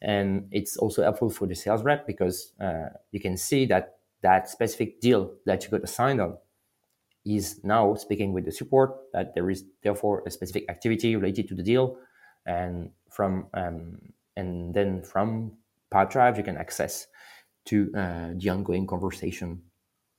And 0.00 0.48
it's 0.52 0.76
also 0.76 1.02
helpful 1.02 1.30
for 1.30 1.46
the 1.46 1.54
sales 1.54 1.82
rep 1.82 2.06
because 2.06 2.52
uh, 2.60 2.90
you 3.10 3.20
can 3.20 3.36
see 3.36 3.66
that 3.66 3.98
that 4.22 4.48
specific 4.48 5.00
deal 5.00 5.32
that 5.46 5.64
you 5.64 5.70
got 5.70 5.82
assigned 5.82 6.20
on 6.20 6.36
is 7.24 7.60
now 7.64 7.94
speaking 7.94 8.32
with 8.32 8.44
the 8.44 8.52
support 8.52 8.96
that 9.12 9.34
there 9.34 9.50
is 9.50 9.64
therefore 9.82 10.22
a 10.26 10.30
specific 10.30 10.64
activity 10.70 11.16
related 11.16 11.48
to 11.48 11.54
the 11.54 11.62
deal 11.62 11.96
and 12.46 12.90
from 13.10 13.46
um, 13.54 13.98
and 14.36 14.74
then 14.74 15.02
from 15.02 15.52
Pipedrive 15.92 16.36
you 16.36 16.44
can 16.44 16.56
access 16.56 17.06
to 17.66 17.90
uh, 17.94 18.28
the 18.36 18.48
ongoing 18.48 18.86
conversation 18.86 19.62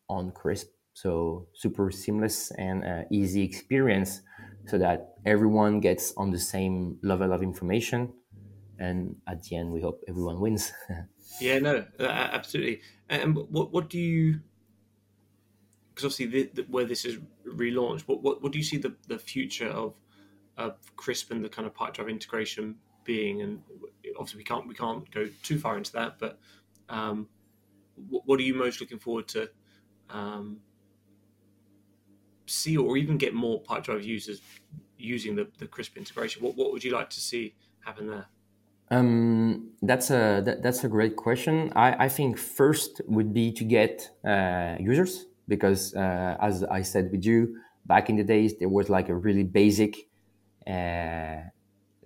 on 0.08 0.32
Crisp. 0.32 0.68
So 1.02 1.48
super 1.54 1.92
seamless 1.92 2.52
and 2.52 2.84
uh, 2.84 3.04
easy 3.10 3.42
experience, 3.42 4.22
so 4.66 4.78
that 4.80 5.14
everyone 5.26 5.80
gets 5.80 6.14
on 6.18 6.30
the 6.30 6.40
same 6.40 6.98
level 7.02 7.32
of 7.32 7.42
information, 7.42 8.12
and 8.80 9.16
at 9.26 9.44
the 9.44 9.56
end 9.56 9.72
we 9.72 9.80
hope 9.80 10.04
everyone 10.10 10.42
wins. 10.42 10.74
yeah, 11.40 11.60
no, 11.60 11.86
absolutely. 12.02 12.82
And 13.08 13.38
what 13.38 13.72
what 13.72 13.90
do 13.90 13.98
you? 13.98 14.42
Because 15.96 16.04
obviously, 16.04 16.26
the, 16.26 16.52
the, 16.54 16.62
where 16.70 16.84
this 16.84 17.06
is 17.06 17.18
relaunched, 17.48 18.02
what, 18.02 18.22
what 18.22 18.44
what 18.44 18.52
do 18.52 18.58
you 18.58 18.66
see 18.66 18.76
the 18.76 18.94
the 19.08 19.18
future 19.18 19.70
of 19.70 19.94
of 20.58 20.76
Crisp 20.98 21.32
and 21.32 21.46
the 21.46 21.48
kind 21.48 21.66
of 21.66 21.74
Pipedrive 21.74 22.10
integration 22.10 22.76
being? 23.06 23.42
And 23.42 23.62
obviously, 24.18 24.40
we 24.40 24.44
can't 24.44 24.68
we 24.68 24.76
can't 24.76 25.10
go 25.12 25.30
too 25.44 25.60
far 25.60 25.78
into 25.78 25.94
that. 25.94 26.20
But 26.20 26.40
um, 26.90 27.30
what, 28.10 28.24
what, 28.26 28.38
are 28.42 28.44
you 28.44 28.54
most 28.54 28.82
looking 28.82 29.00
forward 29.00 29.30
to 29.30 29.50
um, 30.10 30.58
see, 32.60 32.78
or 32.78 32.98
even 32.98 33.18
get 33.18 33.34
more 33.34 33.62
Pipedrive 33.62 34.04
users 34.04 34.42
using 34.98 35.36
the, 35.36 35.48
the 35.58 35.68
Crisp 35.68 35.98
integration? 35.98 36.44
What 36.44 36.56
what 36.56 36.72
would 36.72 36.84
you 36.84 36.92
like 36.92 37.10
to 37.12 37.20
see 37.20 37.56
happen 37.82 38.08
there? 38.08 38.28
Um, 38.92 39.72
that's 39.82 40.10
a 40.10 40.42
that, 40.46 40.64
that's 40.64 40.84
a 40.84 40.90
great 40.90 41.16
question. 41.16 41.72
I, 41.76 42.06
I 42.06 42.10
think 42.10 42.38
first 42.38 43.02
would 43.06 43.34
be 43.34 43.52
to 43.54 43.64
get 43.64 44.10
uh, 44.26 44.76
users 44.80 45.26
because 45.48 45.94
uh, 45.96 46.38
as 46.42 46.64
I 46.64 46.82
said 46.82 47.12
with 47.12 47.24
you 47.26 47.58
back 47.86 48.10
in 48.10 48.16
the 48.16 48.24
days, 48.24 48.58
there 48.58 48.70
was 48.70 48.90
like 48.90 49.10
a 49.10 49.16
really 49.16 49.44
basic 49.44 50.08
uh, 50.68 51.42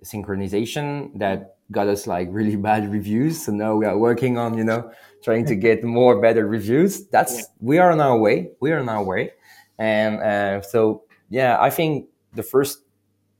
synchronization 0.02 1.18
that 1.18 1.56
got 1.70 1.88
us 1.88 2.06
like 2.06 2.28
really 2.30 2.56
bad 2.70 2.92
reviews. 2.92 3.44
So 3.44 3.52
now 3.52 3.76
we 3.76 3.86
are 3.86 3.96
working 3.96 4.36
on 4.36 4.58
you 4.58 4.64
know 4.64 4.90
trying 5.22 5.46
to 5.46 5.54
get 5.54 5.84
more 5.84 6.20
better 6.20 6.46
reviews. 6.46 7.06
That's 7.08 7.34
yeah. 7.36 7.44
we 7.60 7.78
are 7.78 7.90
on 7.90 8.00
our 8.00 8.18
way. 8.18 8.50
We 8.60 8.72
are 8.72 8.80
on 8.80 8.90
our 8.90 9.02
way, 9.02 9.32
and 9.78 10.20
uh, 10.20 10.62
so 10.62 11.04
yeah, 11.30 11.56
I 11.60 11.70
think 11.70 12.08
the 12.34 12.42
first 12.42 12.84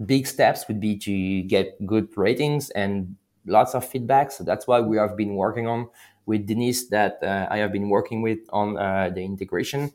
big 0.05 0.27
steps 0.27 0.66
would 0.68 0.81
be 0.81 0.97
to 0.99 1.42
get 1.42 1.85
good 1.87 2.09
ratings 2.16 2.70
and 2.70 3.16
lots 3.47 3.75
of 3.75 3.87
feedback. 3.87 4.33
So 4.33 4.44
that's 4.44 4.66
why 4.66 4.81
we 4.81 4.97
have 4.97 5.16
been 5.16 5.35
working 5.35 5.66
on 5.66 5.88
with 6.27 6.47
Denise 6.47 6.88
that 6.88 7.18
uh, 7.23 7.47
I 7.51 7.59
have 7.59 7.73
been 7.73 7.88
working 7.88 8.23
with 8.23 8.38
on 8.51 8.77
uh, 8.77 9.11
the 9.14 9.23
integration. 9.23 9.92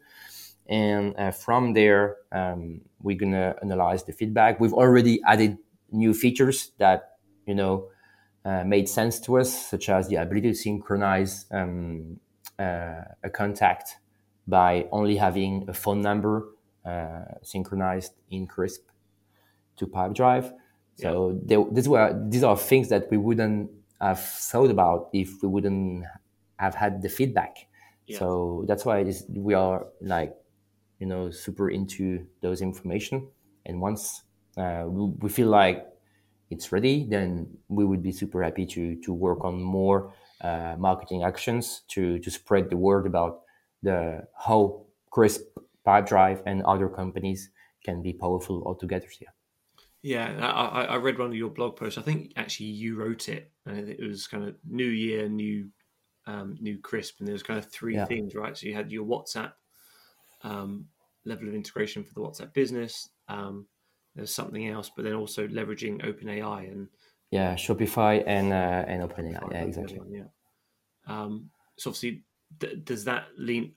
And 0.68 1.16
uh, 1.18 1.32
from 1.32 1.74
there, 1.74 2.18
um, 2.32 2.82
we're 3.02 3.18
gonna 3.18 3.56
analyze 3.62 4.04
the 4.04 4.14
feedback. 4.14 4.60
We've 4.60 4.74
already 4.74 5.20
added 5.26 5.58
new 5.92 6.14
features 6.14 6.72
that 6.78 7.18
you 7.48 7.56
know 7.56 7.90
uh, 8.46 8.64
made 8.64 8.88
sense 8.88 9.20
to 9.22 9.40
us, 9.40 9.70
such 9.70 9.90
as 9.90 10.08
the 10.10 10.18
ability 10.18 10.50
to 10.52 10.56
synchronize 10.56 11.46
um, 11.52 12.20
uh, 12.60 13.02
a 13.24 13.30
contact 13.34 13.98
by 14.50 14.88
only 14.92 15.16
having 15.16 15.66
a 15.68 15.74
phone 15.74 16.02
number 16.02 16.48
uh, 16.86 17.26
synchronized 17.44 18.14
in 18.30 18.48
CRISP 18.48 18.82
to 19.78 19.88
Pipedrive. 19.88 20.52
So 20.96 21.30
yeah. 21.30 21.58
they, 21.58 21.66
this 21.72 21.88
were 21.88 22.26
these 22.28 22.44
are 22.44 22.58
things 22.58 22.90
that 22.90 23.10
we 23.10 23.18
wouldn't 23.18 23.70
have 24.02 24.20
thought 24.20 24.70
about 24.70 25.10
if 25.14 25.42
we 25.42 25.48
wouldn't 25.48 26.06
have 26.58 26.76
had 26.76 27.02
the 27.02 27.10
feedback. 27.10 27.68
Yeah. 28.06 28.20
So 28.20 28.66
that's 28.68 28.86
why 28.86 29.00
is, 29.02 29.26
we 29.30 29.54
are 29.54 29.88
like, 30.02 30.36
you 31.00 31.08
know, 31.08 31.32
super 31.32 31.70
into 31.70 32.26
those 32.42 32.62
information. 32.62 33.28
And 33.66 33.80
once 33.80 34.24
uh, 34.58 34.84
we, 34.88 35.14
we, 35.20 35.30
feel 35.30 35.48
like 35.48 35.86
it's 36.50 36.72
ready, 36.72 37.06
then 37.08 37.48
we 37.68 37.86
would 37.86 38.04
be 38.04 38.12
super 38.12 38.44
happy 38.44 38.66
to 38.66 38.96
to 39.02 39.14
work 39.14 39.46
on 39.46 39.62
more 39.62 40.14
uh, 40.42 40.76
marketing 40.78 41.24
actions 41.24 41.84
to 41.90 42.20
to 42.20 42.32
spread 42.32 42.70
the 42.70 42.78
word 42.78 43.06
about 43.06 43.42
the 43.84 44.28
how 44.38 44.86
Crisp 45.12 45.42
Pipedrive 45.86 46.42
and 46.46 46.64
other 46.64 46.90
companies 46.90 47.50
can 47.84 48.02
be 48.02 48.14
powerful 48.14 48.64
altogether. 48.66 49.08
Yeah. 49.20 49.30
Yeah, 50.02 50.48
I, 50.48 50.86
I 50.86 50.96
read 50.96 51.20
one 51.20 51.28
of 51.28 51.36
your 51.36 51.50
blog 51.50 51.76
posts. 51.76 51.98
I 51.98 52.02
think 52.02 52.32
actually 52.38 52.68
you 52.68 52.96
wrote 52.96 53.28
it, 53.28 53.52
and 53.66 53.90
it 53.90 54.00
was 54.02 54.28
kind 54.28 54.48
of 54.48 54.56
New 54.66 54.86
Year, 54.86 55.28
new 55.28 55.70
um, 56.26 56.58
new 56.62 56.78
crisp, 56.78 57.20
and 57.20 57.28
there 57.28 57.34
was 57.34 57.44
kind 57.44 57.60
of 57.60 57.70
three 57.70 57.96
yeah. 57.96 58.06
things, 58.06 58.34
right? 58.34 58.58
So 58.58 58.68
you 58.68 58.74
had 58.74 58.94
your 58.94 59.06
WhatsApp 59.06 59.52
um, 60.44 60.86
level 61.26 61.50
of 61.50 61.54
integration 61.54 62.06
for 62.06 62.14
the 62.14 62.22
WhatsApp 62.22 62.54
business. 62.54 63.10
Um, 63.28 63.66
there's 64.16 64.34
something 64.34 64.70
else, 64.70 64.90
but 64.96 65.04
then 65.04 65.16
also 65.16 65.48
leveraging 65.48 66.02
OpenAI 66.06 66.72
and 66.72 66.88
yeah, 67.32 67.56
Shopify 67.56 68.24
and 68.26 68.54
uh, 68.54 68.86
and 68.88 69.04
OpenAI. 69.04 69.52
Yeah, 69.52 69.64
exactly. 69.64 70.00
Yeah. 70.10 70.24
Um, 71.08 71.50
so 71.78 71.90
obviously, 71.90 72.24
th- 72.60 72.84
does 72.84 73.06
that 73.06 73.28
lean? 73.38 73.74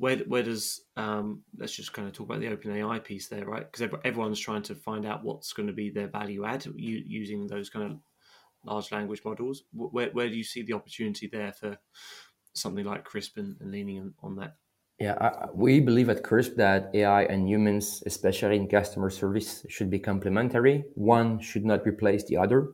where 0.00 0.16
where 0.20 0.42
does 0.42 0.80
um, 0.96 1.42
let's 1.58 1.74
just 1.74 1.92
kind 1.92 2.08
of 2.08 2.14
talk 2.14 2.26
about 2.26 2.40
the 2.40 2.48
open 2.48 2.74
AI 2.74 2.98
piece 2.98 3.28
there, 3.28 3.44
right? 3.44 3.70
Because 3.70 3.94
everyone's 4.02 4.40
trying 4.40 4.62
to 4.62 4.74
find 4.74 5.04
out 5.04 5.22
what's 5.22 5.52
going 5.52 5.66
to 5.66 5.74
be 5.74 5.90
their 5.90 6.08
value 6.08 6.46
add 6.46 6.64
using 6.74 7.46
those 7.46 7.68
kind 7.68 7.92
of 7.92 7.98
large 8.64 8.90
language 8.92 9.20
models. 9.26 9.64
Where 9.72 10.08
where 10.10 10.30
do 10.30 10.36
you 10.36 10.44
see 10.44 10.62
the 10.62 10.72
opportunity 10.72 11.28
there 11.30 11.52
for 11.52 11.76
something 12.54 12.86
like 12.86 13.04
Crisp 13.04 13.36
and, 13.36 13.56
and 13.60 13.70
leaning 13.70 13.98
on, 13.98 14.14
on 14.22 14.36
that? 14.36 14.56
Yeah, 14.98 15.16
I, 15.20 15.48
we 15.54 15.80
believe 15.80 16.08
at 16.08 16.22
CRISP 16.22 16.56
that 16.56 16.90
AI 16.94 17.24
and 17.24 17.48
humans, 17.48 18.02
especially 18.04 18.56
in 18.56 18.68
customer 18.68 19.10
service, 19.10 19.64
should 19.68 19.90
be 19.90 19.98
complementary. 19.98 20.84
One 20.94 21.40
should 21.40 21.64
not 21.64 21.86
replace 21.86 22.24
the 22.24 22.36
other 22.36 22.72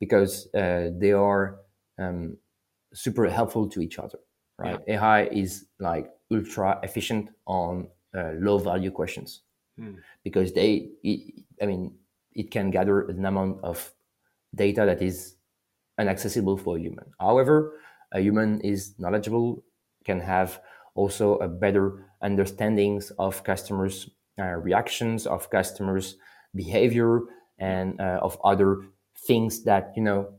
because 0.00 0.48
uh, 0.54 0.90
they 0.98 1.12
are 1.12 1.58
um, 1.98 2.38
super 2.92 3.28
helpful 3.28 3.68
to 3.68 3.80
each 3.80 3.98
other, 4.00 4.18
right? 4.60 4.80
Yeah. 4.86 4.96
AI 4.96 5.24
is 5.24 5.66
like 5.78 6.10
ultra 6.30 6.78
efficient 6.82 7.30
on 7.46 7.88
uh, 8.16 8.32
low 8.38 8.58
value 8.58 8.90
questions 8.90 9.42
hmm. 9.78 9.94
because 10.24 10.52
they 10.52 10.88
it, 11.02 11.44
i 11.62 11.66
mean 11.66 11.94
it 12.34 12.50
can 12.50 12.70
gather 12.70 13.02
an 13.02 13.24
amount 13.24 13.62
of 13.62 13.92
data 14.54 14.84
that 14.86 15.02
is 15.02 15.36
inaccessible 15.98 16.56
for 16.56 16.76
a 16.76 16.80
human 16.80 17.06
however 17.20 17.78
a 18.12 18.20
human 18.20 18.60
is 18.62 18.94
knowledgeable 18.98 19.62
can 20.04 20.20
have 20.20 20.60
also 20.94 21.36
a 21.38 21.48
better 21.48 22.06
understandings 22.22 23.10
of 23.18 23.44
customers 23.44 24.10
uh, 24.38 24.56
reactions 24.56 25.26
of 25.26 25.50
customers 25.50 26.16
behavior 26.54 27.20
and 27.58 28.00
uh, 28.00 28.18
of 28.22 28.38
other 28.42 28.80
things 29.26 29.62
that 29.64 29.92
you 29.96 30.02
know 30.02 30.32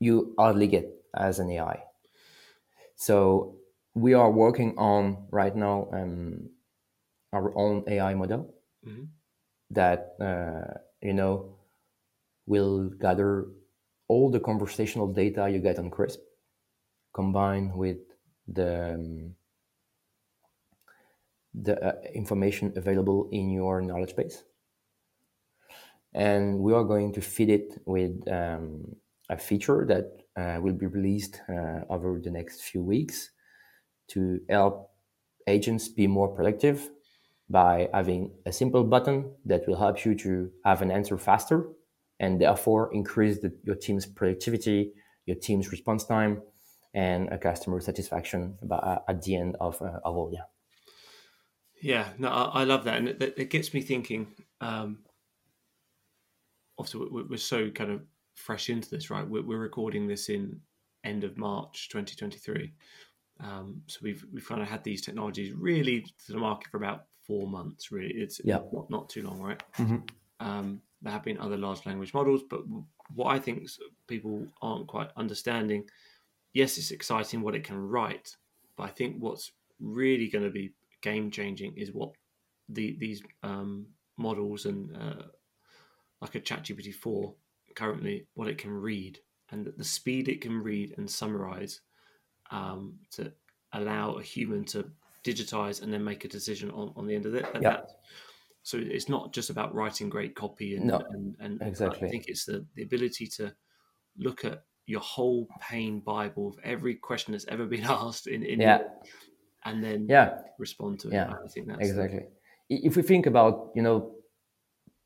you 0.00 0.34
hardly 0.38 0.66
get 0.66 0.90
as 1.16 1.38
an 1.38 1.50
ai 1.50 1.82
so 2.96 3.56
we 3.94 4.14
are 4.14 4.30
working 4.30 4.76
on 4.76 5.26
right 5.30 5.54
now 5.54 5.88
um, 5.92 6.48
our 7.32 7.56
own 7.56 7.84
AI 7.86 8.14
model 8.14 8.54
mm-hmm. 8.86 9.04
that 9.70 10.16
uh, 10.20 10.78
you 11.00 11.12
know 11.12 11.56
will 12.46 12.88
gather 12.88 13.46
all 14.08 14.30
the 14.30 14.40
conversational 14.40 15.12
data 15.12 15.48
you 15.48 15.58
get 15.58 15.78
on 15.78 15.90
Crisp, 15.90 16.20
combined 17.12 17.74
with 17.74 17.98
the 18.48 18.94
um, 18.94 19.34
the 21.54 21.82
uh, 21.82 21.94
information 22.14 22.72
available 22.76 23.28
in 23.32 23.50
your 23.50 23.80
knowledge 23.80 24.14
base, 24.14 24.44
and 26.14 26.58
we 26.58 26.72
are 26.72 26.84
going 26.84 27.12
to 27.12 27.20
feed 27.20 27.50
it 27.50 27.80
with 27.84 28.22
um, 28.28 28.96
a 29.28 29.36
feature 29.36 29.86
that 29.88 30.22
uh, 30.40 30.60
will 30.60 30.74
be 30.74 30.86
released 30.86 31.40
uh, 31.48 31.80
over 31.88 32.20
the 32.22 32.30
next 32.30 32.62
few 32.62 32.82
weeks 32.82 33.30
to 34.08 34.40
help 34.48 34.90
agents 35.46 35.88
be 35.88 36.06
more 36.06 36.28
productive 36.28 36.90
by 37.48 37.88
having 37.94 38.32
a 38.44 38.52
simple 38.52 38.84
button 38.84 39.32
that 39.44 39.66
will 39.66 39.76
help 39.76 40.04
you 40.04 40.14
to 40.14 40.50
have 40.64 40.82
an 40.82 40.90
answer 40.90 41.16
faster 41.16 41.68
and 42.18 42.40
therefore 42.40 42.90
increase 42.92 43.40
the, 43.40 43.52
your 43.64 43.76
team's 43.76 44.06
productivity, 44.06 44.92
your 45.26 45.36
team's 45.36 45.70
response 45.70 46.04
time, 46.04 46.42
and 46.94 47.28
a 47.28 47.38
customer 47.38 47.78
satisfaction 47.78 48.56
uh, 48.70 48.98
at 49.08 49.22
the 49.22 49.36
end 49.36 49.56
of, 49.60 49.80
uh, 49.82 50.00
of 50.04 50.16
all. 50.16 50.30
Yeah. 50.32 50.44
Yeah, 51.82 52.08
no, 52.18 52.28
I, 52.28 52.62
I 52.62 52.64
love 52.64 52.84
that, 52.84 52.96
and 52.96 53.08
it, 53.08 53.34
it, 53.36 53.50
gets 53.50 53.74
me 53.74 53.82
thinking. 53.82 54.28
Um, 54.62 55.00
obviously, 56.78 57.08
we're, 57.10 57.26
we're, 57.26 57.36
so 57.36 57.70
kind 57.70 57.90
of 57.90 58.00
fresh 58.36 58.70
into 58.70 58.88
this, 58.88 59.10
right? 59.10 59.26
We're, 59.26 59.42
we're 59.42 59.58
recording 59.58 60.06
this 60.06 60.28
in 60.28 60.60
end 61.04 61.24
of 61.24 61.36
March 61.36 61.88
2023. 61.88 62.72
Um, 63.40 63.82
so 63.86 63.98
we've 64.02 64.24
we've 64.32 64.48
kind 64.48 64.62
of 64.62 64.68
had 64.68 64.84
these 64.84 65.02
technologies 65.02 65.52
really 65.52 66.02
to 66.26 66.32
the 66.32 66.38
market 66.38 66.70
for 66.70 66.76
about 66.76 67.06
four 67.26 67.48
months. 67.48 67.90
Really, 67.90 68.14
it's 68.14 68.40
yeah. 68.44 68.60
not, 68.72 68.88
not 68.88 69.08
too 69.08 69.22
long, 69.22 69.40
right? 69.40 69.62
Mm-hmm. 69.78 69.96
Um, 70.40 70.80
there 71.02 71.12
have 71.12 71.24
been 71.24 71.38
other 71.38 71.56
large 71.56 71.84
language 71.84 72.14
models, 72.14 72.42
but 72.48 72.60
what 73.14 73.26
I 73.26 73.38
think 73.38 73.68
people 74.06 74.46
aren't 74.62 74.86
quite 74.86 75.10
understanding. 75.16 75.84
Yes, 76.54 76.78
it's 76.78 76.90
exciting 76.90 77.42
what 77.42 77.54
it 77.54 77.64
can 77.64 77.76
write, 77.76 78.36
but 78.76 78.84
I 78.84 78.88
think 78.88 79.16
what's 79.18 79.52
really 79.80 80.28
going 80.28 80.44
to 80.44 80.50
be 80.50 80.72
game 81.02 81.30
changing 81.30 81.76
is 81.76 81.92
what 81.92 82.12
the 82.68 82.96
these 82.98 83.22
um, 83.42 83.86
models 84.16 84.64
and 84.64 84.96
uh, 84.96 85.22
like 86.22 86.34
a 86.34 86.40
ChatGPT 86.40 86.94
four 86.94 87.34
currently 87.76 88.26
what 88.34 88.48
it 88.48 88.58
can 88.58 88.72
read 88.72 89.20
and 89.50 89.72
the 89.76 89.84
speed 89.84 90.28
it 90.28 90.40
can 90.40 90.60
read 90.60 90.94
and 90.98 91.08
summarize 91.08 91.80
um, 92.50 92.94
to 93.12 93.32
allow 93.72 94.14
a 94.14 94.22
human 94.22 94.64
to 94.64 94.90
digitize 95.24 95.82
and 95.82 95.92
then 95.92 96.04
make 96.04 96.24
a 96.24 96.28
decision 96.28 96.70
on, 96.70 96.92
on 96.96 97.06
the 97.06 97.14
end 97.14 97.26
of 97.26 97.34
it. 97.34 97.46
And 97.54 97.62
yeah. 97.62 97.80
so 98.62 98.78
it's 98.80 99.08
not 99.08 99.32
just 99.32 99.50
about 99.50 99.74
writing 99.74 100.08
great 100.08 100.34
copy 100.34 100.76
and, 100.76 100.86
no, 100.86 101.02
and, 101.10 101.36
and 101.38 101.62
exactly. 101.62 102.08
I 102.08 102.10
think 102.10 102.24
it's 102.28 102.44
the, 102.44 102.66
the 102.74 102.82
ability 102.82 103.26
to 103.36 103.52
look 104.18 104.44
at 104.44 104.64
your 104.86 105.00
whole 105.00 105.48
pain 105.60 106.00
Bible 106.00 106.48
of 106.48 106.58
every 106.64 106.94
question 106.94 107.32
that's 107.32 107.46
ever 107.48 107.66
been 107.66 107.84
asked 107.88 108.26
in, 108.26 108.42
in 108.42 108.60
yeah. 108.60 108.78
and 109.64 109.82
then 109.82 110.06
yeah. 110.08 110.38
respond 110.58 111.00
to 111.00 111.08
it. 111.08 111.14
Yeah, 111.14 111.32
I 111.44 111.48
think 111.48 111.68
that's 111.68 111.88
exactly. 111.88 112.20
The... 112.68 112.86
If 112.86 112.96
we 112.96 113.02
think 113.02 113.26
about, 113.26 113.70
you 113.74 113.82
know, 113.82 114.15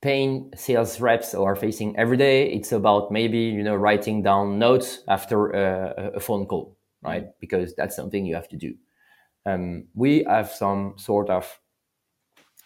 pain 0.03 0.51
sales 0.57 1.01
reps 1.01 1.35
are 1.35 1.57
facing 1.57 1.97
every 1.97 2.17
day, 2.17 2.51
it's 2.51 2.73
about 2.73 3.13
maybe, 3.13 3.39
you 3.39 3.63
know, 3.63 3.75
writing 3.75 4.23
down 4.23 4.59
notes 4.59 5.01
after 5.09 5.51
a, 5.51 6.13
a 6.15 6.21
phone 6.21 6.47
call 6.47 6.77
right? 7.03 7.29
Because 7.41 7.75
that's 7.75 7.97
something 7.97 8.25
you 8.25 8.35
have 8.35 8.49
to 8.49 8.57
do. 8.57 8.75
Um, 9.47 9.87
we 9.95 10.25
have 10.25 10.51
some 10.51 10.95
sort 10.97 11.31
of 11.31 11.61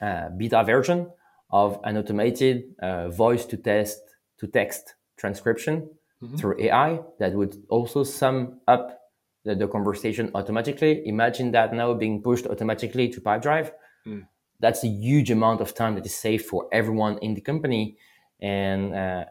uh, 0.01 0.29
beta 0.37 0.65
version 0.65 1.11
of 1.51 1.81
an 1.85 1.97
automated 1.97 2.75
uh, 2.83 3.09
voice 3.11 3.45
to 3.47 3.57
test 3.57 4.01
to 4.39 4.47
text 4.49 4.95
transcription 5.17 5.89
mm-hmm. 6.23 6.37
through 6.37 6.61
AI 6.61 7.01
that 7.21 7.33
would 7.33 7.63
also 7.69 8.03
sum 8.03 8.61
up 8.67 8.99
the, 9.45 9.55
the 9.55 9.69
conversation 9.69 10.31
automatically. 10.35 11.07
Imagine 11.07 11.53
that 11.53 11.73
now 11.73 11.95
being 11.95 12.21
pushed 12.21 12.47
automatically 12.47 13.09
to 13.09 13.21
Pipedrive. 13.21 13.71
Mm. 14.07 14.27
That's 14.61 14.85
a 14.85 14.89
huge 14.89 15.31
amount 15.31 15.61
of 15.61 15.75
time 15.75 15.95
that 15.97 16.07
is 16.07 16.15
saved 16.15 16.47
for 16.47 16.69
everyone 16.73 17.19
in 17.19 17.35
the 17.35 17.41
company. 17.41 17.99
And 18.41 18.95
uh, 18.95 19.25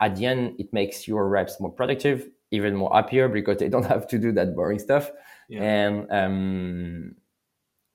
at 0.00 0.16
the 0.16 0.26
end, 0.26 0.56
it 0.58 0.72
makes 0.72 1.06
your 1.08 1.28
reps 1.28 1.60
more 1.60 1.72
productive, 1.72 2.28
even 2.50 2.76
more 2.76 2.90
happier 2.94 3.28
because 3.28 3.58
they 3.58 3.68
don't 3.68 3.86
have 3.94 4.08
to 4.08 4.18
do 4.18 4.32
that 4.32 4.54
boring 4.54 4.78
stuff. 4.78 5.10
Yeah. 5.48 5.62
And 5.62 6.10
um, 6.10 7.16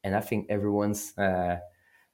and 0.04 0.16
I 0.16 0.22
think 0.22 0.48
everyone's 0.50 1.18
uh, 1.18 1.60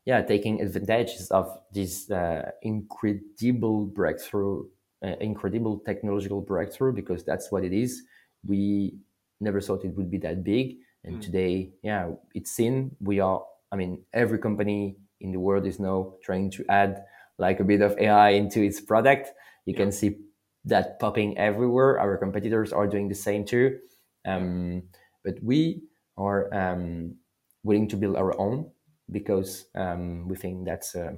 yeah 0.06 0.22
taking 0.22 0.62
advantages 0.62 1.32
of 1.32 1.60
this 1.72 2.10
uh, 2.12 2.52
incredible 2.62 3.86
breakthrough, 3.88 4.66
uh, 5.04 5.16
incredible 5.20 5.80
technological 5.80 6.42
breakthrough 6.42 6.94
because 6.94 7.24
that's 7.24 7.52
what 7.52 7.64
it 7.64 7.74
is. 7.74 8.04
We 8.46 8.98
never 9.40 9.62
thought 9.62 9.86
it 9.86 9.96
would 9.96 10.10
be 10.12 10.18
that 10.20 10.44
big, 10.44 10.78
and 11.04 11.20
Mm. 11.20 11.22
today, 11.22 11.74
yeah, 11.84 12.12
it's 12.34 12.52
seen. 12.52 12.96
We 13.02 13.20
are. 13.20 13.46
I 13.74 13.76
mean, 13.76 14.06
every 14.14 14.38
company 14.38 14.98
in 15.20 15.32
the 15.32 15.40
world 15.40 15.66
is 15.66 15.80
now 15.80 16.14
trying 16.24 16.52
to 16.52 16.66
add 16.70 17.04
like 17.40 17.60
a 17.60 17.64
bit 17.64 17.82
of 17.82 17.98
AI 17.98 18.30
into 18.30 18.62
its 18.62 18.80
product. 18.80 19.32
You 19.66 19.74
Yeah. 19.74 19.80
can 19.80 19.92
see 19.92 20.18
that 20.66 21.00
popping 21.00 21.38
everywhere. 21.38 22.00
Our 22.00 22.18
competitors 22.18 22.72
are 22.72 22.88
doing 22.88 23.10
the 23.10 23.16
same 23.16 23.46
too. 23.46 23.80
Um, 24.26 24.84
but 25.26 25.42
we 25.42 25.84
are 26.18 26.54
um, 26.54 27.16
willing 27.64 27.88
to 27.90 27.98
build 27.98 28.16
our 28.16 28.40
own 28.40 28.72
because 29.12 29.66
um, 29.76 30.28
we 30.28 30.36
think 30.38 30.66
that's 30.66 30.96
a, 30.96 31.18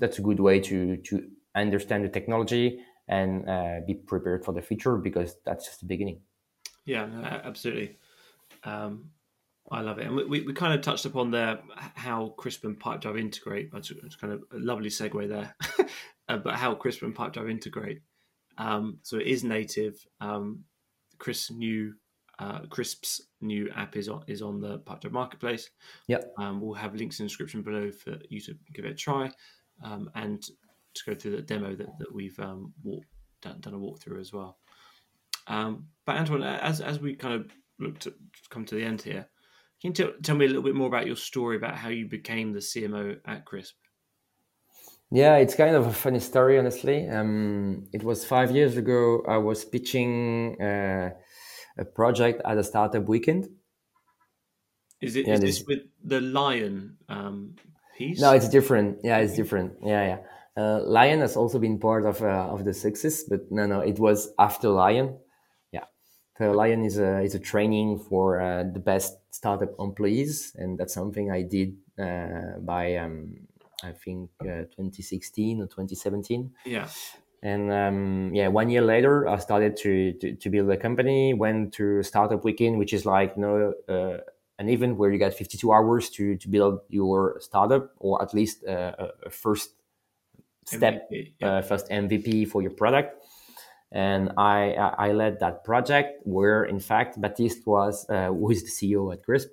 that's 0.00 0.18
a 0.18 0.22
good 0.22 0.40
way 0.40 0.60
to 0.60 0.96
to 0.96 1.30
understand 1.54 2.04
the 2.04 2.08
technology 2.08 2.80
and 3.08 3.48
uh, 3.48 3.80
be 3.86 3.94
prepared 3.94 4.44
for 4.44 4.52
the 4.52 4.62
future 4.62 4.96
because 4.96 5.36
that's 5.44 5.66
just 5.66 5.80
the 5.80 5.86
beginning. 5.86 6.20
Yeah, 6.84 7.06
absolutely. 7.44 7.98
Um, 8.64 9.10
I 9.70 9.82
love 9.82 9.98
it, 9.98 10.06
and 10.06 10.16
we, 10.16 10.40
we, 10.40 10.52
kind 10.52 10.74
of 10.74 10.80
touched 10.80 11.04
upon 11.04 11.30
there 11.30 11.60
how 11.76 12.34
Crisp 12.36 12.64
and 12.64 12.78
Pipedrive 12.78 13.20
integrate. 13.20 13.70
That's 13.72 13.90
it's 13.90 14.16
kind 14.16 14.32
of 14.32 14.42
a 14.52 14.58
lovely 14.58 14.90
segue 14.90 15.28
there, 15.28 15.54
uh, 16.28 16.38
but 16.38 16.56
how 16.56 16.74
Crisp 16.74 17.02
and 17.02 17.14
Pipedrive 17.14 17.50
integrate. 17.50 18.02
Um, 18.58 18.98
so 19.02 19.18
it 19.18 19.28
is 19.28 19.44
native. 19.44 20.04
Um, 20.20 20.64
Crisp's 21.18 21.52
new 21.52 21.94
uh, 22.40 22.60
Crisp's 22.70 23.20
new 23.40 23.70
app 23.76 23.96
is 23.96 24.08
on 24.08 24.24
is 24.26 24.42
on 24.42 24.60
the 24.60 24.78
Pipedrive 24.80 25.12
marketplace. 25.12 25.70
Yep. 26.08 26.32
Um, 26.38 26.60
we'll 26.60 26.74
have 26.74 26.94
links 26.94 27.20
in 27.20 27.26
the 27.26 27.28
description 27.28 27.62
below 27.62 27.92
for 27.92 28.18
you 28.28 28.40
to 28.40 28.54
give 28.74 28.84
it 28.84 28.92
a 28.92 28.94
try, 28.94 29.30
um, 29.84 30.10
and 30.14 30.42
to 30.42 31.02
go 31.06 31.14
through 31.14 31.36
the 31.36 31.42
demo 31.42 31.76
that, 31.76 31.98
that 31.98 32.12
we've 32.12 32.38
um, 32.40 32.72
walk, 32.82 33.04
done, 33.42 33.60
done 33.60 33.74
a 33.74 33.78
walkthrough 33.78 34.20
as 34.20 34.32
well. 34.32 34.58
Um, 35.46 35.86
but 36.06 36.16
Antoine, 36.16 36.42
as 36.42 36.80
as 36.80 36.98
we 36.98 37.14
kind 37.14 37.34
of 37.34 37.52
look 37.78 37.98
to 38.00 38.14
come 38.48 38.64
to 38.64 38.74
the 38.74 38.84
end 38.84 39.02
here, 39.02 39.28
can 39.80 39.90
you 39.90 39.92
tell, 39.92 40.12
tell 40.22 40.36
me 40.36 40.44
a 40.44 40.48
little 40.48 40.62
bit 40.62 40.74
more 40.74 40.86
about 40.88 41.06
your 41.06 41.16
story 41.16 41.56
about 41.56 41.76
how 41.76 41.88
you 41.88 42.06
became 42.06 42.52
the 42.52 42.60
CMO 42.60 43.18
at 43.26 43.44
Crisp? 43.44 43.76
Yeah, 45.10 45.36
it's 45.36 45.54
kind 45.56 45.74
of 45.74 45.86
a 45.86 45.92
funny 45.92 46.20
story, 46.20 46.58
honestly. 46.58 47.08
Um, 47.08 47.88
it 47.92 48.04
was 48.04 48.24
five 48.24 48.52
years 48.52 48.76
ago. 48.76 49.24
I 49.26 49.38
was 49.38 49.64
pitching 49.64 50.60
uh, 50.62 51.10
a 51.78 51.84
project 51.84 52.42
at 52.44 52.58
a 52.58 52.62
startup 52.62 53.08
weekend. 53.08 53.48
Is 55.00 55.16
it 55.16 55.26
Yeah, 55.26 55.34
is 55.34 55.40
this- 55.40 55.58
this 55.58 55.66
with 55.66 55.80
the 56.04 56.20
Lion 56.20 56.98
um, 57.08 57.56
piece? 57.96 58.20
No, 58.20 58.32
it's 58.32 58.48
different. 58.48 58.98
Yeah, 59.02 59.18
it's 59.18 59.34
different. 59.34 59.72
Yeah, 59.82 60.04
yeah. 60.06 60.18
Uh, 60.56 60.80
Lion 60.84 61.20
has 61.20 61.36
also 61.36 61.58
been 61.58 61.78
part 61.78 62.04
of 62.04 62.20
uh, 62.22 62.52
of 62.54 62.64
the 62.64 62.74
success, 62.74 63.24
but 63.24 63.50
no, 63.50 63.66
no, 63.66 63.80
it 63.80 63.98
was 63.98 64.28
after 64.38 64.68
Lion. 64.68 65.16
So 66.40 66.52
Lion 66.52 66.82
is 66.86 66.98
a 66.98 67.20
is 67.20 67.34
a 67.34 67.38
training 67.38 67.98
for 67.98 68.40
uh, 68.40 68.64
the 68.64 68.80
best 68.80 69.18
startup 69.30 69.74
employees, 69.78 70.56
and 70.56 70.78
that's 70.78 70.94
something 70.94 71.30
I 71.30 71.42
did 71.42 71.76
uh, 72.00 72.56
by 72.60 72.96
um, 72.96 73.36
I 73.84 73.92
think 73.92 74.30
uh, 74.40 74.64
2016 74.72 75.60
or 75.60 75.66
2017. 75.66 76.50
yeah, 76.64 76.88
And 77.42 77.70
um, 77.70 78.30
yeah, 78.34 78.48
one 78.48 78.70
year 78.70 78.80
later, 78.80 79.28
I 79.28 79.36
started 79.36 79.76
to, 79.84 80.14
to, 80.14 80.34
to 80.34 80.48
build 80.48 80.70
a 80.70 80.78
company. 80.78 81.34
Went 81.34 81.74
to 81.74 82.02
Startup 82.02 82.42
Weekend, 82.42 82.78
which 82.78 82.94
is 82.94 83.04
like 83.04 83.34
you 83.36 83.42
know 83.42 83.74
uh, 83.86 84.24
an 84.58 84.70
event 84.70 84.96
where 84.96 85.12
you 85.12 85.18
get 85.18 85.34
52 85.34 85.70
hours 85.70 86.08
to 86.16 86.38
to 86.38 86.48
build 86.48 86.80
your 86.88 87.36
startup, 87.40 87.92
or 87.98 88.22
at 88.22 88.32
least 88.32 88.64
uh, 88.64 88.92
a, 88.98 89.26
a 89.26 89.30
first 89.30 89.74
step, 90.64 91.10
MVP, 91.12 91.34
yeah. 91.38 91.58
uh, 91.58 91.60
first 91.60 91.90
MVP 91.90 92.48
for 92.48 92.62
your 92.62 92.72
product. 92.72 93.20
And 93.92 94.32
I 94.36 94.72
I 94.74 95.12
led 95.12 95.40
that 95.40 95.64
project 95.64 96.20
where, 96.24 96.64
in 96.64 96.78
fact, 96.80 97.20
Baptiste 97.20 97.66
was 97.66 98.08
uh, 98.08 98.28
who 98.28 98.50
is 98.50 98.62
the 98.64 98.70
CEO 98.70 99.10
at 99.12 99.24
Crisp, 99.24 99.50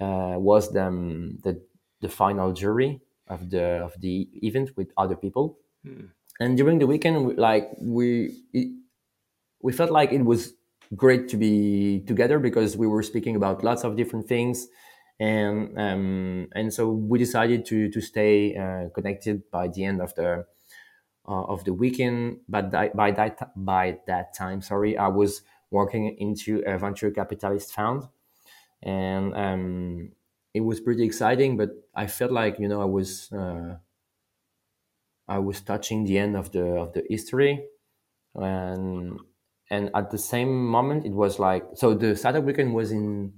uh, 0.00 0.34
was 0.38 0.72
the, 0.72 0.84
um, 0.86 1.38
the 1.42 1.62
the 2.00 2.08
final 2.08 2.52
jury 2.52 3.00
of 3.28 3.50
the 3.50 3.82
of 3.84 4.00
the 4.00 4.28
event 4.42 4.76
with 4.76 4.92
other 4.96 5.16
people 5.16 5.58
Hmm. 5.84 6.06
and 6.40 6.56
during 6.56 6.78
the 6.78 6.86
weekend 6.86 7.26
we- 7.26 7.34
like 7.36 7.68
we 7.78 8.32
it, 8.54 8.68
we 9.62 9.72
felt 9.72 9.90
like 9.90 10.12
it 10.12 10.22
was 10.24 10.54
great 10.96 11.28
to 11.28 11.36
be 11.36 12.00
together 12.06 12.38
because 12.38 12.76
we 12.76 12.86
were 12.86 13.02
speaking 13.02 13.36
about 13.36 13.64
lots 13.64 13.84
of 13.84 13.96
different 13.96 14.28
things 14.28 14.68
and 15.20 15.78
um, 15.78 16.48
and 16.54 16.72
so 16.74 16.90
we 16.90 17.18
decided 17.18 17.64
to 17.66 17.90
to 17.90 18.00
stay 18.00 18.54
uh, 18.56 18.88
connected 18.90 19.48
by 19.50 19.68
the 19.68 19.84
end 19.84 20.00
of 20.00 20.14
the 20.16 20.46
uh, 21.28 21.44
of 21.44 21.64
the 21.64 21.72
weekend 21.72 22.38
but 22.48 22.70
that, 22.70 22.94
by 22.96 23.10
that 23.10 23.38
by 23.56 23.98
that 24.06 24.34
time 24.34 24.60
sorry 24.62 24.96
i 24.98 25.08
was 25.08 25.42
working 25.70 26.16
into 26.18 26.62
a 26.66 26.78
venture 26.78 27.10
capitalist 27.10 27.72
fund 27.72 28.04
and 28.82 29.34
um, 29.36 30.12
it 30.54 30.60
was 30.60 30.80
pretty 30.80 31.04
exciting 31.04 31.56
but 31.56 31.70
i 31.94 32.06
felt 32.06 32.32
like 32.32 32.58
you 32.58 32.68
know 32.68 32.80
i 32.80 32.86
was 32.86 33.32
uh, 33.32 33.76
I 35.28 35.38
was 35.38 35.60
touching 35.60 36.04
the 36.04 36.18
end 36.18 36.36
of 36.36 36.52
the 36.52 36.64
of 36.76 36.92
the 36.92 37.04
history, 37.08 37.66
and 38.34 39.18
and 39.70 39.90
at 39.94 40.10
the 40.10 40.18
same 40.18 40.66
moment 40.66 41.06
it 41.06 41.12
was 41.12 41.38
like 41.38 41.64
so 41.74 41.94
the 41.94 42.16
startup 42.16 42.44
weekend 42.44 42.74
was 42.74 42.92
in 42.92 43.32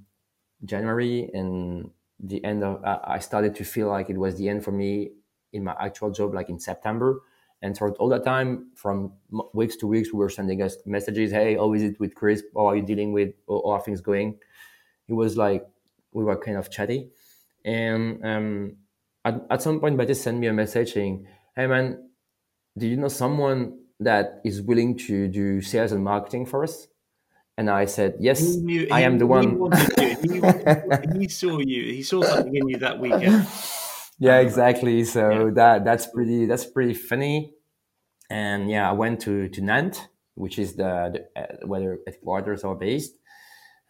January, 0.64 1.30
and 1.34 1.90
the 2.20 2.44
end 2.44 2.64
of 2.64 2.82
I 2.84 3.20
started 3.20 3.54
to 3.56 3.64
feel 3.64 3.88
like 3.88 4.10
it 4.10 4.18
was 4.18 4.36
the 4.36 4.48
end 4.48 4.64
for 4.64 4.72
me 4.72 5.12
in 5.52 5.64
my 5.64 5.76
actual 5.80 6.10
job, 6.10 6.34
like 6.34 6.50
in 6.50 6.58
September. 6.60 7.22
And 7.62 7.76
throughout 7.76 7.96
all 7.98 8.08
that 8.10 8.24
time, 8.24 8.70
from 8.74 9.12
weeks 9.54 9.76
to 9.76 9.86
weeks, 9.86 10.12
we 10.12 10.18
were 10.18 10.28
sending 10.28 10.62
us 10.62 10.76
messages. 10.84 11.32
Hey, 11.32 11.56
how 11.56 11.72
is 11.72 11.82
it 11.82 11.98
with 11.98 12.14
Crisp? 12.14 12.44
How 12.54 12.66
are 12.66 12.76
you 12.76 12.82
dealing 12.82 13.12
with? 13.12 13.30
How 13.48 13.62
are 13.70 13.80
things 13.80 14.00
going? 14.00 14.38
It 15.08 15.14
was 15.14 15.36
like 15.36 15.66
we 16.12 16.24
were 16.24 16.36
kind 16.36 16.58
of 16.58 16.70
chatty, 16.70 17.10
and 17.64 18.24
um, 18.24 18.76
at, 19.24 19.46
at 19.50 19.62
some 19.62 19.80
point, 19.80 19.96
Baptiste 19.96 20.22
sent 20.22 20.38
me 20.38 20.48
a 20.48 20.52
message 20.52 20.92
saying, 20.92 21.26
"Hey 21.54 21.66
man, 21.66 22.10
do 22.76 22.86
you 22.86 22.96
know 22.96 23.08
someone 23.08 23.78
that 24.00 24.40
is 24.44 24.60
willing 24.60 24.98
to 24.98 25.26
do 25.28 25.62
sales 25.62 25.92
and 25.92 26.04
marketing 26.04 26.44
for 26.46 26.62
us?" 26.62 26.88
And 27.56 27.70
I 27.70 27.86
said, 27.86 28.16
"Yes, 28.20 28.40
He 28.40 28.60
knew- 28.60 28.88
I 28.90 29.00
am 29.00 29.18
the 29.18 29.24
he 29.24 29.28
one." 29.28 29.72
He, 30.20 31.18
he 31.20 31.28
saw 31.28 31.58
you. 31.58 31.92
He 31.94 32.02
saw 32.02 32.22
something 32.22 32.54
in 32.54 32.68
you 32.68 32.76
that 32.78 32.98
weekend. 33.00 33.46
Yeah, 34.18 34.38
Um, 34.38 34.40
exactly. 34.40 35.04
So 35.04 35.46
yeah. 35.46 35.50
that 35.54 35.84
that's 35.84 36.06
pretty 36.06 36.46
that's 36.46 36.64
pretty 36.66 36.94
funny. 36.94 37.54
And 38.30 38.70
yeah, 38.70 38.88
I 38.90 38.92
went 38.92 39.20
to 39.22 39.48
to 39.48 39.60
Nantes, 39.62 40.00
which 40.34 40.58
is 40.58 40.74
the, 40.76 41.26
the 41.34 41.42
uh, 41.42 41.66
where 41.66 41.80
the 41.80 42.12
headquarters 42.12 42.64
are 42.64 42.74
based. 42.76 43.14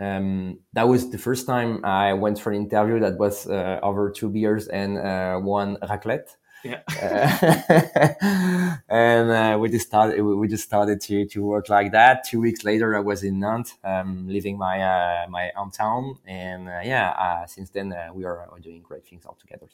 Um, 0.01 0.61
that 0.75 0.89
was 0.89 1.11
the 1.11 1.19
first 1.19 1.47
time 1.47 1.85
I 1.85 2.13
went 2.15 2.39
for 2.41 2.53
an 2.53 2.65
interview 2.65 3.01
that 3.01 3.19
was 3.19 3.47
uh, 3.49 3.81
over 3.83 4.11
two 4.11 4.31
beers 4.31 4.69
and 4.69 4.99
uh, 4.99 5.39
one 5.39 5.77
raclette. 5.83 6.37
Yeah. 6.65 6.83
Uh, 7.01 8.77
and 8.89 9.31
uh, 9.31 9.59
we 9.59 9.69
just 9.71 9.87
started. 9.87 10.21
We 10.23 10.49
just 10.49 10.65
started 10.65 11.01
to, 11.03 11.27
to 11.27 11.43
work 11.45 11.69
like 11.69 11.93
that. 11.93 12.25
Two 12.25 12.41
weeks 12.41 12.65
later, 12.65 12.97
I 12.97 13.01
was 13.01 13.23
in 13.23 13.39
Nantes, 13.41 13.75
um, 13.85 14.27
leaving 14.29 14.59
my 14.59 14.81
uh, 14.83 15.27
my 15.29 15.53
hometown, 15.57 16.19
and 16.27 16.69
uh, 16.69 16.81
yeah, 16.85 17.11
uh, 17.11 17.47
since 17.47 17.71
then 17.71 17.93
uh, 17.93 18.09
we 18.13 18.25
are, 18.25 18.51
are 18.51 18.61
doing 18.61 18.83
great 18.83 19.07
things 19.07 19.25
all 19.27 19.37
together. 19.41 19.69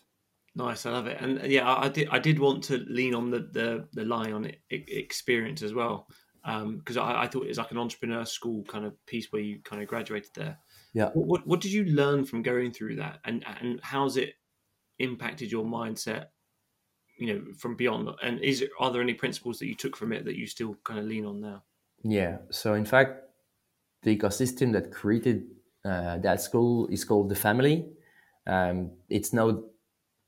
Nice, 0.55 0.85
I 0.85 0.91
love 0.91 1.07
it, 1.07 1.17
and 1.19 1.41
uh, 1.41 1.47
yeah, 1.47 1.67
I, 1.67 1.87
I 1.87 1.89
did. 1.89 2.09
I 2.11 2.19
did 2.19 2.39
want 2.39 2.63
to 2.65 2.85
lean 2.87 3.15
on 3.15 3.31
the 3.31 3.49
the, 3.53 3.89
the 3.95 4.05
Lion 4.05 4.53
e- 4.71 4.85
experience 4.89 5.63
as 5.63 5.73
well, 5.73 6.09
because 6.45 6.99
I, 6.99 7.23
I 7.23 7.27
thought 7.27 7.45
it 7.45 7.49
was 7.49 7.59
like 7.59 7.71
an 7.71 7.79
entrepreneur 7.79 8.27
school 8.27 8.63
kind 8.65 8.85
of 8.85 8.93
piece 9.07 9.33
where 9.33 9.41
you 9.41 9.61
kind 9.65 9.81
of 9.81 9.89
graduated 9.89 10.31
there. 10.35 10.59
Yeah. 10.93 11.09
What, 11.15 11.27
what 11.27 11.47
what 11.47 11.61
did 11.63 11.73
you 11.73 11.85
learn 11.87 12.27
from 12.27 12.43
going 12.43 12.73
through 12.73 12.97
that, 12.97 13.21
and 13.25 13.45
and 13.47 13.81
how's 13.83 14.19
it 14.19 14.35
impacted 14.99 15.51
your 15.51 15.65
mindset? 15.65 16.27
You 17.19 17.35
know, 17.35 17.45
from 17.57 17.77
beyond, 17.77 18.11
and 18.23 18.39
is 18.41 18.61
it 18.61 18.71
are 18.79 18.91
there 18.91 19.01
any 19.01 19.15
principles 19.15 19.59
that 19.59 19.69
you 19.69 19.75
took 19.75 19.97
from 19.97 20.13
it 20.13 20.27
that 20.27 20.37
you 20.37 20.47
still 20.47 20.77
kind 20.85 20.99
of 20.99 21.07
lean 21.07 21.25
on 21.25 21.41
now? 21.41 21.63
Yeah. 22.05 22.39
So 22.51 22.75
in 22.75 22.85
fact, 22.85 23.23
the 24.03 24.15
ecosystem 24.15 24.73
that 24.73 24.93
created 24.93 25.45
uh, 25.85 26.19
that 26.19 26.43
school 26.43 26.89
is 26.89 27.05
called 27.05 27.31
the 27.31 27.37
family. 27.37 27.87
Um, 28.47 28.91
it's 29.09 29.33
now 29.33 29.63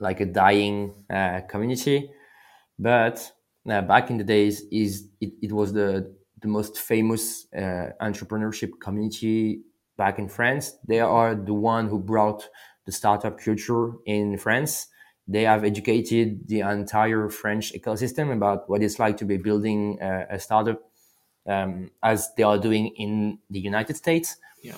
like 0.01 0.21
a 0.21 0.27
dying 0.27 1.05
uh, 1.11 1.41
community, 1.49 2.11
but 2.79 3.33
uh, 3.69 3.81
back 3.83 4.11
in 4.11 4.19
the 4.19 4.25
days, 4.25 4.63
is 4.71 5.09
it, 5.21 5.33
it 5.43 5.53
was 5.53 5.73
the 5.73 6.15
the 6.43 6.49
most 6.49 6.79
famous 6.79 7.47
uh, 7.57 7.89
entrepreneurship 8.03 8.71
community 8.81 9.63
back 9.97 10.19
in 10.19 10.29
France. 10.29 10.77
They 10.87 11.01
are 11.01 11.35
the 11.35 11.55
one 11.55 11.89
who 11.89 11.99
brought 11.99 12.49
the 12.85 12.93
startup 12.93 13.41
culture 13.41 13.93
in 14.05 14.37
France. 14.37 14.89
They 15.27 15.45
have 15.45 15.65
educated 15.65 16.47
the 16.49 16.61
entire 16.61 17.31
French 17.31 17.73
ecosystem 17.73 18.31
about 18.31 18.69
what 18.69 18.83
it's 18.83 18.99
like 18.99 19.17
to 19.19 19.25
be 19.25 19.39
building 19.39 19.99
a, 20.03 20.27
a 20.33 20.39
startup, 20.39 20.83
um, 21.49 21.91
as 22.03 22.29
they 22.37 22.43
are 22.43 22.59
doing 22.59 22.89
in 22.97 23.39
the 23.49 23.61
United 23.61 23.97
States. 23.97 24.37
Yeah. 24.63 24.77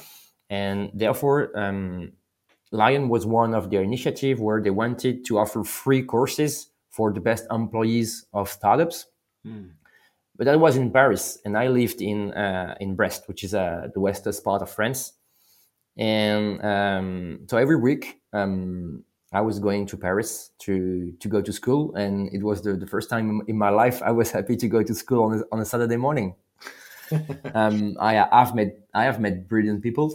And 0.49 0.93
therefore, 0.95 1.51
um, 1.59 2.13
Lion 2.73 3.09
was 3.09 3.27
one 3.27 3.55
of 3.55 3.71
their 3.71 3.83
initiative 3.83 4.41
where 4.41 4.61
they 4.61 4.71
wanted 4.71 5.25
to 5.27 5.39
offer 5.39 5.63
free 5.63 6.03
courses 6.03 6.71
for 6.91 7.13
the 7.13 7.21
best 7.21 7.47
employees 7.51 8.27
of 8.33 8.49
startups. 8.49 9.07
Mm. 9.47 9.71
But 10.37 10.47
that 10.47 10.61
was 10.61 10.77
in 10.77 10.91
Paris, 10.91 11.39
and 11.45 11.57
I 11.57 11.69
lived 11.69 12.03
in 12.03 12.33
uh, 12.35 12.75
in 12.81 12.95
Brest, 12.95 13.27
which 13.27 13.43
is 13.43 13.55
uh, 13.55 13.89
the 13.95 14.01
western 14.01 14.35
part 14.45 14.63
of 14.63 14.71
France. 14.71 15.13
And 15.97 16.63
um, 16.63 17.47
so 17.49 17.57
every 17.57 17.77
week, 17.77 18.21
um, 18.35 19.03
I 19.33 19.41
was 19.41 19.59
going 19.59 19.87
to 19.87 19.97
Paris 19.97 20.51
to 20.61 21.13
to 21.21 21.29
go 21.29 21.41
to 21.41 21.53
school, 21.53 21.95
and 21.95 22.29
it 22.35 22.43
was 22.43 22.61
the, 22.61 22.75
the 22.77 22.87
first 22.87 23.09
time 23.09 23.43
in 23.47 23.57
my 23.57 23.71
life 23.71 24.03
I 24.03 24.11
was 24.11 24.31
happy 24.37 24.57
to 24.57 24.69
go 24.69 24.83
to 24.83 24.95
school 24.95 25.23
on 25.25 25.39
a, 25.39 25.43
on 25.53 25.61
a 25.61 25.65
Saturday 25.65 25.97
morning. 25.97 26.35
um, 27.55 27.97
I 27.99 28.15
have 28.15 28.55
met 28.55 28.79
I 28.93 29.05
have 29.05 29.21
met 29.21 29.49
brilliant 29.49 29.83
people. 29.83 30.13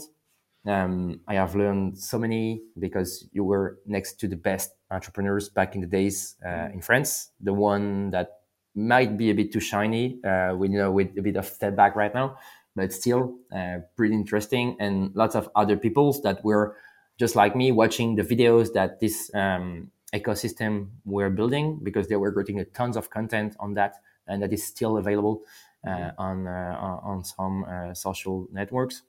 Um, 0.66 1.22
I 1.28 1.36
have 1.36 1.56
learned 1.56 1.98
so 1.98 2.20
many 2.20 2.62
because 2.78 3.28
you 3.32 3.44
were 3.44 3.80
next 3.86 4.20
to 4.20 4.28
the 4.28 4.36
best 4.36 4.72
entrepreneurs 4.92 5.50
back 5.50 5.74
in 5.76 5.82
the 5.82 5.88
days 5.88 6.36
uh, 6.46 6.70
in 6.72 6.82
France. 6.82 7.32
The 7.40 7.54
one 7.54 8.12
that 8.12 8.42
might 8.76 9.18
be 9.18 9.32
a 9.32 9.34
bit 9.34 9.52
too 9.52 9.60
shiny, 9.60 10.20
uh, 10.24 10.56
with 10.56 10.72
you 10.72 10.78
know 10.78 10.92
with 10.92 11.18
a 11.18 11.22
bit 11.22 11.36
of 11.36 11.46
step 11.46 11.76
back 11.76 11.96
right 11.96 12.14
now, 12.14 12.38
but 12.76 12.94
still 12.94 13.36
uh, 13.56 13.80
pretty 13.96 14.14
interesting. 14.14 14.78
And 14.80 15.16
lots 15.16 15.36
of 15.36 15.50
other 15.56 15.78
peoples 15.78 16.22
that 16.22 16.44
were 16.44 16.78
just 17.18 17.36
like 17.36 17.56
me 17.56 17.72
watching 17.72 18.16
the 18.16 18.24
videos 18.24 18.74
that 18.74 19.00
this 19.00 19.32
um, 19.34 19.92
ecosystem 20.14 20.90
were 21.06 21.30
building 21.30 21.80
because 21.82 22.08
they 22.08 22.16
were 22.16 22.32
creating 22.32 22.64
tons 22.74 22.98
of 22.98 23.10
content 23.10 23.56
on 23.60 23.74
that, 23.74 23.96
and 24.28 24.44
that 24.44 24.54
is 24.54 24.64
still 24.64 24.98
available 24.98 25.42
uh, 25.88 26.12
on 26.20 26.48
uh, 26.48 27.00
on 27.04 27.24
some 27.24 27.66
uh, 27.66 27.94
social 27.96 28.48
networks. 28.52 29.02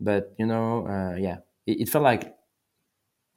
But 0.00 0.34
you 0.38 0.46
know, 0.46 0.86
uh, 0.86 1.16
yeah, 1.16 1.38
it, 1.66 1.82
it, 1.82 1.88
felt 1.88 2.04
like 2.04 2.34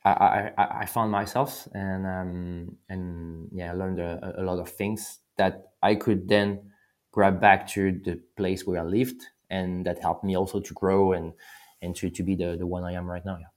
I, 0.05 0.51
I, 0.57 0.68
I 0.82 0.86
found 0.86 1.12
myself 1.12 1.68
and 1.74 2.05
um, 2.05 2.78
and 2.89 3.49
yeah, 3.51 3.72
I 3.72 3.76
learned 3.76 3.99
a, 3.99 4.36
a 4.38 4.43
lot 4.43 4.59
of 4.59 4.70
things 4.70 5.20
that 5.38 5.72
I 5.82 5.95
could 5.95 6.28
then 6.28 6.72
grab 7.12 7.41
back 7.41 7.68
to 7.70 7.91
the 7.91 8.20
place 8.36 8.66
where 8.66 8.80
I 8.80 8.84
lived, 8.84 9.22
and 9.49 9.86
that 9.86 9.99
helped 9.99 10.24
me 10.24 10.38
also 10.38 10.59
to 10.59 10.74
grow 10.74 11.14
and 11.14 11.34
and 11.82 11.95
to, 11.95 12.09
to 12.09 12.24
be 12.24 12.36
the, 12.36 12.55
the 12.57 12.68
one 12.68 12.84
I 12.84 12.93
am 12.93 13.09
right 13.09 13.26
now. 13.26 13.38
Yeah. 13.39 13.47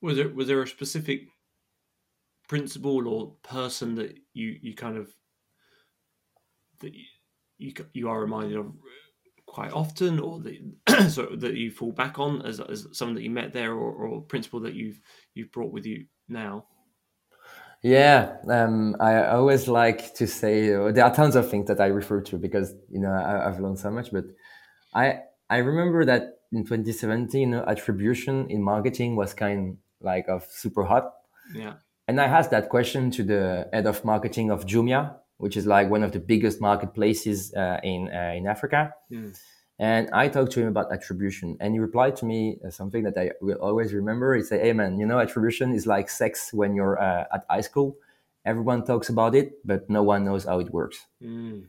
Was 0.00 0.16
there 0.16 0.28
was 0.28 0.48
there 0.48 0.62
a 0.62 0.66
specific 0.66 1.28
principle 2.48 3.06
or 3.06 3.34
person 3.42 3.94
that 3.96 4.18
you 4.32 4.58
you 4.62 4.74
kind 4.74 4.96
of 4.96 5.14
that 6.80 6.94
you, 6.94 7.04
you, 7.58 7.72
you 7.92 8.08
are 8.08 8.20
reminded 8.20 8.56
of 8.56 8.72
quite 9.48 9.72
often, 9.72 10.20
or 10.20 10.40
that 10.40 11.10
so 11.10 11.26
that 11.36 11.54
you 11.54 11.70
fall 11.70 11.92
back 11.92 12.18
on 12.18 12.42
as, 12.42 12.60
as 12.60 12.86
someone 12.92 13.14
that 13.16 13.22
you 13.22 13.30
met 13.30 13.52
there, 13.52 13.72
or, 13.72 13.92
or 13.92 14.22
principle 14.22 14.60
that 14.60 14.74
you've 14.74 15.00
you've 15.34 15.50
brought 15.50 15.72
with 15.72 15.86
you 15.86 16.06
now? 16.28 16.66
Yeah, 17.82 18.36
um, 18.48 18.96
I 19.00 19.26
always 19.26 19.68
like 19.68 20.14
to 20.14 20.26
say 20.26 20.74
uh, 20.74 20.90
there 20.90 21.04
are 21.04 21.14
tons 21.14 21.36
of 21.36 21.48
things 21.48 21.68
that 21.68 21.80
I 21.80 21.86
refer 21.86 22.20
to 22.22 22.36
because 22.36 22.74
you 22.90 23.00
know 23.00 23.12
I, 23.12 23.44
have 23.44 23.60
learned 23.60 23.78
so 23.78 23.90
much. 23.90 24.12
But 24.12 24.24
I 24.94 25.20
I 25.48 25.58
remember 25.58 26.04
that 26.04 26.38
in 26.52 26.64
2017, 26.64 27.40
you 27.40 27.46
know, 27.46 27.64
attribution 27.66 28.50
in 28.50 28.62
marketing 28.62 29.16
was 29.16 29.34
kind 29.34 29.78
like 30.00 30.28
of 30.28 30.46
super 30.50 30.84
hot. 30.84 31.12
Yeah. 31.54 31.74
And 32.06 32.20
I 32.20 32.24
asked 32.24 32.50
that 32.50 32.68
question 32.68 33.10
to 33.12 33.22
the 33.22 33.68
head 33.72 33.86
of 33.86 34.04
marketing 34.04 34.50
of 34.50 34.64
Jumia, 34.64 35.16
which 35.38 35.56
is 35.56 35.66
like 35.66 35.88
one 35.88 36.02
of 36.02 36.12
the 36.12 36.20
biggest 36.20 36.60
marketplaces 36.60 37.54
uh, 37.54 37.80
in 37.82 38.10
uh, 38.12 38.34
in 38.36 38.46
Africa. 38.46 38.92
Mm. 39.10 39.38
And 39.80 40.10
I 40.12 40.26
talked 40.26 40.50
to 40.52 40.60
him 40.60 40.66
about 40.68 40.92
attribution, 40.92 41.56
and 41.60 41.72
he 41.72 41.78
replied 41.78 42.16
to 42.16 42.26
me 42.26 42.58
uh, 42.66 42.70
something 42.70 43.04
that 43.04 43.16
I 43.16 43.30
will 43.40 43.58
always 43.58 43.94
remember. 43.94 44.34
He 44.34 44.42
said, 44.42 44.60
"Hey 44.60 44.72
man, 44.72 44.98
you 44.98 45.06
know, 45.06 45.20
attribution 45.20 45.72
is 45.72 45.86
like 45.86 46.10
sex 46.10 46.52
when 46.52 46.74
you're 46.74 47.00
uh, 47.00 47.24
at 47.32 47.46
high 47.48 47.62
school. 47.62 47.96
Everyone 48.44 48.84
talks 48.84 49.08
about 49.08 49.34
it, 49.34 49.64
but 49.64 49.88
no 49.88 50.02
one 50.02 50.24
knows 50.24 50.44
how 50.44 50.58
it 50.58 50.70
works." 50.70 51.06
Mm. 51.22 51.66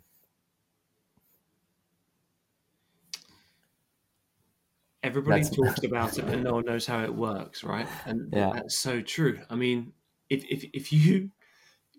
Everybody 5.04 5.44
that's... 5.44 5.56
talks 5.56 5.84
about 5.86 6.18
it, 6.18 6.26
but 6.26 6.40
no 6.40 6.54
one 6.56 6.66
knows 6.66 6.88
how 6.88 7.04
it 7.04 7.14
works, 7.14 7.64
right? 7.64 7.88
And 8.06 8.34
yeah. 8.34 8.52
that's 8.56 8.76
so 8.76 9.02
true. 9.02 9.40
I 9.52 9.56
mean, 9.56 9.94
if 10.32 10.44
if 10.50 10.66
if 10.74 10.92
you 10.92 11.30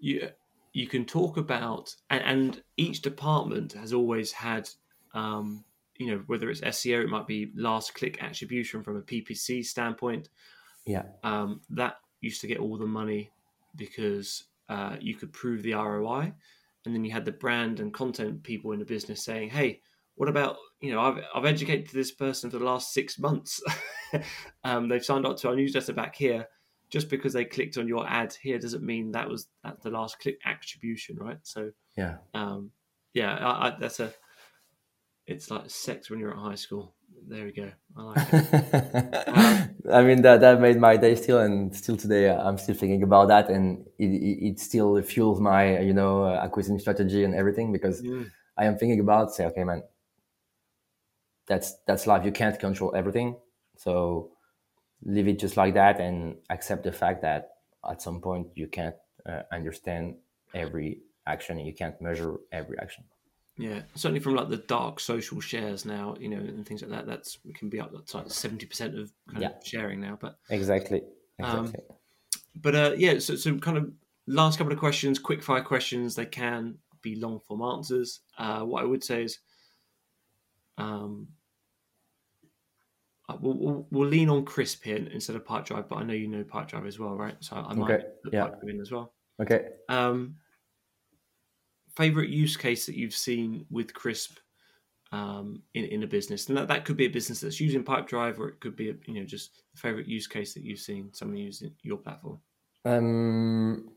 you 0.01 0.29
you 0.73 0.87
can 0.87 1.05
talk 1.05 1.37
about 1.37 1.95
and, 2.11 2.23
and 2.23 2.62
each 2.77 3.03
department 3.03 3.73
has 3.73 3.93
always 3.93 4.33
had 4.33 4.68
um, 5.14 5.64
you 6.01 6.07
know 6.07 6.23
whether 6.27 6.49
it's 6.49 6.62
SEO, 6.62 7.05
it 7.05 7.11
might 7.11 7.27
be 7.27 7.53
last 7.55 7.95
click 7.95 8.23
attribution 8.23 8.83
from 8.83 8.97
a 8.97 9.03
PPC 9.03 9.64
standpoint. 9.64 10.31
Yeah, 10.87 11.03
um, 11.23 11.61
that 11.71 11.97
used 12.23 12.41
to 12.41 12.47
get 12.47 12.59
all 12.59 12.79
the 12.79 12.87
money 12.87 13.31
because 13.77 14.45
uh, 14.71 14.97
you 14.99 15.14
could 15.14 15.33
prove 15.33 15.62
the 15.62 15.75
ROI, 15.75 16.33
and 16.87 16.95
then 16.95 17.05
you 17.05 17.12
had 17.12 17.27
the 17.27 17.33
brand 17.33 17.81
and 17.81 17.93
content 17.93 18.43
people 18.43 18.73
in 18.73 18.79
the 18.79 18.85
business 18.87 19.23
saying, 19.23 19.51
"Hey, 19.51 19.83
what 20.14 20.31
about 20.31 20.57
you 20.81 20.91
know 20.91 21.01
I've 21.01 21.23
I've 21.35 21.45
educated 21.45 21.91
this 21.93 22.12
person 22.12 22.51
for 22.51 22.59
the 22.59 22.64
last 22.64 22.95
six 22.95 23.18
months. 23.18 23.62
um, 24.64 24.89
they've 24.89 25.05
signed 25.05 25.27
up 25.27 25.37
to 25.39 25.49
our 25.49 25.57
newsletter 25.57 25.93
back 25.93 26.16
here." 26.16 26.49
Just 26.91 27.09
because 27.09 27.32
they 27.32 27.45
clicked 27.45 27.78
on 27.78 27.88
your 27.88 28.07
ad 28.07 28.36
here 28.43 28.59
doesn't 28.59 28.82
mean 28.82 29.12
that 29.12 29.28
was 29.28 29.47
at 29.64 29.80
the 29.82 29.91
last 29.91 30.18
click 30.18 30.38
attribution, 30.45 31.16
right? 31.16 31.38
So 31.43 31.70
yeah, 31.97 32.16
um, 32.34 32.70
yeah, 33.14 33.34
I, 33.34 33.68
I, 33.68 33.76
that's 33.78 34.01
a. 34.01 34.12
It's 35.26 35.51
like 35.51 35.70
sex 35.70 36.11
when 36.11 36.18
you're 36.18 36.32
at 36.32 36.38
high 36.38 36.57
school. 36.57 36.95
There 37.28 37.45
we 37.45 37.53
go. 37.53 37.70
I 37.97 38.03
like 38.03 38.28
it. 38.32 39.28
um, 39.28 39.70
I 39.93 40.03
mean 40.03 40.22
that 40.22 40.41
that 40.41 40.61
made 40.61 40.78
my 40.78 40.97
day 40.97 41.14
still, 41.14 41.38
and 41.38 41.74
still 41.74 41.97
today 41.97 42.28
uh, 42.28 42.43
I'm 42.43 42.59
still 42.59 42.74
thinking 42.74 43.05
about 43.05 43.28
that, 43.28 43.49
and 43.49 43.86
it, 43.99 44.07
it, 44.07 44.47
it 44.49 44.61
still 44.61 45.01
fuels 45.03 45.41
my 45.41 45.78
you 45.78 45.93
know 45.93 46.24
uh, 46.24 46.41
acquisition 46.43 46.80
strategy 46.80 47.22
and 47.22 47.34
everything 47.34 47.72
because 47.72 48.03
yeah. 48.03 48.24
I 48.57 48.64
am 48.64 48.76
thinking 48.76 48.99
about 48.99 49.32
say, 49.32 49.47
okay, 49.47 49.62
man, 49.62 49.84
that's 51.47 51.76
that's 51.86 52.09
life. 52.09 52.24
You 52.24 52.32
can't 52.32 52.59
control 52.59 52.93
everything, 52.97 53.36
so 53.76 54.32
leave 55.03 55.28
it 55.28 55.38
just 55.38 55.57
like 55.57 55.74
that 55.74 56.01
and 56.01 56.36
accept 56.51 56.84
the 56.84 56.92
fact 56.92 57.22
that 57.22 57.55
at 57.88 58.03
some 58.03 58.20
point 58.20 58.48
you 58.55 58.66
can't 58.66 58.96
uh, 59.26 59.42
understand 59.53 60.16
every 60.55 61.01
action 61.26 61.59
and 61.59 61.66
you 61.66 61.74
can't 61.74 62.01
measure 62.01 62.36
every 62.53 62.78
action. 62.78 63.05
Yeah 63.57 63.82
certainly 63.94 64.20
from 64.20 64.36
like 64.36 64.48
the 64.48 64.57
dark 64.57 65.01
social 65.01 65.40
shares 65.40 65.84
now 65.84 66.16
you 66.18 66.28
know 66.28 66.38
and 66.38 66.66
things 66.66 66.80
like 66.82 66.90
that 66.92 67.07
that's 67.07 67.38
can 67.55 67.68
be 67.68 67.78
up 67.80 67.90
to 68.07 68.16
like 68.16 68.26
70% 68.26 69.01
of, 69.01 69.12
yeah. 69.38 69.48
of 69.48 69.66
sharing 69.66 70.01
now 70.01 70.16
but 70.18 70.38
exactly 70.48 71.03
exactly. 71.38 71.80
um, 71.90 71.96
but 72.55 72.74
uh 72.74 72.92
yeah 72.96 73.18
so, 73.18 73.36
so 73.36 73.59
kind 73.59 73.76
of 73.76 73.92
last 74.26 74.57
couple 74.57 74.72
of 74.72 74.78
questions 74.78 75.18
quick 75.18 75.42
fire 75.42 75.62
questions 75.62 76.14
they 76.14 76.24
can 76.24 76.78
be 77.03 77.16
long 77.16 77.40
form 77.40 77.61
answers. 77.61 78.20
Uh 78.38 78.61
what 78.61 78.82
i 78.82 78.86
would 78.86 79.05
say 79.05 79.24
is 79.24 79.40
um 80.78 81.28
we'll, 83.41 83.55
we'll, 83.55 83.87
we'll, 83.91 84.09
lean 84.09 84.28
on 84.28 84.45
crisp 84.45 84.85
here 84.85 84.97
instead 84.97 85.37
of 85.37 85.45
Pipedrive, 85.45 85.89
but 85.89 85.97
I 85.97 86.03
know 86.05 86.14
you 86.14 86.28
know 86.28 86.45
Pipedrive 86.45 86.87
as 86.87 86.99
well, 86.99 87.16
right? 87.16 87.37
So 87.41 87.57
I 87.57 87.74
might 87.74 87.91
okay. 87.91 88.05
put 88.24 88.33
yeah. 88.33 88.49
Pipedrive 88.49 88.70
in 88.70 88.81
as 88.81 88.91
well. 88.91 89.12
Okay. 89.41 89.66
Um, 89.89 90.37
favorite 91.97 92.31
use 92.31 92.57
case 92.57 92.87
that 92.87 92.97
you've 92.97 93.14
seen 93.14 93.66
with 93.70 93.93
Crisp 93.95 94.39
um, 95.12 95.62
in 95.74 95.85
in 95.87 96.03
a 96.03 96.07
business, 96.07 96.49
and 96.49 96.57
that, 96.57 96.68
that 96.68 96.85
could 96.85 96.97
be 96.97 97.07
a 97.07 97.11
business 97.11 97.41
that's 97.41 97.61
using 97.61 97.85
Pipedrive, 97.85 98.39
or 98.39 98.49
it 98.49 98.61
could 98.61 98.76
be 98.76 98.91
a, 98.91 98.95
you 99.07 99.14
know 99.14 99.24
just 99.24 99.62
the 99.74 99.81
favorite 99.81 100.07
use 100.07 100.26
case 100.26 100.55
that 100.55 100.62
you've 100.62 100.78
seen 100.78 101.11
someone 101.12 101.37
using 101.37 101.72
your 101.83 101.99
platform. 101.99 102.39
Um, 102.85 103.91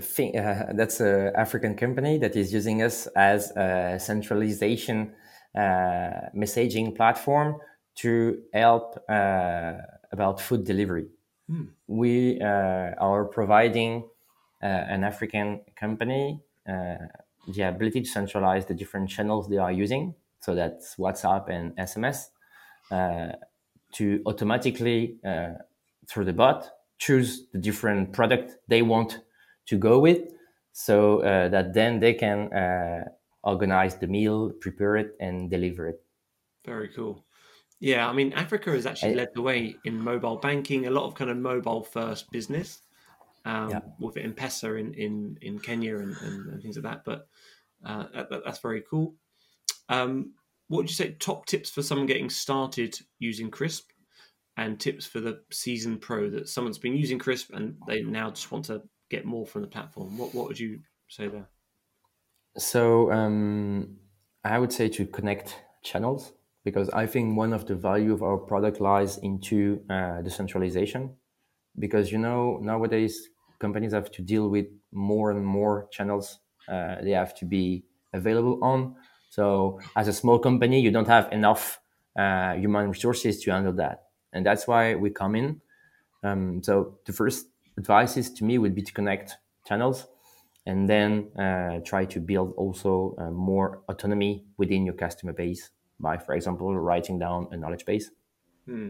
think, 0.00 0.36
uh, 0.36 0.72
that's 0.74 1.00
an 1.00 1.32
African 1.36 1.76
company 1.76 2.18
that 2.18 2.36
is 2.36 2.52
using 2.52 2.82
us 2.82 3.06
as 3.16 3.50
a 3.52 3.98
centralization 3.98 5.12
uh, 5.12 5.25
messaging 5.56 6.94
platform 6.94 7.56
to 7.96 8.42
help 8.52 8.98
uh, 9.08 9.74
about 10.12 10.40
food 10.40 10.64
delivery. 10.64 11.08
Hmm. 11.48 11.64
We 11.86 12.40
uh, 12.40 12.92
are 12.98 13.24
providing 13.24 14.08
an 14.60 15.04
African 15.04 15.60
company 15.76 16.40
the 16.66 17.62
ability 17.62 18.00
to 18.00 18.08
centralize 18.08 18.66
the 18.66 18.74
different 18.74 19.08
channels 19.08 19.48
they 19.48 19.58
are 19.58 19.70
using. 19.70 20.14
So 20.40 20.56
that's 20.56 20.96
WhatsApp 20.96 21.48
and 21.48 21.76
SMS 21.76 22.26
to 23.92 24.22
automatically 24.26 25.18
through 26.08 26.24
the 26.24 26.32
bot 26.32 26.70
choose 26.98 27.46
the 27.52 27.58
different 27.58 28.12
product 28.12 28.56
they 28.68 28.82
want 28.82 29.20
to 29.66 29.76
go 29.76 29.98
with 29.98 30.20
so 30.72 31.20
uh, 31.20 31.48
that 31.48 31.72
then 31.72 32.00
they 32.00 32.12
can 32.12 32.52
uh, 32.52 33.04
organize 33.46 33.96
the 33.96 34.06
meal, 34.06 34.50
prepare 34.60 34.96
it, 34.96 35.16
and 35.20 35.48
deliver 35.50 35.88
it. 35.88 36.02
Very 36.64 36.88
cool. 36.88 37.24
Yeah, 37.80 38.08
I 38.08 38.12
mean, 38.12 38.32
Africa 38.32 38.70
has 38.72 38.86
actually 38.86 39.14
led 39.14 39.28
the 39.34 39.42
way 39.42 39.76
in 39.84 40.00
mobile 40.00 40.36
banking. 40.36 40.86
A 40.86 40.90
lot 40.90 41.06
of 41.06 41.14
kind 41.14 41.30
of 41.30 41.36
mobile 41.36 41.82
first 41.84 42.30
business 42.30 42.82
um, 43.44 43.70
Yeah. 43.70 43.80
with 44.00 44.16
M-Pesa 44.16 44.78
in 44.80 44.92
in, 44.94 45.38
in 45.42 45.58
Kenya 45.58 45.96
and, 45.98 46.16
and, 46.22 46.52
and 46.52 46.62
things 46.62 46.76
like 46.76 46.84
that. 46.84 47.04
But 47.04 47.28
uh, 47.84 48.06
that- 48.30 48.42
that's 48.44 48.58
very 48.60 48.82
cool. 48.90 49.14
Um, 49.88 50.32
what 50.68 50.78
would 50.78 50.90
you 50.90 50.94
say? 50.96 51.12
Top 51.12 51.46
tips 51.46 51.70
for 51.70 51.82
someone 51.82 52.06
getting 52.08 52.30
started 52.30 52.98
using 53.20 53.50
Crisp, 53.50 53.90
and 54.56 54.80
tips 54.80 55.06
for 55.06 55.20
the 55.20 55.42
seasoned 55.52 56.00
pro 56.00 56.30
that 56.30 56.48
someone's 56.48 56.78
been 56.78 56.96
using 56.96 57.18
Crisp 57.18 57.52
and 57.52 57.76
they 57.86 58.02
now 58.02 58.30
just 58.30 58.50
want 58.50 58.64
to 58.64 58.82
get 59.10 59.24
more 59.24 59.46
from 59.46 59.62
the 59.62 59.68
platform. 59.68 60.18
What 60.18 60.34
what 60.34 60.48
would 60.48 60.58
you 60.58 60.80
say 61.08 61.28
there? 61.28 61.48
So 62.58 63.12
um, 63.12 63.96
I 64.44 64.58
would 64.58 64.72
say 64.72 64.88
to 64.88 65.06
connect 65.06 65.56
channels 65.82 66.32
because 66.64 66.88
I 66.90 67.06
think 67.06 67.36
one 67.36 67.52
of 67.52 67.66
the 67.66 67.74
value 67.74 68.12
of 68.12 68.22
our 68.22 68.38
product 68.38 68.80
lies 68.80 69.18
into 69.18 69.82
uh, 69.90 70.22
decentralization. 70.22 71.14
Because 71.78 72.12
you 72.12 72.18
know 72.18 72.58
nowadays 72.62 73.28
companies 73.60 73.92
have 73.92 74.10
to 74.12 74.22
deal 74.22 74.48
with 74.48 74.66
more 74.92 75.30
and 75.30 75.46
more 75.46 75.88
channels 75.92 76.40
uh, 76.68 76.96
they 77.02 77.12
have 77.12 77.34
to 77.36 77.44
be 77.46 77.84
available 78.12 78.58
on. 78.62 78.96
So 79.30 79.80
as 79.96 80.08
a 80.08 80.12
small 80.12 80.38
company, 80.38 80.80
you 80.80 80.90
don't 80.90 81.08
have 81.08 81.32
enough 81.32 81.80
uh, 82.18 82.54
human 82.54 82.88
resources 82.88 83.42
to 83.42 83.52
handle 83.52 83.74
that, 83.74 84.04
and 84.32 84.46
that's 84.46 84.66
why 84.66 84.94
we 84.96 85.10
come 85.10 85.36
in. 85.36 85.60
Um, 86.22 86.62
so 86.62 86.98
the 87.06 87.12
first 87.12 87.46
advice 87.78 88.16
is 88.16 88.32
to 88.34 88.44
me 88.44 88.58
would 88.58 88.74
be 88.74 88.82
to 88.82 88.92
connect 88.92 89.36
channels 89.66 90.06
and 90.66 90.88
then 90.88 91.30
uh, 91.38 91.78
try 91.84 92.04
to 92.04 92.20
build 92.20 92.52
also 92.56 93.14
uh, 93.18 93.30
more 93.30 93.82
autonomy 93.88 94.44
within 94.56 94.84
your 94.84 94.94
customer 94.94 95.32
base 95.32 95.70
by, 96.00 96.18
for 96.18 96.34
example, 96.34 96.76
writing 96.76 97.18
down 97.18 97.48
a 97.52 97.56
knowledge 97.56 97.84
base. 97.86 98.10
Hmm. 98.66 98.88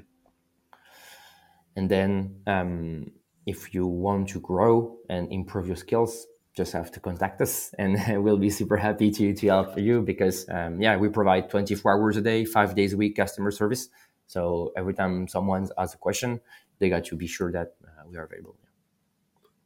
And 1.77 1.91
then, 1.91 2.41
um, 2.47 3.13
if 3.45 3.75
you 3.75 3.87
want 3.87 4.29
to 4.31 4.41
grow 4.41 4.97
and 5.09 5.31
improve 5.31 5.67
your 5.67 5.77
skills, 5.77 6.27
just 6.57 6.73
have 6.73 6.91
to 6.93 7.01
contact 7.01 7.41
us, 7.43 7.73
and 7.79 8.25
we'll 8.25 8.39
be 8.39 8.51
super 8.51 8.79
happy 8.79 9.11
to 9.11 9.35
to 9.35 9.47
help 9.47 9.79
you 9.79 10.01
because, 10.01 10.49
um, 10.49 10.81
yeah, 10.81 10.97
we 10.97 11.09
provide 11.09 11.51
24 11.51 11.93
hours 11.93 12.17
a 12.17 12.23
day, 12.23 12.45
five 12.47 12.75
days 12.75 12.95
a 12.95 12.97
week 12.97 13.15
customer 13.15 13.51
service. 13.51 13.89
So 14.27 14.73
every 14.77 14.95
time 14.95 15.29
someone 15.29 15.69
asks 15.79 15.95
a 15.95 15.99
question, 15.99 16.41
they 16.79 16.89
got 16.89 17.05
to 17.05 17.17
be 17.17 17.27
sure 17.27 17.53
that 17.53 17.75
uh, 17.85 18.03
we 18.09 18.17
are 18.17 18.25
available. 18.25 18.57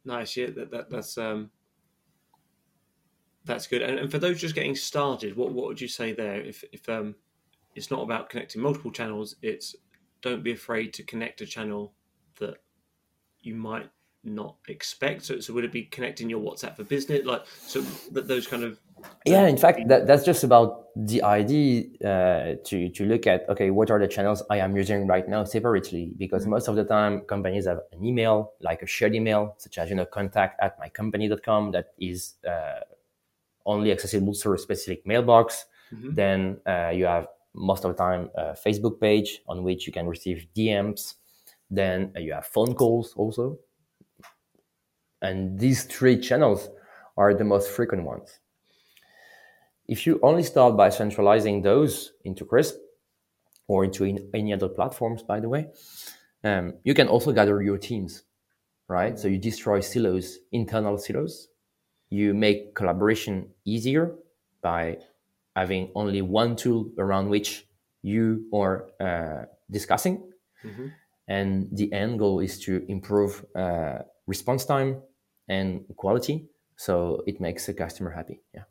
Nice, 0.04 0.36
yeah, 0.36 0.50
that, 0.50 0.70
that 0.72 0.90
that's 0.90 1.16
um, 1.16 1.50
that's 3.44 3.66
good. 3.66 3.82
And, 3.82 3.98
and 3.98 4.10
for 4.10 4.18
those 4.18 4.40
just 4.40 4.54
getting 4.54 4.76
started, 4.76 5.36
what 5.36 5.52
what 5.52 5.66
would 5.66 5.80
you 5.80 5.88
say 5.88 6.12
there? 6.12 6.40
If 6.40 6.64
if 6.72 6.88
um, 6.88 7.14
it's 7.74 7.90
not 7.90 8.02
about 8.02 8.28
connecting 8.30 8.62
multiple 8.62 8.90
channels, 8.90 9.36
it's 9.42 9.76
don't 10.22 10.42
be 10.42 10.52
afraid 10.52 10.92
to 10.94 11.02
connect 11.02 11.40
a 11.40 11.46
channel 11.46 11.92
that 12.38 12.58
you 13.40 13.54
might 13.54 13.88
not 14.22 14.56
expect. 14.68 15.24
So, 15.24 15.40
so 15.40 15.54
would 15.54 15.64
it 15.64 15.72
be 15.72 15.84
connecting 15.84 16.28
your 16.28 16.40
WhatsApp 16.40 16.76
for 16.76 16.84
business, 16.84 17.24
like 17.24 17.42
so 17.46 17.80
that 18.12 18.28
those 18.28 18.46
kind 18.46 18.64
of 18.64 18.78
Yeah, 19.24 19.46
in 19.46 19.56
fact, 19.56 19.88
that, 19.88 20.06
that's 20.06 20.24
just 20.24 20.44
about 20.44 20.88
the 20.94 21.22
idea 21.22 21.84
uh, 22.04 22.56
to 22.64 22.90
to 22.90 23.04
look 23.06 23.26
at 23.26 23.48
okay, 23.48 23.70
what 23.70 23.90
are 23.90 23.98
the 23.98 24.08
channels 24.08 24.42
I 24.50 24.58
am 24.58 24.76
using 24.76 25.06
right 25.06 25.26
now 25.26 25.44
separately? 25.44 26.12
Because 26.18 26.46
most 26.46 26.68
of 26.68 26.76
the 26.76 26.84
time, 26.84 27.20
companies 27.20 27.66
have 27.66 27.80
an 27.92 28.04
email, 28.04 28.52
like 28.60 28.82
a 28.82 28.86
shared 28.86 29.14
email, 29.14 29.54
such 29.56 29.78
as 29.78 29.88
you 29.88 29.96
know, 29.96 30.04
contact 30.04 30.60
at 30.60 30.78
mycompany.com, 30.78 31.72
that 31.72 31.94
is 31.98 32.34
uh, 32.46 32.80
only 33.72 33.90
accessible 33.92 34.34
through 34.34 34.54
a 34.54 34.58
specific 34.68 35.00
mailbox. 35.06 35.66
Mhm. 35.92 36.14
Then 36.20 36.40
uh, 36.72 36.90
you 36.98 37.06
have 37.14 37.26
most 37.54 37.84
of 37.84 37.90
the 37.92 37.98
time 38.06 38.22
a 38.34 38.44
Facebook 38.66 38.96
page 39.00 39.30
on 39.50 39.56
which 39.66 39.86
you 39.86 39.92
can 39.92 40.06
receive 40.14 40.38
DMs. 40.56 41.00
Then 41.78 41.98
uh, 42.16 42.20
you 42.26 42.32
have 42.32 42.46
phone 42.46 42.74
calls 42.74 43.06
also, 43.20 43.44
and 45.22 45.58
these 45.58 45.84
three 45.84 46.18
channels 46.18 46.68
are 47.16 47.34
the 47.34 47.44
most 47.44 47.70
frequent 47.70 48.04
ones. 48.04 48.40
If 49.88 50.06
you 50.06 50.20
only 50.22 50.42
start 50.42 50.76
by 50.76 50.88
centralizing 50.90 51.62
those 51.62 52.12
into 52.24 52.44
Crisp 52.44 52.76
or 53.66 53.84
into 53.84 54.04
in- 54.04 54.30
any 54.34 54.52
other 54.52 54.68
platforms, 54.68 55.22
by 55.22 55.40
the 55.40 55.48
way, 55.48 55.66
um, 56.44 56.74
you 56.84 56.94
can 56.94 57.08
also 57.08 57.32
gather 57.32 57.60
your 57.62 57.78
teams, 57.78 58.22
right? 58.88 59.18
So 59.18 59.28
you 59.28 59.38
destroy 59.38 59.80
silos, 59.80 60.38
internal 60.52 60.96
silos. 60.98 61.48
You 62.10 62.34
make 62.34 62.74
collaboration 62.74 63.54
easier 63.64 64.16
by 64.62 64.98
having 65.56 65.90
only 65.94 66.22
one 66.22 66.56
tool 66.56 66.92
around 66.98 67.28
which 67.30 67.66
you 68.02 68.48
are 68.52 68.90
uh, 69.00 69.44
discussing. 69.70 70.32
Mhm. 70.64 70.92
And 71.28 71.68
the 71.72 71.92
end 71.92 72.18
goal 72.18 72.40
is 72.40 72.58
to 72.60 72.84
improve 72.88 73.46
uh, 73.54 74.02
response 74.26 74.64
time 74.64 75.02
and 75.48 75.84
quality. 75.96 76.48
So 76.76 77.22
it 77.26 77.40
makes 77.40 77.66
the 77.66 77.74
customer 77.74 78.10
happy. 78.10 78.40
Yeah. 78.54 78.64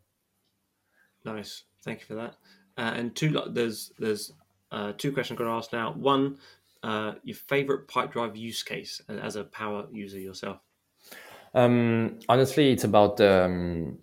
Nice, 1.26 1.64
thank 1.84 2.02
you 2.02 2.06
for 2.06 2.16
that. 2.16 2.36
Uh, 2.78 2.94
and 2.96 3.16
two, 3.16 3.30
there's 3.50 3.92
there's 4.00 4.34
uh, 4.72 4.94
two 4.98 5.12
questions 5.12 5.40
I'm 5.40 5.46
going 5.46 5.50
to 5.50 5.58
ask 5.58 5.74
now. 5.74 5.94
One, 5.94 6.38
uh, 6.84 7.16
your 7.24 7.36
favorite 7.36 7.88
Pipedrive 7.88 8.38
use 8.38 8.64
case 8.64 9.02
as 9.10 9.36
a 9.36 9.44
power 9.44 9.88
user 9.92 10.20
yourself. 10.20 10.60
Um, 11.54 12.20
honestly, 12.30 12.72
it's 12.72 12.84
about 12.84 13.20
um, 13.22 13.98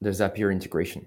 the 0.00 0.10
Zapier 0.10 0.52
integration. 0.52 1.06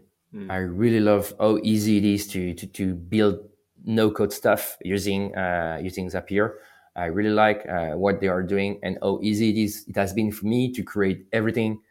I 0.50 0.58
really 0.58 1.00
love 1.00 1.34
how 1.40 1.58
easy 1.64 1.98
it 1.98 2.06
is 2.06 2.28
to 2.28 2.54
to, 2.54 2.68
to 2.68 2.94
build 2.94 3.50
no 3.84 4.12
code 4.12 4.32
stuff 4.32 4.78
using 4.84 5.36
uh, 5.36 5.80
using 5.82 6.08
Zapier. 6.10 6.54
I 6.96 7.06
really 7.06 7.32
like 7.32 7.66
uh, 7.68 7.92
what 7.92 8.20
they 8.20 8.28
are 8.28 8.44
doing 8.44 8.80
and 8.84 8.98
how 9.02 9.20
easy 9.24 9.50
it 9.50 9.58
is. 9.58 9.86
It 9.88 9.96
has 9.96 10.14
been 10.14 10.32
for 10.32 10.46
me 10.46 10.72
to 10.74 10.84
create 10.84 11.26
everything 11.32 11.82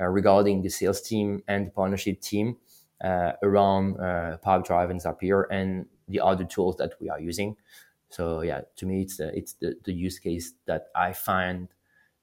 uh, 0.00 0.06
regarding 0.06 0.62
the 0.62 0.70
sales 0.70 1.00
team 1.02 1.42
and 1.46 1.66
the 1.66 1.70
partnership 1.70 2.20
team 2.20 2.56
uh, 3.04 3.32
around 3.42 3.96
uh, 4.00 4.38
Pipedrive 4.44 4.90
and 4.90 5.00
Zapier 5.00 5.44
and 5.50 5.86
the 6.08 6.20
other 6.20 6.44
tools 6.44 6.76
that 6.78 6.94
we 7.00 7.08
are 7.08 7.20
using. 7.20 7.56
So 8.08 8.40
yeah, 8.42 8.62
to 8.76 8.86
me, 8.86 9.02
it's 9.02 9.20
uh, 9.20 9.30
it's 9.34 9.52
the, 9.54 9.76
the 9.84 9.92
use 9.92 10.18
case 10.18 10.54
that 10.66 10.86
I 10.94 11.12
find 11.12 11.68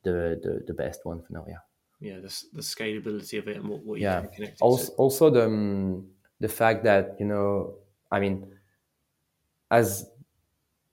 the, 0.04 0.40
the 0.44 0.64
the 0.68 0.74
best 0.74 1.06
one 1.06 1.22
for 1.22 1.34
now. 1.34 1.46
Yeah. 1.48 1.60
Yeah, 2.02 2.16
the, 2.20 2.44
the 2.54 2.62
scalability 2.62 3.38
of 3.40 3.48
it 3.48 3.56
and 3.58 3.70
what, 3.70 3.84
what 3.86 4.00
you 4.02 4.08
Yeah. 4.08 4.18
can 4.18 4.28
connect 4.30 4.62
it 4.64 4.68
also 4.68 4.92
to. 4.92 4.94
also 4.98 5.30
the 5.30 5.46
um, 5.46 6.12
the 6.40 6.48
fact 6.50 6.84
that 6.84 7.20
you 7.20 7.26
know 7.26 7.78
i 8.12 8.20
mean 8.20 8.58
as 9.70 10.10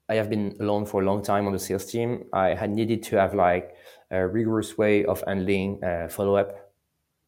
i 0.09 0.15
have 0.15 0.29
been 0.29 0.55
alone 0.61 0.85
for 0.85 1.01
a 1.01 1.05
long 1.05 1.23
time 1.23 1.47
on 1.47 1.53
the 1.53 1.59
sales 1.59 1.85
team 1.85 2.29
i 2.33 2.49
had 2.55 2.69
needed 2.71 3.03
to 3.03 3.17
have 3.17 3.33
like 3.35 3.75
a 4.11 4.27
rigorous 4.27 4.77
way 4.77 5.05
of 5.05 5.23
handling 5.27 5.83
uh, 5.83 6.07
follow-up 6.09 6.73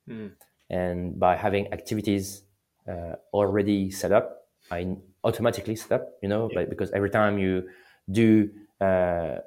Mm. 0.07 0.35
and 0.69 1.19
by 1.19 1.35
having 1.35 1.71
activities 1.73 2.43
uh, 2.87 3.15
already 3.33 3.91
set 3.91 4.11
up 4.11 4.49
i 4.71 4.95
automatically 5.23 5.75
set 5.75 5.91
up 5.91 6.17
you 6.21 6.29
know 6.29 6.49
but 6.49 6.69
because 6.69 6.91
every 6.91 7.09
time 7.09 7.37
you 7.37 7.69
do 8.11 8.49
uh, 8.79 9.37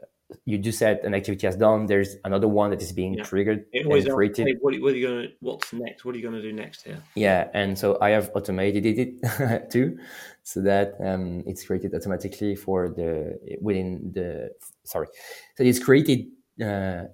you 0.44 0.58
do 0.58 0.72
set 0.72 1.04
an 1.04 1.14
activity 1.14 1.46
as 1.46 1.56
done 1.56 1.86
there's 1.86 2.16
another 2.24 2.48
one 2.48 2.70
that 2.70 2.80
is 2.80 2.92
being 2.92 3.14
Yeah. 3.14 3.24
triggered 3.24 3.66
It 3.72 3.86
always 3.86 4.06
and 4.06 4.14
created 4.14 4.46
hey, 4.46 4.54
what, 4.60 4.74
what 4.80 4.92
are 4.92 4.96
you 4.96 5.06
going 5.06 5.22
to? 5.22 5.32
What's 5.40 5.72
next? 5.72 6.04
What 6.04 6.14
are 6.14 6.18
you 6.18 6.22
going 6.28 6.40
to 6.40 6.42
do 6.42 6.52
next 6.52 6.82
here? 6.82 7.02
yeah, 7.14 7.48
and 7.54 7.78
so 7.78 7.98
I 8.00 8.10
have 8.10 8.30
automated 8.34 8.86
it 8.86 9.70
too, 9.70 9.98
so 10.42 10.62
that 10.62 10.94
um, 11.00 11.42
it's 11.46 11.64
created 11.66 11.94
automatically 11.94 12.56
for 12.56 12.88
the 12.88 13.38
within 13.60 14.12
the 14.14 14.50
sorry, 14.84 15.08
so 15.56 15.62
it's 15.64 15.78
created 15.78 16.26
uh, 16.62 17.04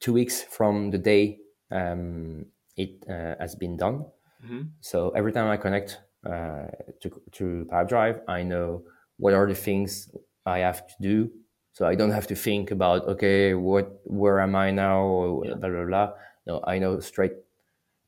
two 0.00 0.12
weeks 0.12 0.42
from 0.42 0.90
the 0.90 0.98
day 0.98 1.38
um, 1.70 2.46
it 2.76 3.04
uh, 3.08 3.34
has 3.40 3.54
been 3.54 3.76
done. 3.76 4.04
hmm 4.44 4.62
So 4.80 5.10
every 5.10 5.32
time 5.32 5.48
I 5.50 5.56
connect 5.56 6.00
uh, 6.26 6.66
to 7.02 7.08
to 7.32 7.66
Pipedrive, 7.70 8.22
I 8.28 8.42
know 8.42 8.82
what 9.18 9.34
are 9.34 9.46
the 9.46 9.54
things 9.54 10.10
I 10.46 10.58
have 10.58 10.86
to 10.86 10.94
do. 11.00 11.30
So 11.72 11.86
I 11.86 11.94
don't 11.94 12.10
have 12.10 12.26
to 12.28 12.34
think 12.34 12.70
about 12.70 13.06
okay, 13.08 13.54
what 13.54 14.00
where 14.04 14.40
am 14.40 14.54
I 14.54 14.70
now, 14.70 15.02
or 15.02 15.46
Yeah. 15.46 15.54
blah 15.54 15.70
blah 15.70 15.84
blah. 15.86 16.12
No, 16.46 16.60
I 16.66 16.78
know 16.78 17.00
straight 17.00 17.34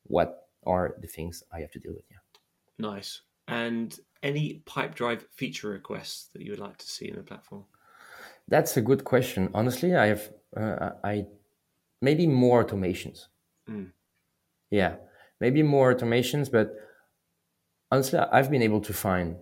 what 0.05 0.49
are 0.67 0.97
the 1.01 1.09
things 1.09 1.43
I 1.53 1.61
have 1.61 1.71
to 1.73 1.79
deal 1.79 1.95
with. 1.95 2.05
Yeah. 2.11 2.19
Nice. 2.79 3.23
And 3.49 3.99
any 4.23 4.63
Pipedrive 4.67 5.23
feature 5.31 5.69
requests 5.71 6.29
that 6.33 6.43
you 6.43 6.53
would 6.53 6.61
like 6.61 6.79
to 6.79 6.87
see 6.89 7.09
in 7.09 7.17
the 7.17 7.23
platform? 7.23 7.67
That's 8.49 8.77
a 8.77 8.83
good 8.83 9.05
question. 9.05 9.51
Honestly, 9.55 9.95
I 9.95 10.07
have 10.07 10.33
uh, 10.57 10.91
I 11.05 11.27
maybe 12.01 12.27
more 12.27 12.65
automations. 12.65 13.29
Mm. 13.69 13.93
Yeah, 14.71 14.97
maybe 15.41 15.63
more 15.63 15.95
automations, 15.95 16.51
but 16.51 16.75
honestly, 17.91 18.19
I've 18.19 18.51
been 18.51 18.63
able 18.63 18.81
to 18.83 18.93
find 18.93 19.37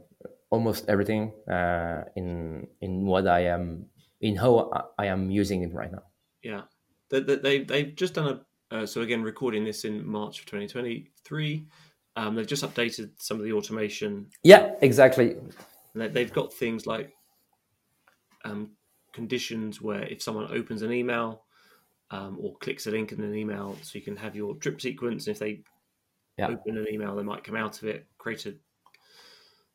almost 0.50 0.88
everything 0.88 1.32
uh, 1.50 2.04
in 2.16 2.66
in 2.80 3.06
what 3.06 3.26
I 3.26 3.40
am 3.46 3.86
in 4.20 4.36
how 4.36 4.70
I- 4.98 5.06
am 5.06 5.30
using 5.30 5.62
it 5.62 5.72
right 5.72 5.90
now. 5.90 6.02
Yeah, 6.42 6.62
they, 7.10 7.20
they, 7.20 7.36
they 7.36 7.58
they've 7.64 7.94
just 7.94 8.14
done 8.14 8.28
a. 8.28 8.74
Uh, 8.74 8.86
so 8.86 9.00
again, 9.00 9.22
recording 9.22 9.64
this 9.64 9.84
in 9.84 10.06
March 10.06 10.38
of 10.40 10.46
2023. 10.46 11.64
Um, 12.16 12.34
they've 12.36 12.46
just 12.46 12.62
updated 12.64 13.10
some 13.18 13.38
of 13.38 13.44
the 13.44 13.52
automation. 13.52 14.26
Yeah, 14.44 14.74
exactly. 14.80 15.36
They, 15.94 16.06
they've 16.08 16.32
got 16.32 16.52
things 16.52 16.86
like 16.86 17.12
um, 18.44 18.70
conditions 19.12 19.80
where 19.82 20.02
if 20.04 20.22
someone 20.22 20.48
opens 20.52 20.82
an 20.82 20.92
email 20.92 21.42
um, 22.12 22.38
or 22.40 22.54
clicks 22.58 22.86
a 22.86 22.90
link 22.92 23.10
in 23.12 23.20
an 23.22 23.34
email, 23.34 23.76
so 23.82 23.98
you 23.98 24.02
can 24.04 24.16
have 24.16 24.36
your 24.36 24.54
drip 24.54 24.80
sequence. 24.80 25.26
And 25.26 25.34
if 25.34 25.40
they 25.40 25.62
Yeah. 26.38 26.48
open 26.48 26.78
an 26.78 26.86
email, 26.92 27.16
they 27.16 27.22
might 27.24 27.42
come 27.44 27.56
out 27.56 27.82
of 27.82 27.88
it, 27.88 28.06
create 28.18 28.46
a, 28.46 28.54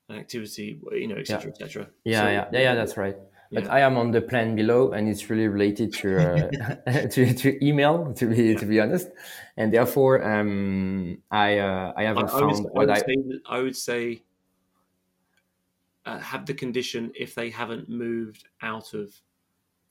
an 0.10 0.18
activity, 0.20 0.80
you 0.94 1.08
know, 1.08 1.16
etc., 1.16 1.52
etc. 1.52 1.88
Yeah, 2.06 2.22
So- 2.22 2.30
yeah, 2.30 2.46
yeah, 2.54 2.60
yeah. 2.60 2.76
That's 2.76 2.96
right. 2.96 3.18
But 3.56 3.66
Yeah. 3.66 3.74
I 3.74 3.80
am 3.82 3.98
on 3.98 4.12
the 4.12 4.22
plan 4.22 4.56
below, 4.56 4.92
and 4.92 5.08
it's 5.10 5.30
really 5.30 5.48
related 5.48 5.94
to 5.96 6.10
uh, 6.20 7.08
to, 7.14 7.34
to 7.34 7.66
email, 7.66 8.14
to 8.14 8.28
be 8.28 8.56
to 8.56 8.66
be 8.66 8.80
honest, 8.82 9.10
and 9.58 9.74
therefore 9.74 10.24
um, 10.24 11.22
I 11.32 11.60
uh, 11.60 11.94
I 11.98 12.06
I, 12.16 12.24
haven't 12.24 12.30
I 12.32 12.42
would, 12.42 12.56
found 12.56 12.68
I 12.76 12.80
what 12.80 12.88
would 12.88 12.90
I 12.90 13.00
say, 13.00 13.16
I 13.48 13.60
would 13.62 13.76
say 13.76 14.24
uh, 16.06 16.20
have 16.20 16.46
the 16.46 16.54
condition 16.54 17.12
if 17.16 17.36
they 17.36 17.50
haven't 17.50 17.90
moved 17.90 18.48
out 18.62 18.94
of 18.94 19.14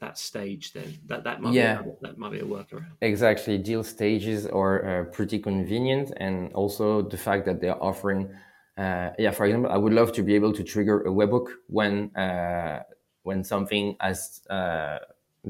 that 0.01 0.19
stage. 0.19 0.73
Then 0.73 0.99
that 1.07 1.25
that 1.25 1.41
might 1.43 1.53
Yeah. 1.55 1.83
be 1.83 1.91
a, 1.91 1.93
that 2.03 2.19
might 2.19 2.33
be 2.33 2.41
a 2.41 2.45
workaround. 2.45 2.97
exactly 3.01 3.59
deal 3.59 3.85
stages 3.85 4.47
are 4.47 4.85
uh, 5.03 5.05
pretty 5.05 5.39
convenient, 5.39 6.13
and 6.19 6.53
also 6.55 7.03
the 7.03 7.17
fact 7.17 7.45
that 7.47 7.61
they're 7.61 7.83
offering. 7.83 8.31
Uh, 8.77 9.11
yeah, 9.19 9.31
for 9.31 9.47
example, 9.47 9.71
I 9.71 9.77
would 9.77 9.93
love 9.93 10.13
to 10.15 10.23
be 10.23 10.35
able 10.35 10.53
to 10.53 10.65
trigger 10.65 11.03
a 11.03 11.11
webhook 11.11 11.49
when 11.69 12.15
uh, 12.17 12.83
when 13.25 13.43
something 13.43 13.97
has 14.01 14.41
uh, 14.49 14.99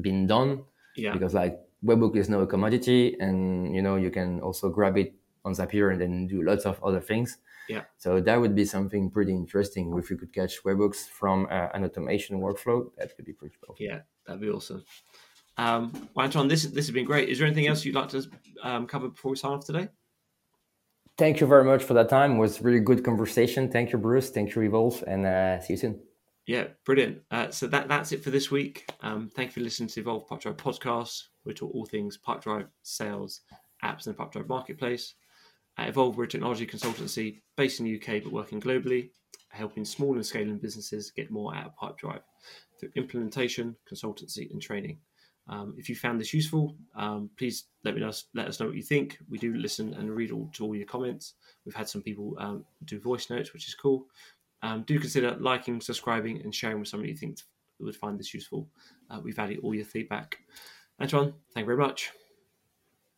been 0.01 0.27
done 0.27 0.64
Yeah, 0.97 1.12
because 1.12 1.35
like 1.35 1.61
webhook 1.85 2.16
is 2.16 2.29
now 2.29 2.41
a 2.41 2.47
commodity 2.47 3.16
and 3.20 3.75
you 3.75 3.83
know 3.83 3.97
you 3.97 4.11
can 4.11 4.41
also 4.41 4.70
grab 4.70 4.97
it 4.97 5.14
on 5.45 5.53
zapier 5.53 5.93
and 5.93 6.01
then 6.01 6.27
do 6.27 6.43
lots 6.43 6.64
of 6.64 6.83
other 6.83 7.01
things. 7.01 7.39
Yeah. 7.66 7.85
so 7.97 8.20
that 8.20 8.39
would 8.39 8.55
be 8.55 8.66
something 8.66 9.11
pretty 9.11 9.33
interesting 9.33 9.97
if 9.97 10.11
you 10.11 10.18
could 10.18 10.35
catch 10.35 10.62
webhooks 10.64 11.09
from 11.09 11.47
uh, 11.51 11.68
an 11.72 11.83
automation 11.85 12.39
workflow. 12.39 12.91
That 12.99 13.16
could 13.16 13.25
be 13.25 13.33
pretty 13.33 13.57
cool. 13.64 13.75
Yeah, 13.79 14.01
that'd 14.27 14.41
be 14.41 14.51
awesome. 14.51 14.85
Um, 15.57 16.09
well, 16.14 16.25
Anton, 16.25 16.49
this 16.49 16.64
this 16.64 16.87
has 16.87 16.91
been 16.91 17.07
great. 17.07 17.29
Is 17.31 17.39
there 17.39 17.47
anything 17.47 17.66
else 17.66 17.85
you'd 17.85 17.95
like 17.95 18.11
to 18.11 18.29
um, 18.62 18.87
cover 18.87 19.09
before 19.09 19.31
we 19.31 19.37
sign 19.37 19.53
off 19.53 19.64
today? 19.64 19.89
thank 21.16 21.41
you 21.41 21.47
very 21.47 21.64
much 21.64 21.83
for 21.83 21.95
that 21.95 22.09
time. 22.09 22.37
It 22.37 22.39
was 22.39 22.61
really 22.61 22.81
good 22.81 23.05
conversation. 23.05 23.70
Thank 23.70 23.93
you 23.93 23.99
bruce. 23.99 24.31
Thank 24.31 24.55
you 24.55 24.62
evolve. 24.62 25.03
And 25.07 25.27
uh, 25.27 25.61
see 25.61 25.75
you 25.75 25.79
soon 25.79 26.14
Yeah, 26.47 26.68
brilliant. 26.84 27.22
Uh, 27.30 27.51
so 27.51 27.66
that 27.68 27.88
that's 27.88 28.12
it 28.12 28.22
for 28.22 28.30
this 28.30 28.51
week. 28.51 28.86
Um, 29.01 29.30
thank 29.34 29.49
you 29.49 29.53
for 29.55 29.61
listening 29.61 29.88
to 29.90 30.01
Evolve 30.01 30.28
Pipedrive 30.28 30.57
podcast. 30.57 31.22
We 31.45 31.55
talk 31.55 31.74
all 31.74 31.86
things 31.86 32.18
Pipedrive 32.18 32.66
sales, 32.82 33.40
apps, 33.82 34.07
and 34.07 34.14
the 34.14 34.22
Pipedrive 34.22 34.49
marketplace. 34.49 35.14
At 35.78 35.88
Evolve, 35.88 36.16
we're 36.16 36.24
a 36.24 36.28
technology 36.28 36.66
consultancy 36.66 37.40
based 37.57 37.80
in 37.80 37.86
the 37.86 37.97
UK 37.97 38.22
but 38.22 38.32
working 38.32 38.61
globally, 38.61 39.11
helping 39.49 39.86
small 39.86 40.14
and 40.14 40.24
scaling 40.24 40.59
businesses 40.59 41.11
get 41.11 41.30
more 41.30 41.55
out 41.55 41.66
of 41.66 41.76
Pipedrive 41.76 42.22
through 42.78 42.90
implementation, 42.95 43.74
consultancy, 43.90 44.51
and 44.51 44.61
training. 44.61 44.99
Um, 45.49 45.74
if 45.78 45.88
you 45.88 45.97
found 45.97 46.20
this 46.20 46.32
useful, 46.32 46.76
um, 46.95 47.30
please 47.38 47.64
let 47.84 47.95
me 47.95 48.01
know, 48.01 48.12
let 48.34 48.49
us 48.49 48.61
know 48.61 48.66
what 48.66 48.76
you 48.76 48.82
think. 48.82 49.18
We 49.30 49.38
do 49.38 49.55
listen 49.55 49.95
and 49.95 50.14
read 50.14 50.30
all 50.30 50.51
to 50.55 50.64
all 50.64 50.76
your 50.76 50.86
comments. 50.86 51.34
We've 51.64 51.74
had 51.74 51.88
some 51.88 52.03
people 52.03 52.34
um, 52.38 52.64
do 52.84 53.01
voice 53.01 53.30
notes, 53.30 53.53
which 53.53 53.68
is 53.68 53.74
cool. 53.74 54.07
Um, 54.65 54.83
do 54.87 54.99
consider 54.99 55.37
liking, 55.39 55.79
subscribing, 55.83 56.41
and 56.41 56.55
sharing 56.55 56.79
with 56.79 56.89
somebody 56.89 57.12
you 57.12 57.19
think 57.19 57.39
would 57.81 57.95
find 57.95 58.19
this 58.19 58.33
useful. 58.33 58.67
Uh, 59.11 59.21
we 59.23 59.31
value 59.31 59.61
all 59.62 59.75
your 59.75 59.85
feedback. 59.85 60.39
Antoine, 60.99 61.35
thank 61.53 61.65
you 61.65 61.67
very 61.67 61.77
much. 61.77 62.12